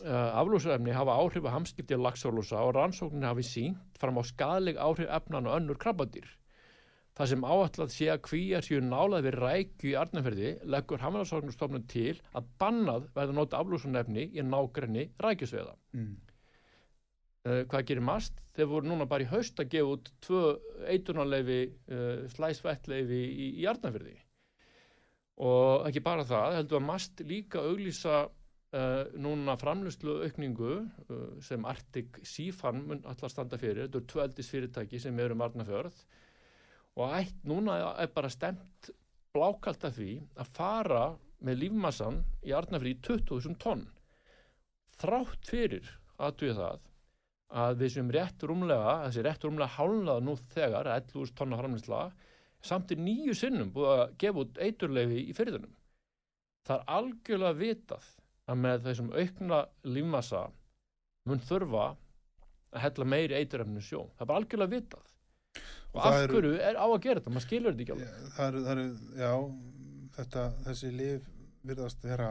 uh, 0.03 0.29
aflúsarefni 0.41 0.95
hafa 0.95 1.17
áhrif 1.21 1.47
að 1.47 1.57
hamskipti 1.57 1.97
á 1.97 2.03
lagsálúsa 2.05 2.61
og 2.65 2.75
rannsóknin 2.77 3.27
hafi 3.27 3.47
sínt 3.47 3.99
fram 4.01 4.19
á 4.19 4.23
skadleg 4.27 4.79
áhrif 4.79 5.11
efnan 5.11 5.49
og 5.49 5.59
önnur 5.59 5.81
krabbadýr 5.81 6.29
Það 7.17 7.29
sem 7.29 7.43
áallat 7.43 7.91
sé 7.91 8.07
að 8.09 8.21
kvíjar 8.25 8.63
séu 8.65 8.79
nálað 8.81 9.25
við 9.27 9.35
rækju 9.41 9.89
í 9.91 9.97
Arnarferði 9.99 10.51
leggur 10.73 11.01
Hamlarsóknarstofnun 11.03 11.83
til 11.91 12.15
að 12.37 12.47
bannað 12.61 13.09
verða 13.17 13.35
nota 13.35 13.59
aflúsunefni 13.59 14.29
í 14.31 14.45
nágrenni 14.47 15.09
rækjusveða. 15.21 15.75
Mm. 15.97 16.13
Uh, 17.41 17.61
hvað 17.67 17.85
gerir 17.89 18.05
mast? 18.07 18.39
Þeir 18.55 18.69
voru 18.71 18.89
núna 18.89 19.07
bara 19.11 19.25
í 19.25 19.29
haust 19.31 19.59
að 19.59 19.71
gefa 19.73 19.95
út 19.97 20.11
tvö 20.23 20.41
eitunarleifi, 20.93 21.61
uh, 21.91 22.23
slæsvettleifi 22.31 23.21
í, 23.27 23.51
í 23.59 23.67
Arnarferði. 23.67 24.15
Og 25.41 25.87
ekki 25.87 26.03
bara 26.03 26.25
það, 26.27 26.57
heldur 26.59 26.81
að 26.81 26.87
mast 26.89 27.21
líka 27.25 27.61
auglýsa 27.63 28.25
uh, 28.27 29.03
núna 29.15 29.55
framlustlu 29.59 30.19
aukningu 30.25 30.73
uh, 30.81 31.21
sem 31.43 31.65
Arctic 31.65 32.19
Seafarm 32.27 32.83
mun 32.89 33.05
allar 33.09 33.31
standa 33.31 33.59
fyrir. 33.61 33.85
Þetta 33.85 34.01
eru 34.01 34.09
tvöldis 34.11 34.51
fyrirtæki 34.51 34.99
sem 35.01 35.19
eru 35.19 35.37
um 35.37 35.45
Arnarfjörð 35.47 36.03
og 36.99 37.15
ætt 37.15 37.45
núna 37.47 37.77
er 38.03 38.11
bara 38.11 38.29
stemt 38.29 38.91
blákalt 39.31 39.85
að 39.87 39.97
því 39.97 40.11
að 40.43 40.53
fara 40.57 41.03
með 41.41 41.61
lífmassan 41.63 42.19
í 42.43 42.53
Arnarfjörði 42.53 42.97
í 42.97 43.01
20.000 43.07 43.59
tonn. 43.63 43.85
Þrátt 45.01 45.47
fyrir 45.47 45.87
aðtuga 46.21 46.57
það 46.59 46.89
að 47.61 47.79
við 47.81 47.93
sem 47.95 48.11
rétt 48.15 48.43
rúmlega, 48.47 48.91
þessi 49.07 49.23
rétt 49.25 49.45
rúmlega 49.47 49.75
hálnaða 49.75 50.23
nú 50.23 50.35
þegar, 50.53 50.89
11.000 50.93 51.33
tonna 51.35 51.57
framlýsla, 51.59 52.03
samt 52.65 52.91
er 52.93 53.01
nýju 53.01 53.35
sinnum 53.37 53.71
búið 53.73 53.91
að 53.95 54.15
gefa 54.21 54.43
út 54.45 54.59
eiturleifi 54.61 55.21
í 55.29 55.35
fyrirðunum. 55.37 55.75
Það 56.67 56.75
er 56.77 56.91
algjörlega 56.97 57.57
vitað 57.57 58.09
að 58.51 58.59
með 58.65 58.83
þessum 58.85 59.11
aukna 59.15 59.61
lífmassa 59.87 60.41
mun 61.29 61.41
þurfa 61.47 61.85
að 62.71 62.83
hella 62.85 63.07
meiri 63.13 63.39
eiturefnum 63.39 63.83
sjó. 63.85 64.05
Það 64.17 64.27
er 64.27 64.35
algjörlega 64.37 64.75
vitað. 64.75 65.07
Og, 65.91 65.97
Og 65.99 66.05
af 66.07 66.17
hverju 66.31 66.53
er 66.63 66.77
á 66.79 66.85
að 66.87 67.01
gera 67.03 67.19
þetta? 67.19 67.33
Maður 67.35 67.45
skilur 67.47 67.73
þetta 67.73 67.83
ekki 67.83 67.95
alveg. 67.95 68.27
Það 68.35 68.47
eru, 68.47 68.61
eru, 68.71 68.85
já, 69.19 69.31
þetta, 70.17 70.43
þessi 70.67 70.91
lif 70.95 71.25
virðast 71.67 72.05
vera, 72.05 72.29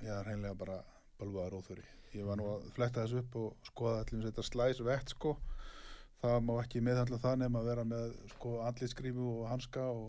já, 0.00 0.14
reynilega 0.24 0.58
bara 0.62 0.78
bölvaðar 1.20 1.58
óþöri. 1.58 1.84
Ég 2.16 2.28
var 2.28 2.40
nú 2.40 2.46
að 2.54 2.64
fletta 2.76 3.04
þessu 3.04 3.20
upp 3.22 3.36
og 3.40 3.68
skoða 3.68 4.00
allir 4.04 4.24
þetta 4.30 4.46
slæs 4.48 4.80
vett 4.86 5.12
sko. 5.12 5.34
Það 6.22 6.36
má 6.46 6.52
ekki 6.62 6.80
meðhandla 6.86 7.18
það 7.18 7.38
nema 7.40 7.60
að 7.62 7.68
vera 7.72 7.84
með 7.90 8.10
sko 8.36 8.50
andlitskrímu 8.68 9.24
og 9.40 9.46
hanska 9.50 9.86
og, 9.90 10.04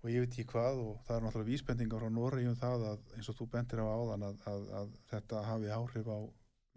og 0.00 0.06
ég 0.08 0.24
veit 0.24 0.32
ekki 0.32 0.46
hvað 0.54 0.78
og 0.80 1.02
það 1.04 1.16
er 1.18 1.26
náttúrulega 1.26 1.50
vísbendingar 1.50 2.00
frá 2.00 2.12
Noregi 2.14 2.48
um 2.48 2.56
það 2.62 2.86
að 2.92 3.02
eins 3.18 3.28
og 3.28 3.36
þú 3.36 3.48
bendir 3.52 3.82
á 3.84 3.86
áðan 3.92 4.24
að, 4.30 4.38
að, 4.48 4.62
að 4.80 4.94
þetta 5.12 5.42
hafi 5.50 5.72
áhrif 5.76 6.08
á 6.08 6.18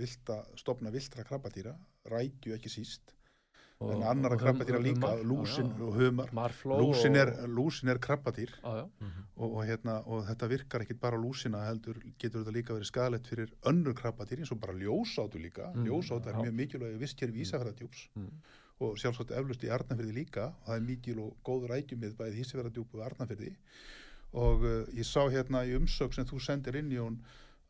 vilda, 0.01 0.39
stopna 0.59 0.91
viltra 0.91 1.23
krabbadýra, 1.23 1.71
rækju 2.11 2.57
ekki 2.57 2.73
síst 2.73 3.15
Og- 3.79 3.91
en 3.91 4.03
annara 4.07 4.35
krabbadýra 4.39 4.79
líka, 4.83 5.07
humar, 5.07 5.23
lúsin 5.27 5.71
já. 5.71 5.81
og 5.83 5.95
humar. 5.99 6.29
Marfló 6.35 6.77
lúsin 6.79 7.15
er, 7.19 7.31
er 7.91 7.99
krabbadýr. 7.99 8.51
Já. 8.63 8.83
og, 9.35 9.49
og, 9.55 9.63
hérna, 9.67 9.97
og 10.07 10.23
þetta 10.29 10.47
virkar 10.51 10.83
ekkit 10.85 10.99
bara 10.99 11.15
á 11.19 11.23
lúsina 11.23 11.63
heldur 11.67 11.99
getur 12.19 12.43
þetta 12.43 12.53
líka 12.55 12.75
verið 12.75 12.87
skadalegt 12.91 13.27
fyrir 13.27 13.51
önnur 13.67 13.95
krabbadýr 13.95 14.39
eins 14.43 14.51
og 14.55 14.59
bara 14.63 14.75
ljósátu 14.79 15.39
líka. 15.43 15.71
Mm, 15.75 15.87
ljósátu 15.89 16.27
er 16.31 16.39
mjög 16.39 16.55
mikilvæg 16.59 16.99
visskerfi 17.03 17.43
ísafæradjúps 17.43 18.07
Mm. 18.15 18.31
Og 18.83 18.97
sjálfsagt 18.99 19.31
eflust 19.37 19.63
í 19.63 19.71
Arnafyrði 19.71 20.15
líka. 20.15 20.49
Og 20.51 20.69
það 20.69 20.79
er 20.79 20.87
mikil 20.89 21.19
og 21.23 21.37
góð 21.47 21.69
rækjumið 21.71 22.17
bæði 22.19 22.41
ísafæradjúp 22.43 22.97
og 22.97 23.05
Arnafyrði 23.05 23.53
og 24.35 24.65
uh, 24.67 24.83
ég 24.95 25.07
sá 25.07 25.23
hérna 25.31 25.63
í 25.63 25.75
umsög 25.77 26.15
sem 26.15 26.27
þú 26.27 26.41
sendir 26.43 26.75
inn 26.79 26.91
í 26.91 26.99
hún 26.99 27.21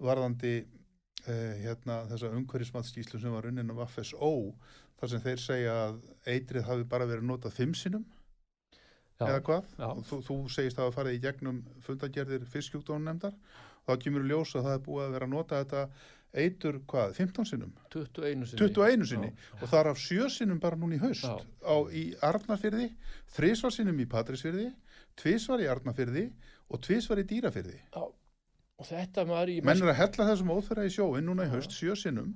varðandi 0.01 0.56
uh, 0.64 1.53
hérna 1.62 2.01
þessa 2.10 2.32
umhverfismatskíslu 2.34 3.22
sem 3.22 3.36
var 3.36 3.45
unnin 3.49 3.70
af 3.76 3.93
FSO 3.93 4.32
þar 4.99 5.12
sem 5.12 5.24
þeir 5.28 5.43
segja 5.43 5.76
að 5.84 5.99
eitrið 6.32 6.66
hafi 6.70 6.88
bara 6.89 7.08
verið 7.10 7.30
notað 7.30 7.58
fimm 7.60 7.76
sinnum. 7.78 8.06
Já. 9.16 9.30
eða 9.30 9.43
hvað? 9.47 9.68
Já. 9.80 9.88
og 9.88 10.01
þú, 10.10 10.18
þú 10.28 10.36
segist 10.51 10.80
að 10.80 10.89
það 10.89 10.97
farið 10.97 11.14
í 11.16 11.20
gegnum 11.24 11.60
fundagerðir 11.86 12.49
fiskjúkdónunemndar 12.51 13.38
þá 13.86 13.93
kemur 14.01 14.26
í 14.26 14.32
ljós 14.32 14.51
að 14.58 14.66
það 14.66 14.76
er 14.76 14.82
búið 14.88 15.06
að 15.06 15.14
vera 15.16 15.28
að 15.30 15.32
nota 15.32 15.60
þetta 15.62 15.84
eitur 16.36 16.81
hvað, 16.89 17.13
15 17.17 17.47
sinnum? 17.51 17.71
21 17.93 18.49
sinni. 18.49 18.59
21 18.59 19.07
sinni. 19.09 19.31
Já. 19.31 19.61
og 19.61 19.69
það 19.71 19.79
er 19.79 19.89
af 19.91 20.01
7 20.03 20.29
sinnum 20.36 20.59
bara 20.63 20.79
núna 20.79 20.97
í 20.97 21.01
haust. 21.03 21.25
Já. 21.25 21.36
á, 21.63 21.75
í 21.91 22.03
Arnafyrði 22.25 22.89
þrisvar 23.38 23.75
sinnum 23.75 24.01
í 24.03 24.09
Patrísfyrði 24.11 24.67
tvisvar 25.19 25.63
í 25.63 25.69
Arnafyrði 25.71 26.27
og 26.69 26.81
tvisvar 26.83 27.21
í 27.21 27.27
Dýrafyrði 27.29 27.79
og 27.95 28.88
þetta 28.89 29.23
maður 29.27 29.53
í 29.53 29.59
menn 29.63 29.83
er 29.83 29.93
að 29.93 30.01
hella 30.01 30.29
þessum 30.31 30.51
óþverja 30.57 30.89
í 30.89 30.95
sjóin 30.97 31.27
núna 31.29 31.45
í 31.45 31.49
Já. 31.49 31.53
haust 31.55 31.75
7 31.77 31.99
sinnum. 32.01 32.33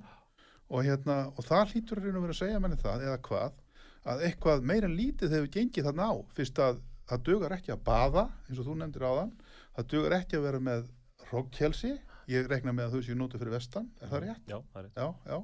Og, 0.70 0.84
hérna, 0.86 1.24
og 1.34 1.42
það 1.42 1.72
hlýtur 1.74 1.98
reyna 1.98 2.20
að 2.20 2.24
vera 2.24 2.34
að 2.36 2.38
segja 2.38 2.60
manni 2.62 2.76
það 2.78 3.04
eða 3.08 3.16
hvað 3.26 3.56
að 4.10 4.22
eitthvað 4.28 4.62
meira 4.70 4.88
lítið 4.88 5.34
hefur 5.34 5.50
gengið 5.56 5.88
þarna 5.88 6.06
á. 6.08 6.14
Fyrst 6.36 6.60
að 6.62 6.78
það 7.10 7.24
dugar 7.26 7.54
ekki 7.56 7.74
að 7.74 7.82
baða 7.88 8.24
eins 8.46 8.60
og 8.60 8.68
þú 8.68 8.76
nefndir 8.78 9.06
áðan. 9.10 9.32
Það 9.76 9.88
dugar 9.94 10.16
ekki 10.20 10.38
að 10.38 10.46
vera 10.46 10.60
með 10.70 10.86
hroggkelsi 11.26 11.92
ég 12.30 12.50
rekna 12.50 12.74
með 12.76 12.88
að 12.88 12.96
þau 12.96 13.06
séu 13.08 13.18
nótu 13.18 13.40
fyrir 13.40 13.56
vestan 13.56 13.90
er 14.00 14.12
það 14.12 14.24
rétt? 14.26 14.46
Já, 14.46 14.58
það 14.72 14.80
er 14.80 14.86
rétt. 14.88 15.00
Já, 15.00 15.34
já. 15.34 15.40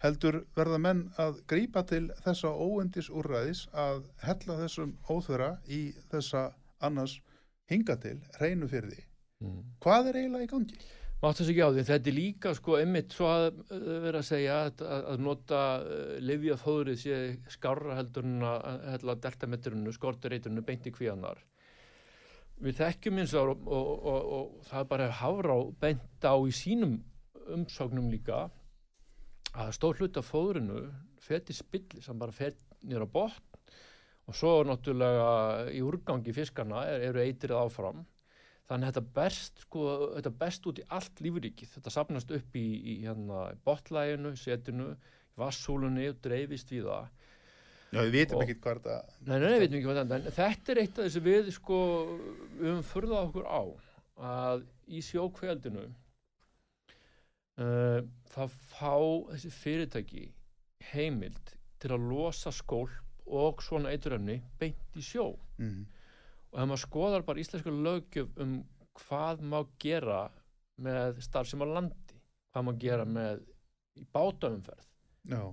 Heldur 0.00 0.38
verða 0.56 0.78
menn 0.80 1.02
að 1.20 1.42
grípa 1.50 1.82
til 1.88 2.06
þessa 2.24 2.54
óendis 2.56 3.10
úrræðis 3.12 3.66
að 3.76 4.06
hella 4.24 4.56
þessum 4.62 4.94
óþverja 5.12 5.50
í 5.68 5.80
þessa 6.12 6.46
annars 6.80 7.18
hinga 7.70 7.98
til 8.00 8.16
reynu 8.40 8.68
fyrir 8.70 8.94
því. 8.94 9.04
Mm. 9.44 9.60
Hvað 9.84 10.08
er 10.10 10.18
eiginlega 10.22 10.46
í 10.46 10.50
gangi? 10.54 10.80
Mátt 11.20 11.36
þess 11.36 11.50
ekki 11.52 11.64
á 11.68 11.68
því, 11.68 11.82
þetta 11.84 12.08
er 12.08 12.16
líka 12.16 12.50
sko 12.56 12.76
einmitt 12.80 13.12
svo 13.12 13.26
að 13.28 13.46
uh, 13.60 13.80
vera 14.06 14.22
að 14.22 14.28
segja 14.30 14.54
að, 14.64 14.84
að, 14.86 15.02
að 15.12 15.24
nota 15.26 15.60
uh, 15.84 16.14
livjað 16.24 16.62
fóðrið 16.62 17.00
sé 17.02 17.18
skárra 17.52 17.98
heldur 17.98 18.24
en 18.24 18.46
að 18.48 18.64
að 18.70 18.86
hella 18.94 19.16
deltametrinu, 19.26 19.92
skortureiturinu, 19.98 20.64
beint 20.64 20.88
í 20.88 20.94
kvíanar. 20.96 21.42
Við 22.60 22.76
þekkjum 22.76 23.20
eins 23.22 23.34
og, 23.40 23.54
og, 23.64 23.90
og, 24.04 24.32
og, 24.36 24.56
það 24.68 24.82
er 24.82 24.88
bara 24.90 25.12
hafra 25.16 25.54
á 25.56 25.60
beint 25.80 26.26
á 26.28 26.36
í 26.36 26.52
sínum 26.52 26.98
umsóknum 27.56 28.10
líka 28.12 28.50
að 29.56 29.70
stór 29.78 29.96
hlut 29.96 30.18
af 30.20 30.28
fóðrinu 30.28 30.82
feti 31.24 31.56
spilli 31.56 32.02
sem 32.04 32.18
bara 32.20 32.34
fet 32.36 32.60
nýra 32.84 33.08
botn 33.08 33.50
og 34.28 34.36
svo 34.36 34.60
náttúrulega 34.68 35.70
í 35.72 35.80
úrgangi 35.82 36.34
fiskana 36.36 36.84
er, 36.86 37.08
eru 37.08 37.22
eitrið 37.24 37.56
áfram. 37.58 38.04
Þannig 38.70 38.86
að 38.86 38.92
þetta 38.92 39.14
berst, 39.16 39.64
sko, 39.64 39.86
þetta 40.14 40.32
berst 40.44 40.68
út 40.70 40.78
í 40.78 40.84
allt 40.94 41.22
lífuríkið, 41.24 41.72
þetta 41.72 41.94
sapnast 41.96 42.30
upp 42.36 42.60
í, 42.60 42.66
í 42.92 42.94
hérna, 43.02 43.48
botlæginu, 43.66 44.36
setinu 44.38 44.92
vassúlunni 45.40 46.06
og 46.12 46.20
dreifist 46.22 46.70
við 46.70 46.86
það 46.86 47.08
Já, 47.90 48.00
við 48.06 48.12
vitum 48.14 48.38
Og- 48.38 48.42
ekki 48.44 48.56
hvað 48.62 48.76
þetta... 48.80 48.96
Nei, 49.26 49.36
nei, 49.42 49.46
við 49.50 49.60
veitum 49.64 49.78
ekki 49.80 49.88
hvað 49.88 50.00
þetta 50.00 50.18
en 50.20 50.36
þetta 50.38 50.72
er 50.74 50.80
eitt 50.84 50.98
af 51.00 51.06
þessu 51.08 51.22
við, 51.26 51.48
sko, 51.56 51.78
við 52.60 52.68
höfum 52.70 52.84
furðað 52.90 53.24
okkur 53.28 53.46
á 53.50 53.62
að 54.30 54.64
í 54.90 55.00
sjókveldinu 55.06 55.84
uh, 57.60 58.00
það 58.34 58.54
fá 58.70 58.94
þessi 59.32 59.52
fyrirtæki 59.54 60.24
heimild 60.92 61.54
til 61.80 61.92
að 61.96 62.06
losa 62.12 62.52
skólp 62.54 63.26
og 63.30 63.62
svona 63.62 63.92
eituröfni 63.94 64.40
beint 64.58 64.98
í 64.98 65.02
sjó. 65.06 65.28
Mm. 65.62 65.84
og 66.50 66.58
ef 66.58 66.66
maður 66.66 66.82
skoðar 66.82 67.22
bara 67.26 67.42
íslenska 67.42 67.70
löggjöf 67.70 68.30
um 68.42 68.56
hvað 69.04 69.42
má 69.46 69.60
gera 69.82 70.24
með 70.82 71.20
starfsem 71.22 71.62
á 71.62 71.66
landi 71.70 72.16
hvað 72.50 72.66
má 72.66 72.72
gera 72.82 73.04
með 73.06 73.44
í 74.00 74.06
bátaumferð 74.14 74.86
er 75.30 75.44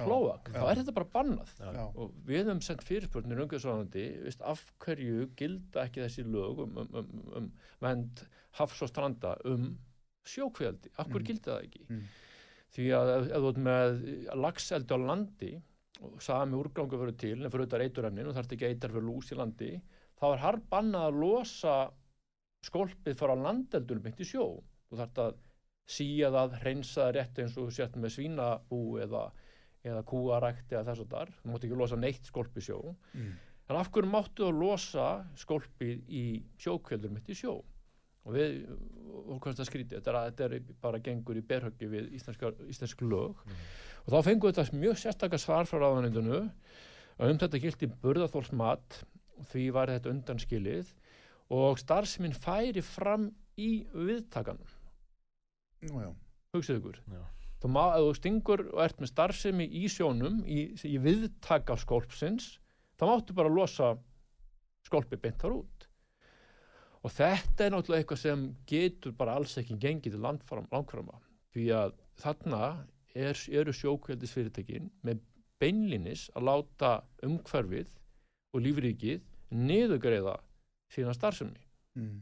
klóak, 0.00 0.48
já, 0.50 0.54
þá 0.54 0.64
já. 0.64 0.70
er 0.70 0.80
þetta 0.80 0.94
bara 0.96 1.10
bannað. 1.14 1.52
Já, 1.60 1.84
og 1.88 2.16
við 2.28 2.42
höfum 2.44 2.62
sendt 2.66 2.84
fyrirspurnir 2.88 3.42
veist, 4.24 4.42
af 4.42 4.64
hverju 4.84 5.28
gilda 5.38 5.84
ekki 5.86 6.04
þessi 6.04 6.24
lög 6.26 6.64
um, 6.66 6.76
um, 6.82 6.90
um, 7.00 7.22
um 7.40 7.48
vend 7.80 8.24
hafs 8.58 8.82
og 8.82 8.90
stranda 8.90 9.36
um 9.48 9.72
sjókvealdi, 10.26 10.92
af 10.98 11.08
hverju 11.08 11.22
Mm. 11.22 11.28
gilda 11.30 11.54
það 11.54 11.64
ekki? 11.68 11.84
Mm. 11.88 12.02
því 12.70 12.86
að 12.94 13.12
ef, 13.16 13.28
þú 13.34 13.48
ert 13.50 13.60
með 13.66 14.02
lagseldi 14.44 14.94
á 14.94 14.98
landi 15.00 15.52
og 16.00 16.20
sami 16.22 16.56
úrgangu 16.56 16.98
verður 17.00 17.16
til 17.18 17.38
en 17.44 17.50
fyrir 17.50 17.64
auðvitað 17.66 17.84
eiturrennin 17.86 18.28
og 18.30 18.36
þarf 18.36 18.52
ekki 18.54 18.68
eitar 18.68 18.92
fyrir 18.94 19.08
lús 19.08 19.32
í 19.32 19.36
landi 19.36 19.70
þá 20.20 20.26
er 20.32 20.42
harð 20.44 20.68
bannað 20.70 21.06
að 21.08 21.18
losa 21.24 21.74
skólpið 22.66 23.16
fara 23.16 23.34
á 23.36 23.44
landeldunum 23.46 24.04
beint 24.04 24.20
í 24.20 24.28
sjó. 24.28 24.60
Þú 24.90 25.00
þarf 25.00 25.20
að 25.24 25.38
síja 25.90 26.30
það, 26.34 26.56
hreinsa 26.62 27.06
það 27.06 27.12
rétt 27.16 27.40
eins 27.42 27.56
og 27.56 27.68
þú 27.68 27.76
sért 27.76 27.98
með 28.00 28.14
svínabú 28.16 28.80
eða, 29.02 29.24
eða 29.86 30.04
kúarækt 30.10 30.74
eða 30.74 30.84
þess 30.90 31.04
og 31.04 31.10
þar. 31.10 31.34
Þú 31.40 31.52
mátt 31.52 31.66
ekki 31.66 31.80
losa 31.80 31.98
neitt 31.98 32.30
skólpið 32.30 32.66
sjó. 32.68 32.80
Mm. 33.14 33.32
en 33.70 33.76
af 33.78 33.90
hverju 33.94 34.10
máttu 34.10 34.46
að 34.48 34.56
losa 34.58 35.08
skólpið 35.38 36.08
í 36.10 36.24
sjókveldur 36.58 37.12
mitt 37.14 37.28
í 37.30 37.36
sjó? 37.38 37.60
Og 38.26 38.34
við, 38.34 38.56
og 39.24 39.38
hvað 39.38 39.52
er 39.52 39.54
þetta 39.54 39.66
skrítið? 39.68 40.00
Þetta 40.00 40.10
er, 40.12 40.32
þetta 40.34 40.48
er 40.48 40.80
bara 40.82 41.00
gengur 41.04 41.38
í 41.38 41.44
berhöggi 41.46 41.88
við 41.88 42.10
íslensk 42.18 43.04
lög. 43.06 43.38
Og 44.04 44.10
þá 44.12 44.26
fengum 44.26 44.50
við 44.50 44.58
þetta 44.58 44.80
mjög 44.82 44.98
sérstakar 45.00 45.40
svar 45.40 45.70
frá 45.70 45.80
ráðanindunu 45.80 46.42
um 47.20 47.38
þetta 47.40 47.60
gildi 47.60 47.88
burðarþólsmat 48.02 49.00
því 49.50 49.64
var 49.76 49.92
þetta 49.92 50.12
undanskilið 50.12 50.92
og 51.52 51.80
starfsminn 51.80 52.36
færi 52.36 52.82
fram 52.84 53.30
í 53.60 53.70
viðtakanum 53.92 54.79
Hugsið 56.54 56.80
ykkur. 56.80 56.98
Já. 57.08 57.22
þú 57.62 57.70
má, 57.72 57.82
ef 57.96 58.06
þú 58.06 58.14
stingur 58.16 58.62
og 58.72 58.80
ert 58.84 59.00
með 59.00 59.12
starfsemi 59.12 59.66
í 59.80 59.84
sjónum 59.92 60.40
í, 60.48 60.60
í 60.74 60.96
viðtaka 61.00 61.76
skólpsins 61.80 62.54
þá 62.98 63.04
máttu 63.08 63.36
bara 63.36 63.52
losa 63.52 63.94
skólpi 64.86 65.18
beint 65.20 65.40
þar 65.40 65.60
út. 65.60 65.86
Og 67.00 67.12
þetta 67.16 67.64
er 67.64 67.72
náttúrulega 67.72 68.02
eitthvað 68.02 68.22
sem 68.22 68.46
getur 68.68 69.14
bara 69.16 69.36
alls 69.38 69.56
ekki 69.60 69.78
gengið 69.80 70.16
til 70.16 70.24
landfram, 70.24 70.66
langframa. 70.72 71.20
Því 71.54 71.66
að 71.76 71.94
þarna 72.20 72.64
er, 73.16 73.36
eru 73.48 73.72
sjókveldis 73.76 74.34
fyrirtækin 74.36 74.90
með 75.06 75.22
beinlinis 75.60 76.28
að 76.36 76.48
láta 76.48 76.92
umhverfið 77.24 77.88
og 78.52 78.64
lífríkið 78.64 79.24
niðugreiða 79.50 80.36
sína 80.92 81.14
starfsemi. 81.16 81.58
Mm. 81.98 82.20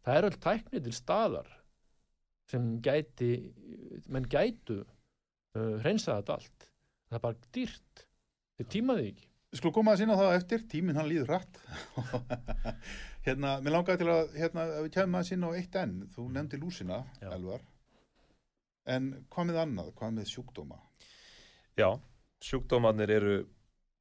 það 0.00 0.16
er 0.16 0.26
öll 0.30 0.36
tækni 0.40 0.80
til 0.80 0.92
staðar 0.96 1.48
sem 2.50 2.70
gæti 2.84 3.32
menn 4.10 4.26
gætu 4.30 4.80
uh, 4.82 5.74
hreinsa 5.84 6.18
þetta 6.20 6.38
allt 6.38 6.68
það 7.10 7.18
er 7.18 7.24
bara 7.26 7.50
dýrt 7.56 8.06
þið 8.60 8.72
tímaði 8.76 9.10
ekki 9.12 9.30
skulum 9.58 9.74
koma 9.74 9.94
að 9.94 10.02
sína 10.04 10.16
það 10.18 10.36
eftir, 10.36 10.64
tíminn 10.70 10.98
hann 10.98 11.08
líður 11.10 11.32
hratt. 11.32 11.56
hérna, 13.26 13.56
mér 13.64 13.74
langaði 13.74 14.02
til 14.02 14.10
að, 14.12 14.36
hérna, 14.38 14.66
að 14.76 14.84
við 14.86 14.92
kemum 14.94 15.18
að 15.18 15.26
sína 15.30 15.50
á 15.50 15.56
eitt 15.58 15.78
enn. 15.80 15.96
Þú 16.14 16.26
nefndi 16.36 16.60
lúsina, 16.60 17.00
Já. 17.22 17.32
Elvar. 17.34 17.64
En 18.90 19.10
hvað 19.30 19.50
með 19.50 19.58
annað? 19.64 19.90
Hvað 19.98 20.14
með 20.16 20.30
sjúkdóma? 20.30 20.78
Já, 21.78 21.88
sjúkdómarnir 22.46 23.12
eru 23.16 23.34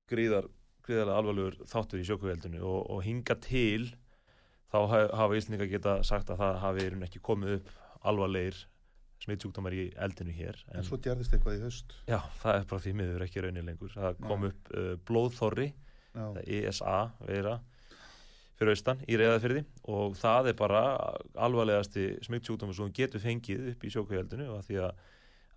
gríðar, 0.10 0.48
gríðarlega 0.86 1.18
alvarlegur 1.22 1.58
þáttur 1.70 2.02
í 2.02 2.08
sjókuveldinu 2.08 2.62
og, 2.66 2.80
og 2.96 3.04
hinga 3.06 3.36
til 3.44 3.90
þá 4.70 4.80
ha- 4.94 5.12
hafa 5.24 5.38
Íslinga 5.38 5.68
geta 5.70 6.00
sagt 6.06 6.32
að 6.34 6.42
það 6.44 6.62
hafi 6.64 6.88
ekki 7.10 7.22
komið 7.26 7.58
upp 7.60 7.74
alvarlegir 8.08 8.56
smittsjúkdómar 9.20 9.74
í 9.76 9.90
eldinu 10.00 10.32
hér 10.32 10.56
En 10.72 10.86
svo 10.88 10.96
djarðist 11.02 11.34
eitthvað 11.36 11.58
í 11.58 11.64
haust. 11.66 11.96
já, 12.08 12.20
það 12.40 12.60
er 12.62 12.68
bara 12.70 12.84
því 12.86 12.94
miður 12.96 13.26
ekki 13.26 13.42
raunin 13.44 13.66
lengur 13.68 13.92
það 13.92 14.22
kom 14.24 14.46
Nei. 14.46 14.50
upp 14.54 14.72
uh, 14.76 14.94
blóðþorri 15.10 15.68
Já. 16.16 16.24
ESA 16.48 16.94
veira 17.28 17.58
fyrir 18.60 18.74
austan 18.74 19.04
í 19.08 19.16
reyðafyrði 19.20 19.62
og 19.92 20.16
það 20.20 20.50
er 20.52 20.56
bara 20.60 20.80
alvarlegasti 21.40 22.08
smygtsjúkdómur 22.26 22.76
sem 22.76 22.90
getur 22.96 23.22
fengið 23.24 23.70
upp 23.74 23.84
í 23.88 23.92
sjókvíðeldinu 23.94 24.48
og 24.56 24.64
því 24.68 24.80
að, 24.88 25.04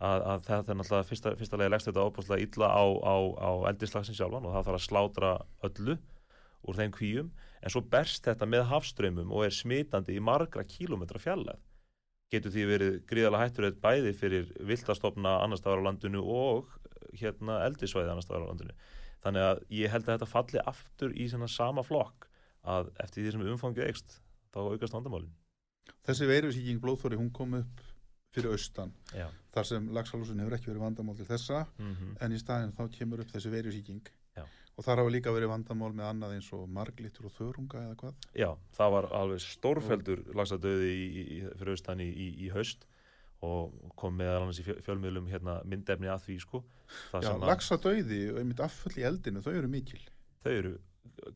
að, 0.03 0.27
að 0.35 0.45
þetta 0.51 0.75
er 0.75 0.79
náttúrulega 0.83 1.09
fyrsta, 1.09 1.33
fyrsta 1.41 1.59
lega 1.59 1.73
leggst 1.75 1.91
þetta 1.91 2.05
óbúslega 2.07 2.47
illa 2.47 2.69
á, 2.71 2.85
á, 3.03 3.15
á 3.43 3.51
eldislagsin 3.73 4.19
sjálfan 4.19 4.47
og 4.47 4.55
það 4.55 4.69
þarf 4.69 4.79
að 4.81 4.87
slátra 4.87 5.33
öllu 5.71 5.97
úr 6.63 6.79
þeim 6.79 6.95
kvíum 6.95 7.33
en 7.63 7.75
svo 7.75 7.83
berst 7.91 8.27
þetta 8.29 8.47
með 8.47 8.69
hafströmmum 8.71 9.31
og 9.35 9.47
er 9.49 9.55
smitandi 9.57 10.15
í 10.19 10.23
margra 10.23 10.63
kílómetra 10.67 11.19
fjallæð 11.23 11.59
getur 12.33 12.55
því 12.55 12.65
verið 12.71 12.97
gríðalega 13.11 13.45
hættur 13.45 13.69
bæði 13.85 14.15
fyrir 14.17 14.51
viltastofna 14.71 15.37
annar 15.45 15.61
staðar 15.61 15.85
á 15.85 15.87
landinu 15.91 16.25
og 16.25 16.73
hérna 17.21 17.61
eldisvæði 17.69 18.15
annar 18.15 18.27
staðar 18.27 18.49
á 18.49 18.51
landinu 18.51 18.77
þannig 19.23 19.47
að 19.51 19.63
ég 19.83 19.93
held 19.93 20.09
að 20.09 20.17
þetta 20.17 20.33
falli 20.33 20.65
aftur 20.73 21.15
í 21.15 21.29
sama 21.53 21.85
flokk 21.87 22.29
að 22.63 22.91
eftir 23.05 23.25
því 23.27 23.37
sem 23.37 23.47
umfangið 23.53 23.89
eikst 23.91 24.19
þá 24.55 24.61
aukast 24.65 24.97
vandamálin 24.97 25.33
Þessi 26.07 26.27
veirusíking 26.31 26.81
blóðþóri, 26.83 27.19
hún 27.19 27.31
kom 27.35 27.57
upp 27.59 27.83
fyrir 28.33 28.55
austan, 28.55 28.93
Já. 29.13 29.27
þar 29.55 29.69
sem 29.69 29.89
lagsalúsin 29.95 30.41
hefur 30.41 30.57
ekki 30.57 30.71
verið 30.71 30.85
vandamál 30.87 31.17
til 31.19 31.29
þessa, 31.29 31.67
Mm 31.79 32.17
en 32.21 32.33
í 32.33 32.39
staðin 32.39 32.73
þá 32.73 32.83
kemur 32.99 33.21
upp 33.21 33.31
þessi 33.35 33.51
veirusíking. 33.51 34.03
Og 34.79 34.85
þar 34.87 35.03
hafa 35.03 35.13
líka 35.13 35.33
verið 35.35 35.51
vandamál 35.53 35.91
með 35.93 36.07
annað 36.09 36.35
eins 36.39 36.47
og 36.57 36.63
marglittur 36.73 37.27
og 37.29 37.35
þörunga 37.37 37.83
eða 37.87 37.97
hvað. 38.01 38.15
Já, 38.41 38.49
það 38.79 38.93
var 38.95 39.09
alveg 39.19 39.43
stórfeldur 39.45 40.23
lagsadauði 40.39 40.93
fyrir 41.59 41.73
austan 41.75 42.01
í, 42.01 42.07
í, 42.09 42.29
í 42.47 42.49
haust 42.55 42.87
og 43.43 43.75
kom 43.99 44.15
meðal 44.17 44.45
annars 44.45 44.61
í 44.63 44.65
fjö- 44.65 44.79
fjölmiðlum 44.87 45.27
hérna, 45.29 45.59
myndefni 45.67 46.09
að 46.09 46.25
því 46.29 46.37
sko 46.45 46.63
Já, 47.21 47.33
lagsadauði 47.43 48.21
og 48.33 48.39
einmitt 48.41 48.63
affull 48.65 48.95
í 49.01 49.05
eldinu, 49.09 49.43
þau 49.45 49.53
eru 49.59 49.69
mikil. 49.73 50.01
þau 50.45 50.53
eru 50.55 50.73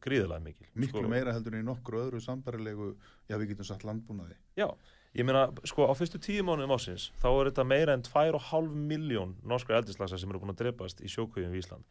gríðalega 0.03 0.43
mikil 0.45 0.69
Miklu 0.79 1.03
sko, 1.03 1.11
meira 1.11 1.35
heldur 1.35 1.57
en 1.59 1.65
í 1.65 1.67
nokkru 1.67 2.01
öðru 2.07 2.21
sambarilegu, 2.23 2.93
já 3.29 3.37
við 3.41 3.51
getum 3.53 3.67
sagt 3.69 3.85
landbúnaði. 3.87 4.37
Já, 4.57 4.69
ég 5.19 5.27
meina 5.29 5.49
sko 5.67 5.91
á 5.91 5.93
fyrstu 5.99 6.21
tíu 6.23 6.47
mánuðum 6.47 6.73
ásins 6.79 7.11
þá 7.21 7.27
er 7.35 7.51
þetta 7.51 7.67
meira 7.75 7.99
en 7.99 8.07
2,5 8.07 8.71
miljón 8.95 9.35
norskra 9.45 9.83
eldislagsa 9.83 10.19
sem 10.23 10.31
eru 10.33 10.41
búin 10.45 10.55
að 10.55 10.63
drepast 10.65 11.03
í 11.05 11.11
sjókvíum 11.11 11.53
í 11.53 11.61
Ísland 11.61 11.85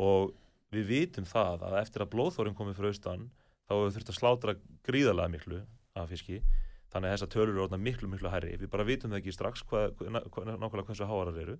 og 0.00 0.32
við 0.74 0.88
vitum 0.92 1.26
það 1.28 1.66
að 1.68 1.76
eftir 1.82 2.04
að 2.04 2.10
blóðþórin 2.14 2.56
komið 2.58 2.78
fyrir 2.78 2.92
austan 2.94 3.28
þá 3.68 3.74
hefur 3.74 3.94
þurft 3.96 4.12
að 4.12 4.18
slátra 4.18 4.54
gríðalega 4.88 5.32
miklu 5.32 5.60
af 5.98 6.10
fiski. 6.12 6.40
Þannig 6.88 7.10
að 7.10 7.14
þessar 7.16 7.32
tölur 7.34 7.52
eru 7.52 7.64
orðnar 7.66 7.82
miklu 7.84 8.08
miklu 8.08 8.30
hærri. 8.32 8.54
Við 8.56 8.70
bara 8.72 8.86
vitum 8.88 9.12
það 9.12 9.20
ekki 9.20 9.34
strax 9.36 9.64
hvað, 9.68 9.90
hvað, 9.98 10.52
nákvæmlega 10.54 10.88
hversu 10.88 11.08
háarar 11.08 11.40
eru. 11.42 11.56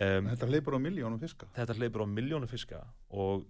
Um, 0.00 0.30
Þetta 0.30 0.48
hleypur 0.48 0.76
á 0.76 0.80
miljónum 0.80 1.20
fiska. 1.20 1.48
þetta 1.56 1.74
hleypur 1.76 2.04
á 2.06 2.08
miljónu 2.08 2.46
fiska 2.48 2.78
og 3.10 3.42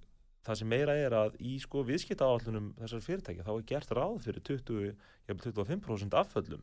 það 0.47 0.57
sem 0.57 0.71
meira 0.73 0.95
er 0.97 1.13
að 1.13 1.35
í 1.45 1.59
sko 1.61 1.83
viðskiptaáallunum 1.85 2.71
þessar 2.81 3.03
fyrirtækja 3.05 3.45
þá 3.45 3.51
er 3.53 3.67
gert 3.69 3.91
ráð 3.93 4.15
fyrir 4.25 4.45
20, 4.49 4.95
jafnvel 5.29 5.53
25% 5.53 6.17
afföllum 6.17 6.63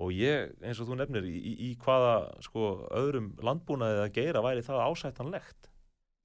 og 0.00 0.14
ég, 0.16 0.54
eins 0.64 0.80
og 0.80 0.88
þú 0.88 0.96
nefnir 1.02 1.28
í, 1.28 1.34
í, 1.36 1.52
í 1.68 1.70
hvaða 1.84 2.14
sko 2.46 2.70
öðrum 2.88 3.28
landbúnaðið 3.44 4.00
að 4.06 4.14
geira 4.16 4.44
væri 4.48 4.64
það 4.64 4.80
ásættanlegt 4.88 5.68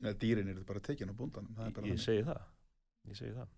Ja, 0.05 0.13
dýrin 0.13 0.51
eru 0.53 0.63
bara 0.67 0.79
tekin 0.83 1.09
á 1.09 1.15
búndanum. 1.17 1.55
Ég, 1.57 1.81
ég 1.93 2.01
segi 2.03 2.23
það 2.27 2.43
ég 3.07 3.17
segi 3.17 3.33
það. 3.37 3.53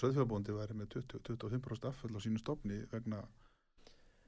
Söðfjörðbúndi 0.00 0.54
væri 0.56 0.74
með 0.78 0.92
20-25% 0.96 1.88
affull 1.90 2.14
á 2.16 2.20
sínu 2.24 2.38
stofni 2.40 2.80
vegna 2.92 3.20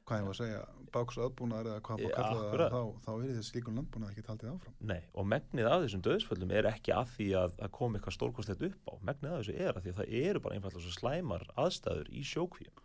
hvað 0.07 0.21
ég 0.21 0.27
var 0.27 0.35
að 0.35 0.39
segja, 0.39 0.59
báks 0.95 1.17
aðbúnaðar 1.19 1.69
eða 1.73 1.83
hvað 1.87 2.03
Ja, 2.03 2.07
maður 2.07 2.17
kalla 2.17 2.67
það, 2.71 2.75
þá, 2.75 3.07
þá 3.07 3.11
er 3.17 3.31
þessi 3.33 3.47
slíkun 3.49 3.79
landbúnað 3.81 4.13
ekki 4.13 4.25
haldið 4.29 4.51
áfram. 4.53 4.75
Nei, 4.91 5.01
og 5.19 5.27
megnið 5.33 5.69
af 5.71 5.81
þessum 5.83 6.05
döðsföllum 6.07 6.53
er 6.61 6.69
ekki 6.71 6.95
að 6.95 7.11
því 7.17 7.27
að, 7.41 7.57
að 7.67 7.73
koma 7.79 7.99
eitthvað 7.99 8.17
stórkostlegt 8.19 8.63
upp 8.69 8.87
á. 8.87 8.95
Megnið 9.09 9.33
af 9.33 9.41
þessu 9.43 9.57
er 9.67 9.73
að 9.73 9.83
því 9.87 9.93
að 9.95 9.99
það 10.03 10.15
eru 10.21 10.43
bara 10.45 10.59
einfallega 10.61 10.85
svo 10.87 10.95
slæmar 10.95 11.47
aðstæður 11.65 12.13
í 12.15 12.23
sjókvíum. 12.31 12.85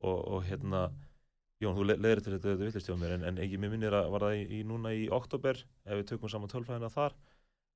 Og, 0.00 0.18
og 0.32 0.44
hérna 0.48 0.86
Jón, 1.60 1.74
þú 1.76 1.84
le- 1.84 1.98
leiðir 2.00 2.22
til 2.24 2.32
þetta, 2.38 2.54
þetta 2.54 2.64
villist 2.70 2.86
hjá 2.88 2.94
mér 2.96 3.10
en, 3.18 3.24
en 3.28 3.40
ekki 3.44 3.58
mér 3.60 3.74
minnir 3.74 3.92
að 3.98 4.06
var 4.14 4.22
það 4.24 4.38
í, 4.38 4.44
í 4.56 4.60
núna 4.64 4.94
í 4.96 5.02
oktober 5.12 5.58
ef 5.60 5.98
við 5.98 6.06
tökum 6.08 6.30
saman 6.32 6.48
tölfræðina 6.48 6.88
þar 6.94 7.12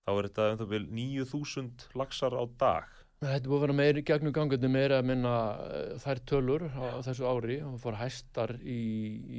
þá 0.04 0.12
er 0.20 0.26
þetta 0.28 0.46
um 0.52 0.58
það 0.60 0.70
bil 0.74 0.84
9000 1.00 1.88
laxar 2.00 2.36
á 2.36 2.44
dag 2.60 2.90
Þetta 3.24 3.38
er 3.38 3.46
búið 3.48 3.56
að 3.56 3.62
vera 3.64 3.74
meiri 3.78 4.02
gegnum 4.04 4.32
gangandi 4.36 4.68
meira 4.68 4.96
að 5.00 5.06
minna 5.08 5.30
eh, 5.64 5.92
þær 6.02 6.18
tölur 6.28 6.64
á, 6.76 7.00
þessu 7.06 7.24
ári 7.30 7.56
og 7.64 7.78
fór 7.80 7.96
hæstar 7.96 8.52
í, 8.60 8.74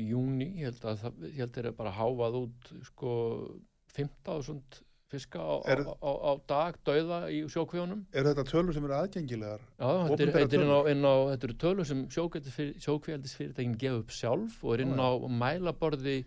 í 0.01 0.05
júni 0.09 0.47
ég 0.63 0.71
held 0.71 0.87
að 0.89 1.03
það, 1.03 1.19
ég 1.27 1.41
held 1.43 1.51
að 1.51 1.59
það 1.59 1.69
er 1.69 1.75
bara 1.83 1.91
háfað 1.99 2.37
út 2.39 2.71
sko 2.87 3.11
15.000 3.93 4.81
fiska 5.13 5.37
á, 5.37 5.53
Er- 5.69 5.83
á, 5.85 5.93
á, 6.01 6.11
á 6.17 6.31
dag 6.49 6.79
dauða 6.87 7.19
í 7.29 7.43
sjókvíunum 7.51 8.01
Er 8.15 8.25
þetta 8.31 8.47
tölur 8.49 8.73
sem 8.73 8.87
eru 8.89 8.97
aðgengilegar? 8.97 9.61
Já, 9.77 9.91
þetta 10.09 10.25
er, 10.25 10.33
þetta 10.39 10.57
er 10.57 10.63
inn 10.65 10.73
á, 10.73 10.79
tölur? 10.79 10.89
inn 10.95 11.05
á 11.05 11.15
þetta 11.35 11.47
eru 11.51 11.57
tölur 11.67 11.89
sem 11.91 12.01
sjókvíaldisfyrirtækin 12.15 13.77
gefa 13.85 14.01
upp 14.01 14.15
sjálf 14.17 14.57
og 14.65 14.73
er 14.79 14.85
inn 14.87 14.97
á 14.97 15.09
mælaborði 15.29 16.17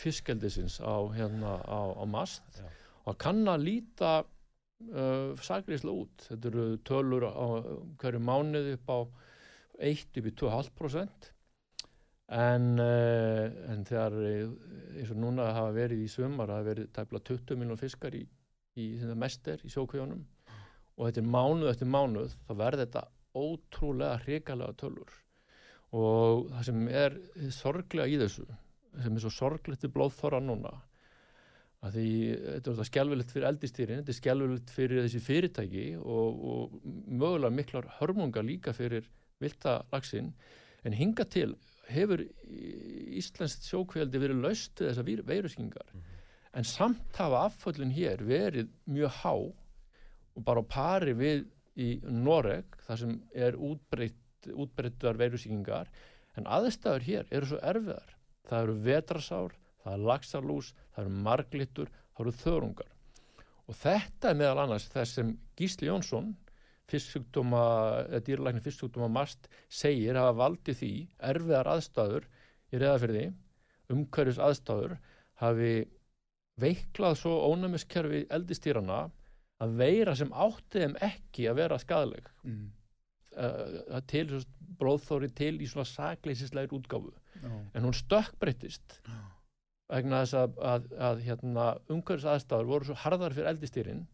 fiskeldisins 0.00 0.80
á, 0.80 0.96
hérna, 1.12 1.58
á, 1.60 1.80
á 1.92 2.04
mast 2.08 2.46
Já. 2.62 2.64
Og 3.06 3.18
kann 3.22 3.46
að 3.48 3.64
líta 3.66 4.12
uh, 4.24 5.32
sagriðslega 5.38 6.04
út. 6.04 6.26
Þetta 6.30 6.50
eru 6.50 6.66
tölur 6.86 7.26
á 7.30 7.46
hverju 8.02 8.22
mánuði 8.22 8.76
upp 8.76 8.92
á 8.92 8.98
1 9.86 10.20
upp 10.20 10.30
í 10.30 10.34
2,5% 10.40 11.28
en, 12.36 12.70
uh, 12.82 13.44
en 13.70 13.84
þegar 13.86 14.16
eh, 14.26 14.48
eins 14.96 15.12
og 15.14 15.20
núna 15.22 15.50
hafa 15.54 15.74
verið 15.76 16.00
í 16.02 16.08
sumar 16.10 16.50
hafa 16.50 16.70
verið 16.72 16.88
tæpla 16.96 17.20
20 17.28 17.60
miljón 17.60 17.78
fiskar 17.78 18.16
í, 18.18 18.24
í 18.80 18.86
sem 18.98 19.12
það 19.12 19.20
mest 19.22 19.52
er 19.52 19.62
í 19.62 19.70
sjókvíunum. 19.70 20.24
Og 20.96 21.06
þetta 21.06 21.22
er 21.22 21.30
mánuð 21.36 21.70
eftir 21.70 21.92
mánuð 21.92 22.34
þá 22.48 22.52
verður 22.56 22.82
þetta 22.86 23.04
ótrúlega 23.36 24.20
hrikalega 24.24 24.78
tölur. 24.80 25.14
Og 25.94 26.48
það 26.50 26.66
sem 26.66 26.86
er 26.88 27.18
sorglega 27.54 28.10
í 28.10 28.18
þessu 28.24 28.46
sem 28.96 29.12
er 29.12 29.22
svo 29.22 29.30
sorglegt 29.30 29.84
við 29.84 29.92
blóðþorra 29.92 30.40
núna 30.40 30.72
að 31.86 31.98
því 31.98 32.10
þetta 32.46 32.74
er 32.74 32.88
skelvilegt 32.90 33.32
fyrir 33.34 33.48
eldistýrin, 33.50 34.02
þetta 34.02 34.12
er 34.12 34.18
skelvilegt 34.20 34.74
fyrir 34.74 35.06
þessi 35.06 35.22
fyrirtæki 35.22 35.86
og, 36.00 36.44
og 36.52 36.76
mögulega 37.06 37.54
miklar 37.54 37.88
hörmungar 38.00 38.46
líka 38.46 38.74
fyrir 38.76 39.08
vilta 39.42 39.78
laxinn. 39.92 40.32
En 40.86 40.94
hinga 40.96 41.26
til 41.30 41.54
hefur 41.90 42.22
Íslands 43.16 43.58
sjókveldi 43.66 44.20
verið 44.22 44.42
laust 44.42 44.80
við 44.80 44.92
þessar 44.92 45.26
veiruskingar 45.30 45.96
en 46.56 46.64
samt 46.64 47.18
hafa 47.20 47.44
afföllin 47.50 47.92
hér 47.92 48.22
verið 48.24 48.70
mjög 48.88 49.18
há 49.20 49.32
og 49.36 50.44
bara 50.44 50.62
á 50.64 50.66
pari 50.68 51.12
við 51.16 51.44
í 51.76 51.88
Noreg 52.08 52.78
þar 52.86 53.00
sem 53.02 53.14
er 53.36 53.58
útbreytt, 53.60 54.48
útbreyttar 54.48 55.18
veirusíkingar 55.20 55.90
en 56.36 56.48
aðstæður 56.48 57.04
hér 57.04 57.30
eru 57.30 57.50
svo 57.50 57.60
erfiðar. 57.60 58.12
Það 58.48 58.62
eru 58.62 58.76
vetrasár, 58.86 59.54
það 59.86 59.94
er 59.96 60.04
laxarlús 60.10 60.72
það 60.94 61.04
eru 61.04 61.14
marglittur, 61.30 61.90
það 62.16 62.24
eru 62.26 62.34
þörungar. 62.42 62.90
Og 63.66 63.74
þetta 63.80 64.30
er 64.30 64.38
meðal 64.42 64.64
annars 64.66 64.88
þess 64.92 65.16
sem 65.18 65.32
Gísli 65.58 65.88
Jónsson 65.88 66.34
dýralækni 66.90 68.62
fisksjúkdóma 68.62 69.08
mast 69.10 69.48
segir 69.72 70.14
hafa 70.18 70.36
valdið 70.38 70.76
því 70.80 70.90
erfiðar 71.32 71.70
aðstæður 71.72 72.26
í 72.70 72.78
reðafyrði 72.82 73.24
umhverfis 73.90 74.38
aðstæður 74.42 74.94
hafi 75.42 75.72
veiklað 76.62 77.18
svo 77.20 77.34
ónæmiskerfi 77.50 78.22
eldistýrana 78.32 79.00
að 79.62 79.74
veira 79.80 80.14
sem 80.16 80.30
átti 80.32 80.82
þeim 80.84 80.96
ekki 81.10 81.48
að 81.50 81.58
vera 81.62 81.78
skadaleg 81.82 82.30
Mm. 82.46 82.70
uh, 83.36 84.00
til 84.06 84.28
bróðþóri 84.78 85.32
til 85.34 85.56
í 85.60 85.66
svona 85.66 85.84
sakleisisleir 85.90 86.70
útgáfu. 86.72 87.10
Já. 87.42 87.50
en 87.74 87.82
hún 87.84 87.92
stökkbreyttist 87.92 89.00
vegna 89.92 90.22
þess 90.24 90.36
að, 90.40 90.60
að, 90.72 90.86
að 91.08 91.24
hérna, 91.26 91.66
umhverfis 91.92 92.28
aðstæður 92.32 92.70
voru 92.72 92.88
svo 92.88 92.98
harðar 93.04 93.36
fyrir 93.36 93.50
eldistýrin 93.52 94.04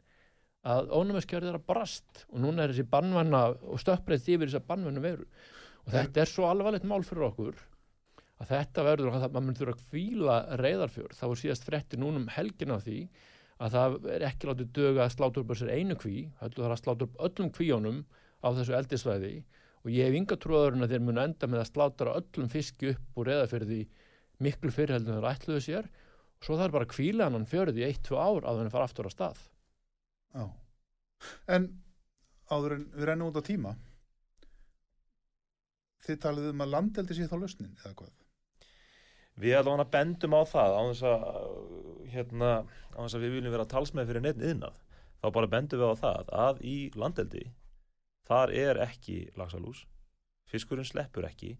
að 0.69 0.93
ónæmiskerfið 0.95 1.51
er 1.51 1.59
að 1.59 1.67
brast 1.67 2.25
og 2.29 2.43
núna 2.45 2.65
er 2.65 2.73
þessi 2.73 2.87
bannvenna 2.93 3.43
og 3.51 3.81
stökkbreytt 3.83 4.29
yfir 4.31 4.49
þess 4.49 4.61
að 4.61 4.69
bannvennu 4.69 5.03
veru. 5.03 5.27
Og 5.83 5.95
þetta 5.97 6.23
er 6.23 6.31
svo 6.31 6.47
alvarlegt 6.47 6.87
mál 6.87 7.03
fyrir 7.07 7.27
okkur 7.27 7.63
að 8.43 8.53
þetta 8.53 8.85
verður 8.87 9.17
að 9.17 9.27
maður 9.35 9.59
þurfa 9.59 9.75
að 9.75 9.85
kvíla 9.91 10.37
reyðarfjörð. 10.61 11.17
Þá 11.19 11.25
er 11.29 11.41
síðast 11.41 11.67
frétti 11.67 11.99
núna 11.99 12.23
um 12.23 12.31
helgin 12.37 12.75
af 12.75 12.85
því 12.87 13.01
að 13.63 13.77
það 13.77 13.97
er 14.15 14.27
ekki 14.27 14.49
látið 14.49 14.71
döga 14.79 15.05
að 15.05 15.13
slátur 15.17 15.45
upp 15.45 15.57
sér 15.59 15.75
einu 15.75 15.97
kví, 15.99 16.17
það 16.39 16.57
er 16.59 16.75
að 16.75 16.81
slátur 16.83 17.09
upp 17.09 17.21
öllum 17.27 17.51
kvíjónum 17.55 18.01
á 18.43 18.49
þessu 18.55 18.75
eldisvæði 18.79 19.35
og 19.83 19.91
ég 19.91 20.09
hef 20.09 20.17
ynga 20.19 20.39
trúaður 20.39 20.77
en 20.77 20.87
að 20.87 20.95
þeir 20.95 21.05
mun 21.07 21.21
enda 21.23 21.49
með 21.51 21.63
að 21.63 21.71
slátra 21.71 22.17
öllum 22.19 22.51
fiski 22.51 22.93
upp 22.95 23.21
úr 23.23 23.31
reyðarfjörði 23.31 23.81
miklu 24.45 24.73
fyrir 24.75 24.97
heldur 24.97 25.17
en 25.17 25.23
þeir 25.23 25.31
ætluðu 25.33 25.65
sér 25.67 25.89
og 25.89 26.47
svo 26.47 26.59
það 26.59 26.67
er 26.67 26.75
bara 26.77 26.89
að 26.89 26.95
kvíla 26.95 27.29
hann 27.29 27.49
fjörði 27.49 27.83
í 27.83 27.87
eitt, 27.89 28.03
tvö 28.07 28.19
ár 28.19 28.49
að 28.49 28.63
hann 28.63 28.73
fara 28.75 28.89
aftur 28.89 29.09
á 29.09 29.13
stað 29.13 29.41
Já. 30.33 30.45
En 31.55 31.69
áður 32.51 32.79
en 32.79 32.87
við 32.97 33.09
rennum 33.09 33.31
út 33.31 33.39
á 33.39 33.45
tíma 33.47 33.75
þið 36.03 36.21
talið 36.25 36.51
um 36.51 36.65
að 36.65 36.73
landeldi 36.75 37.17
sé 37.17 37.29
þá 37.31 37.37
lausnin 37.39 37.77
eða 37.85 37.95
hvað? 38.01 38.13
Við 39.43 39.57
allavega 39.57 39.89
bendum 39.93 40.35
á 40.37 40.43
það 40.45 40.75
á 40.77 40.83
þess 40.91 41.05
að, 41.09 41.23
hérna, 42.13 42.51
á 42.93 42.99
þess 43.01 43.17
að 43.17 43.25
við 43.25 43.35
viljum 43.37 43.55
vera 43.55 43.69
talsmeð 43.71 44.11
fyrir 44.11 44.25
neitt 44.25 44.43
yðnað. 44.43 44.75
Þá 45.23 45.27
bara 45.39 45.53
bendum 45.55 45.81
við 45.81 45.93
á 45.95 46.03
það 46.03 46.33
að 46.43 46.61
í 46.69 46.77
landeldi 46.99 47.45
þar 48.29 48.53
er 48.57 48.81
ekki 48.83 49.17
laxalús 49.39 49.87
fiskurinn 50.51 50.89
sleppur 50.89 51.27
ekki 51.29 51.55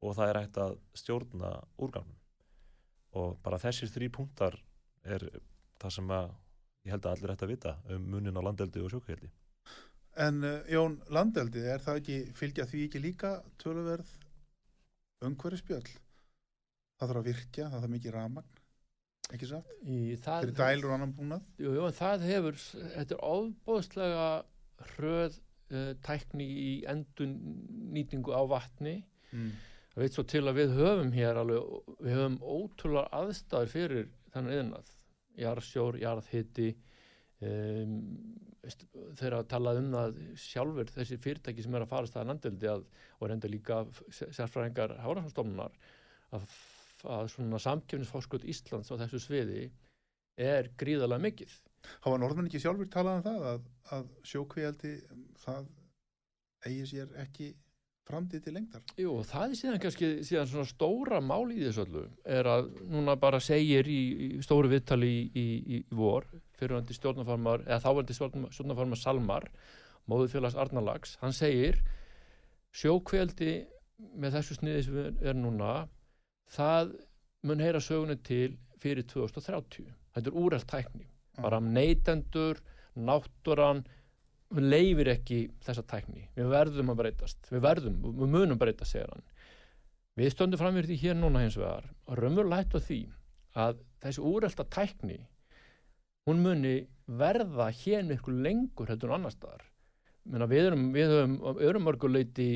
og 0.00 0.16
það 0.16 0.30
er 0.30 0.40
hægt 0.40 0.60
að 0.62 0.78
stjórna 0.96 1.52
úrgangnum 1.76 2.19
og 3.18 3.38
bara 3.44 3.58
þessir 3.58 3.90
þrý 3.90 4.10
punktar 4.14 4.56
er 5.04 5.26
það 5.80 5.96
sem 5.96 6.14
að 6.14 6.32
ég 6.86 6.94
held 6.94 7.06
að 7.06 7.16
allir 7.16 7.34
ætti 7.34 7.46
að 7.46 7.52
vita 7.54 7.76
um 7.94 8.08
munin 8.14 8.38
á 8.38 8.42
landeldi 8.44 8.82
og 8.84 8.92
sjókveildi 8.92 9.30
En 10.18 10.42
uh, 10.42 10.56
Jón, 10.70 10.98
landeldi, 11.14 11.62
er 11.70 11.82
það 11.82 12.00
ekki, 12.00 12.16
fylgja 12.36 12.66
því 12.68 12.86
ekki 12.88 13.02
líka 13.02 13.34
töluverð 13.62 14.08
umhverfispjöll? 15.26 15.86
Það 16.98 17.12
þarf 17.12 17.20
að 17.20 17.28
virkja, 17.30 17.68
það 17.68 17.84
þarf 17.84 17.92
mikið 17.94 18.14
ramagn, 18.16 18.58
ekki 19.30 19.48
satt? 19.48 19.70
Í 19.86 20.00
það, 20.20 20.42
Fyrir 20.44 20.56
dælur 20.58 20.90
og 20.90 20.96
annan 20.96 21.14
búnað? 21.16 21.46
Jú, 21.62 21.76
jú, 21.76 21.86
en 21.86 21.96
það 21.96 22.26
hefur, 22.26 22.58
þetta 22.96 23.16
er 23.16 23.24
ofbóðslega 23.30 24.26
hröð 24.96 25.38
uh, 25.38 25.92
tækni 26.04 26.48
í 26.50 26.70
endun 26.90 27.36
nýtingu 27.94 28.34
á 28.34 28.42
vatni. 28.50 28.98
Mm. 29.30 29.54
Það 30.00 30.06
veit 30.06 30.14
svo 30.16 30.22
til 30.32 30.40
að 30.48 30.56
við 30.56 30.70
höfum 30.78 31.10
hér 31.12 31.38
alveg, 31.42 31.72
við 32.00 32.14
höfum 32.16 32.36
ótrúlega 32.40 33.18
aðstæður 33.18 33.68
fyrir 33.68 34.06
þennan 34.32 34.54
yðnað. 34.54 34.92
Jarðsjór, 35.42 35.98
jarðhiti, 36.00 36.68
um, 37.44 37.98
veist, 38.64 38.86
þeir 39.20 39.36
að 39.36 39.50
talað 39.52 39.82
um 39.82 39.92
það 39.98 40.16
sjálfur, 40.40 40.94
þessi 40.96 41.20
fyrirtæki 41.20 41.66
sem 41.66 41.76
er 41.76 41.84
að 41.84 41.92
fara 41.92 42.08
staðan 42.08 42.32
andöldi 42.32 42.72
að, 42.72 42.88
og 43.18 43.28
reynda 43.28 43.52
líka 43.52 43.82
sérfræðingar 44.08 44.96
hárafstofnunar 45.04 45.76
að, 46.32 46.58
að 47.04 47.28
svona 47.36 47.60
samkjöfnisfáskot 47.68 48.48
Íslands 48.48 48.88
á 48.88 49.00
þessu 49.04 49.20
sviði 49.26 49.68
er 50.40 50.72
gríðalega 50.80 51.26
mikið. 51.28 51.58
Hafa 52.06 52.24
norðmenn 52.24 52.48
ekki 52.48 52.64
sjálfur 52.64 52.88
talað 52.88 53.20
um 53.20 53.28
það 53.28 53.50
að, 53.52 53.72
að 53.98 54.12
sjókvíaldi, 54.32 54.98
það 55.44 55.74
eigi 56.64 56.94
sér 56.96 57.18
ekki 57.20 57.52
framtíð 58.08 58.44
til 58.44 58.54
lengdar? 58.56 58.84
Jú, 58.98 59.12
það 59.26 59.44
er 59.44 59.58
síðan 59.60 59.82
kannski 59.82 60.10
síðan 60.26 60.48
svona 60.50 60.70
stóra 60.70 61.20
mál 61.24 61.50
í 61.52 61.60
þessu 61.62 61.84
öllu 61.84 62.04
er 62.38 62.48
að 62.50 62.70
núna 62.90 63.16
bara 63.20 63.40
segir 63.44 63.88
í, 63.90 64.00
í 64.26 64.28
stóru 64.44 64.70
viðtali 64.72 65.10
í, 65.10 65.20
í, 65.30 65.46
í 65.76 65.80
vor 65.94 66.26
fyrirvændi 66.58 66.96
stjórnafarmar 66.96 67.66
eða 67.66 67.80
þávændi 67.84 68.16
stjórnafarmar 68.18 69.00
Salmar 69.00 69.50
móðufélags 70.10 70.58
Arnalags, 70.58 71.16
hann 71.20 71.36
segir 71.36 71.78
sjókveldi 72.74 73.60
með 74.18 74.38
þessu 74.38 74.58
sniði 74.58 74.84
sem 74.86 75.00
er 75.20 75.38
núna 75.38 75.84
það 76.50 76.96
mun 77.46 77.62
heyra 77.62 77.80
sögunni 77.84 78.18
til 78.26 78.56
fyrir 78.80 79.06
2030 79.06 79.90
þetta 80.14 80.30
er 80.30 80.38
úrelt 80.38 80.68
tækni. 80.70 81.06
Bara 81.40 81.60
neytendur, 81.62 82.60
náttúran 82.96 83.84
við 84.50 84.66
leifir 84.66 85.12
ekki 85.14 85.40
þessa 85.64 85.84
tækni. 85.86 86.26
Við 86.36 86.50
verðum 86.50 86.92
að 86.92 87.02
breytast. 87.04 87.40
Við 87.52 87.62
verðum, 87.64 87.98
við 88.18 88.32
munum 88.34 88.60
breyta, 88.60 88.88
segir 88.88 89.10
hann. 89.12 89.26
Við 90.18 90.32
stöndum 90.34 90.60
fram 90.60 90.76
fyrir 90.76 90.90
því 90.90 90.98
hér 91.04 91.18
núna 91.18 91.44
hins 91.44 91.56
vegar 91.58 91.86
og 92.06 92.18
raunverulega 92.18 92.64
hættu 92.64 92.80
að 92.80 92.88
því 92.88 93.00
að 93.60 93.84
þessi 94.02 94.24
úrelta 94.26 94.66
tækni 94.74 95.18
hún 96.28 96.42
muni 96.44 96.74
verða 97.20 97.70
hér 97.74 98.02
miklu 98.08 98.34
lengur 98.44 98.90
heldur 98.90 99.12
en 99.12 99.20
annar 99.20 99.34
staðar. 99.34 99.62
Við 100.26 100.66
erum, 100.66 100.90
við 100.94 101.14
höfum 101.14 101.62
örum 101.70 101.86
mörguleiti 101.86 102.50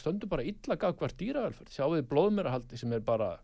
stöndum 0.00 0.30
bara 0.30 0.46
illa 0.46 0.78
gagvart 0.80 1.18
dýravelferð. 1.20 1.74
Sjáu 1.74 1.92
þið 1.96 2.08
blóðmerahaldi 2.12 2.78
sem 2.80 2.94
er 2.96 3.04
bara 3.04 3.34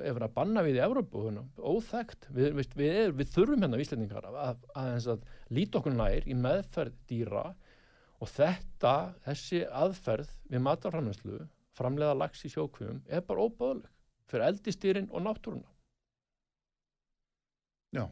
ef 0.00 0.16
við 0.16 0.24
að 0.24 0.34
banna 0.36 0.62
við 0.64 0.78
í 0.78 0.82
Evrópu 0.84 1.24
óþægt, 1.58 2.28
við, 2.32 2.52
við, 2.56 2.76
við, 2.78 2.94
er, 3.02 3.12
við 3.16 3.32
þurfum 3.34 3.64
hérna 3.64 3.80
víslendingar 3.80 4.28
að, 4.28 4.38
að, 4.78 5.08
að, 5.14 5.26
líta 5.52 5.80
okkur 5.80 5.96
nær 5.96 6.28
í 6.28 6.36
meðferð 6.38 6.96
dýra 7.10 7.44
og 8.22 8.30
þetta, 8.30 8.94
þessi 9.26 9.64
aðferð 9.68 10.32
við 10.52 10.64
matarframlæslu 10.68 11.42
framleiða 11.76 12.16
lags 12.22 12.44
í 12.46 12.52
sjókvöfum 12.52 13.02
er 13.08 13.24
bara 13.26 13.46
óbáðleg 13.46 13.90
fyrir 14.32 14.48
eldistýrin 14.48 15.08
og 15.12 15.24
náttúruna. 15.26 15.68
Já. 17.92 18.06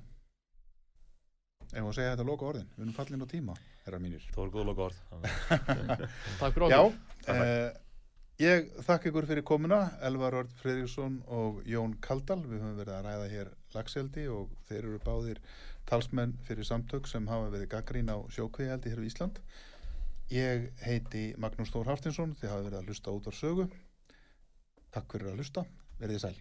Ef 1.70 1.84
að 1.86 1.92
segja 1.96 2.14
þetta 2.16 2.26
loka 2.26 2.48
orðin, 2.50 2.72
við 2.74 2.84
erum 2.84 2.96
fallin 2.96 3.24
á 3.24 3.28
tíma 3.30 3.54
herra 3.86 4.00
mínir. 4.02 4.24
Það 4.34 4.42
voru 4.42 4.52
góð 4.56 4.66
loka 4.68 4.88
orð 4.88 4.98
Takk 6.40 6.56
fyrir 6.56 6.72
Já, 6.74 6.80
okkur 6.82 7.40
eh, 7.46 7.68
ég 8.40 8.70
þakka 8.86 9.10
ykkur 9.10 9.28
fyrir 9.28 9.44
komuna 9.46 9.80
Elvar 10.06 10.38
Örd 10.40 10.52
Fredriksson 10.62 11.18
og 11.28 11.60
Jón 11.68 11.96
Kaldal. 12.04 12.40
Við 12.46 12.62
höfum 12.62 12.78
verið 12.80 12.96
að 12.96 13.08
ræða 13.08 13.28
hér 13.34 13.52
lagseldi 13.74 14.26
og 14.32 14.54
þeir 14.68 14.80
eru 14.82 15.00
báðir 15.04 15.42
talsmenn 15.90 16.36
fyrir 16.48 16.68
samtök 16.68 17.08
sem 17.10 17.28
hafa 17.28 17.52
verið 17.52 17.72
gaggrín 17.74 18.12
á 18.12 18.18
sjókveðjaldi 18.32 18.94
hér 18.94 19.04
á 19.04 19.08
Ísland. 19.10 19.40
Ég 20.30 20.68
heiti 20.86 21.30
Magnús 21.42 21.72
Þór 21.74 21.92
Haftinsson 21.92 22.36
þið 22.40 22.54
hafa 22.54 22.68
verið 22.68 22.80
að 22.80 22.90
hlusta 22.92 23.16
út 23.16 23.28
á 23.28 23.32
sögu 23.34 23.70
Takk 24.94 25.12
fyrir 25.14 25.30
að 25.30 25.42
hlusta, 25.42 25.66
verið 26.00 26.24
sæl 26.24 26.38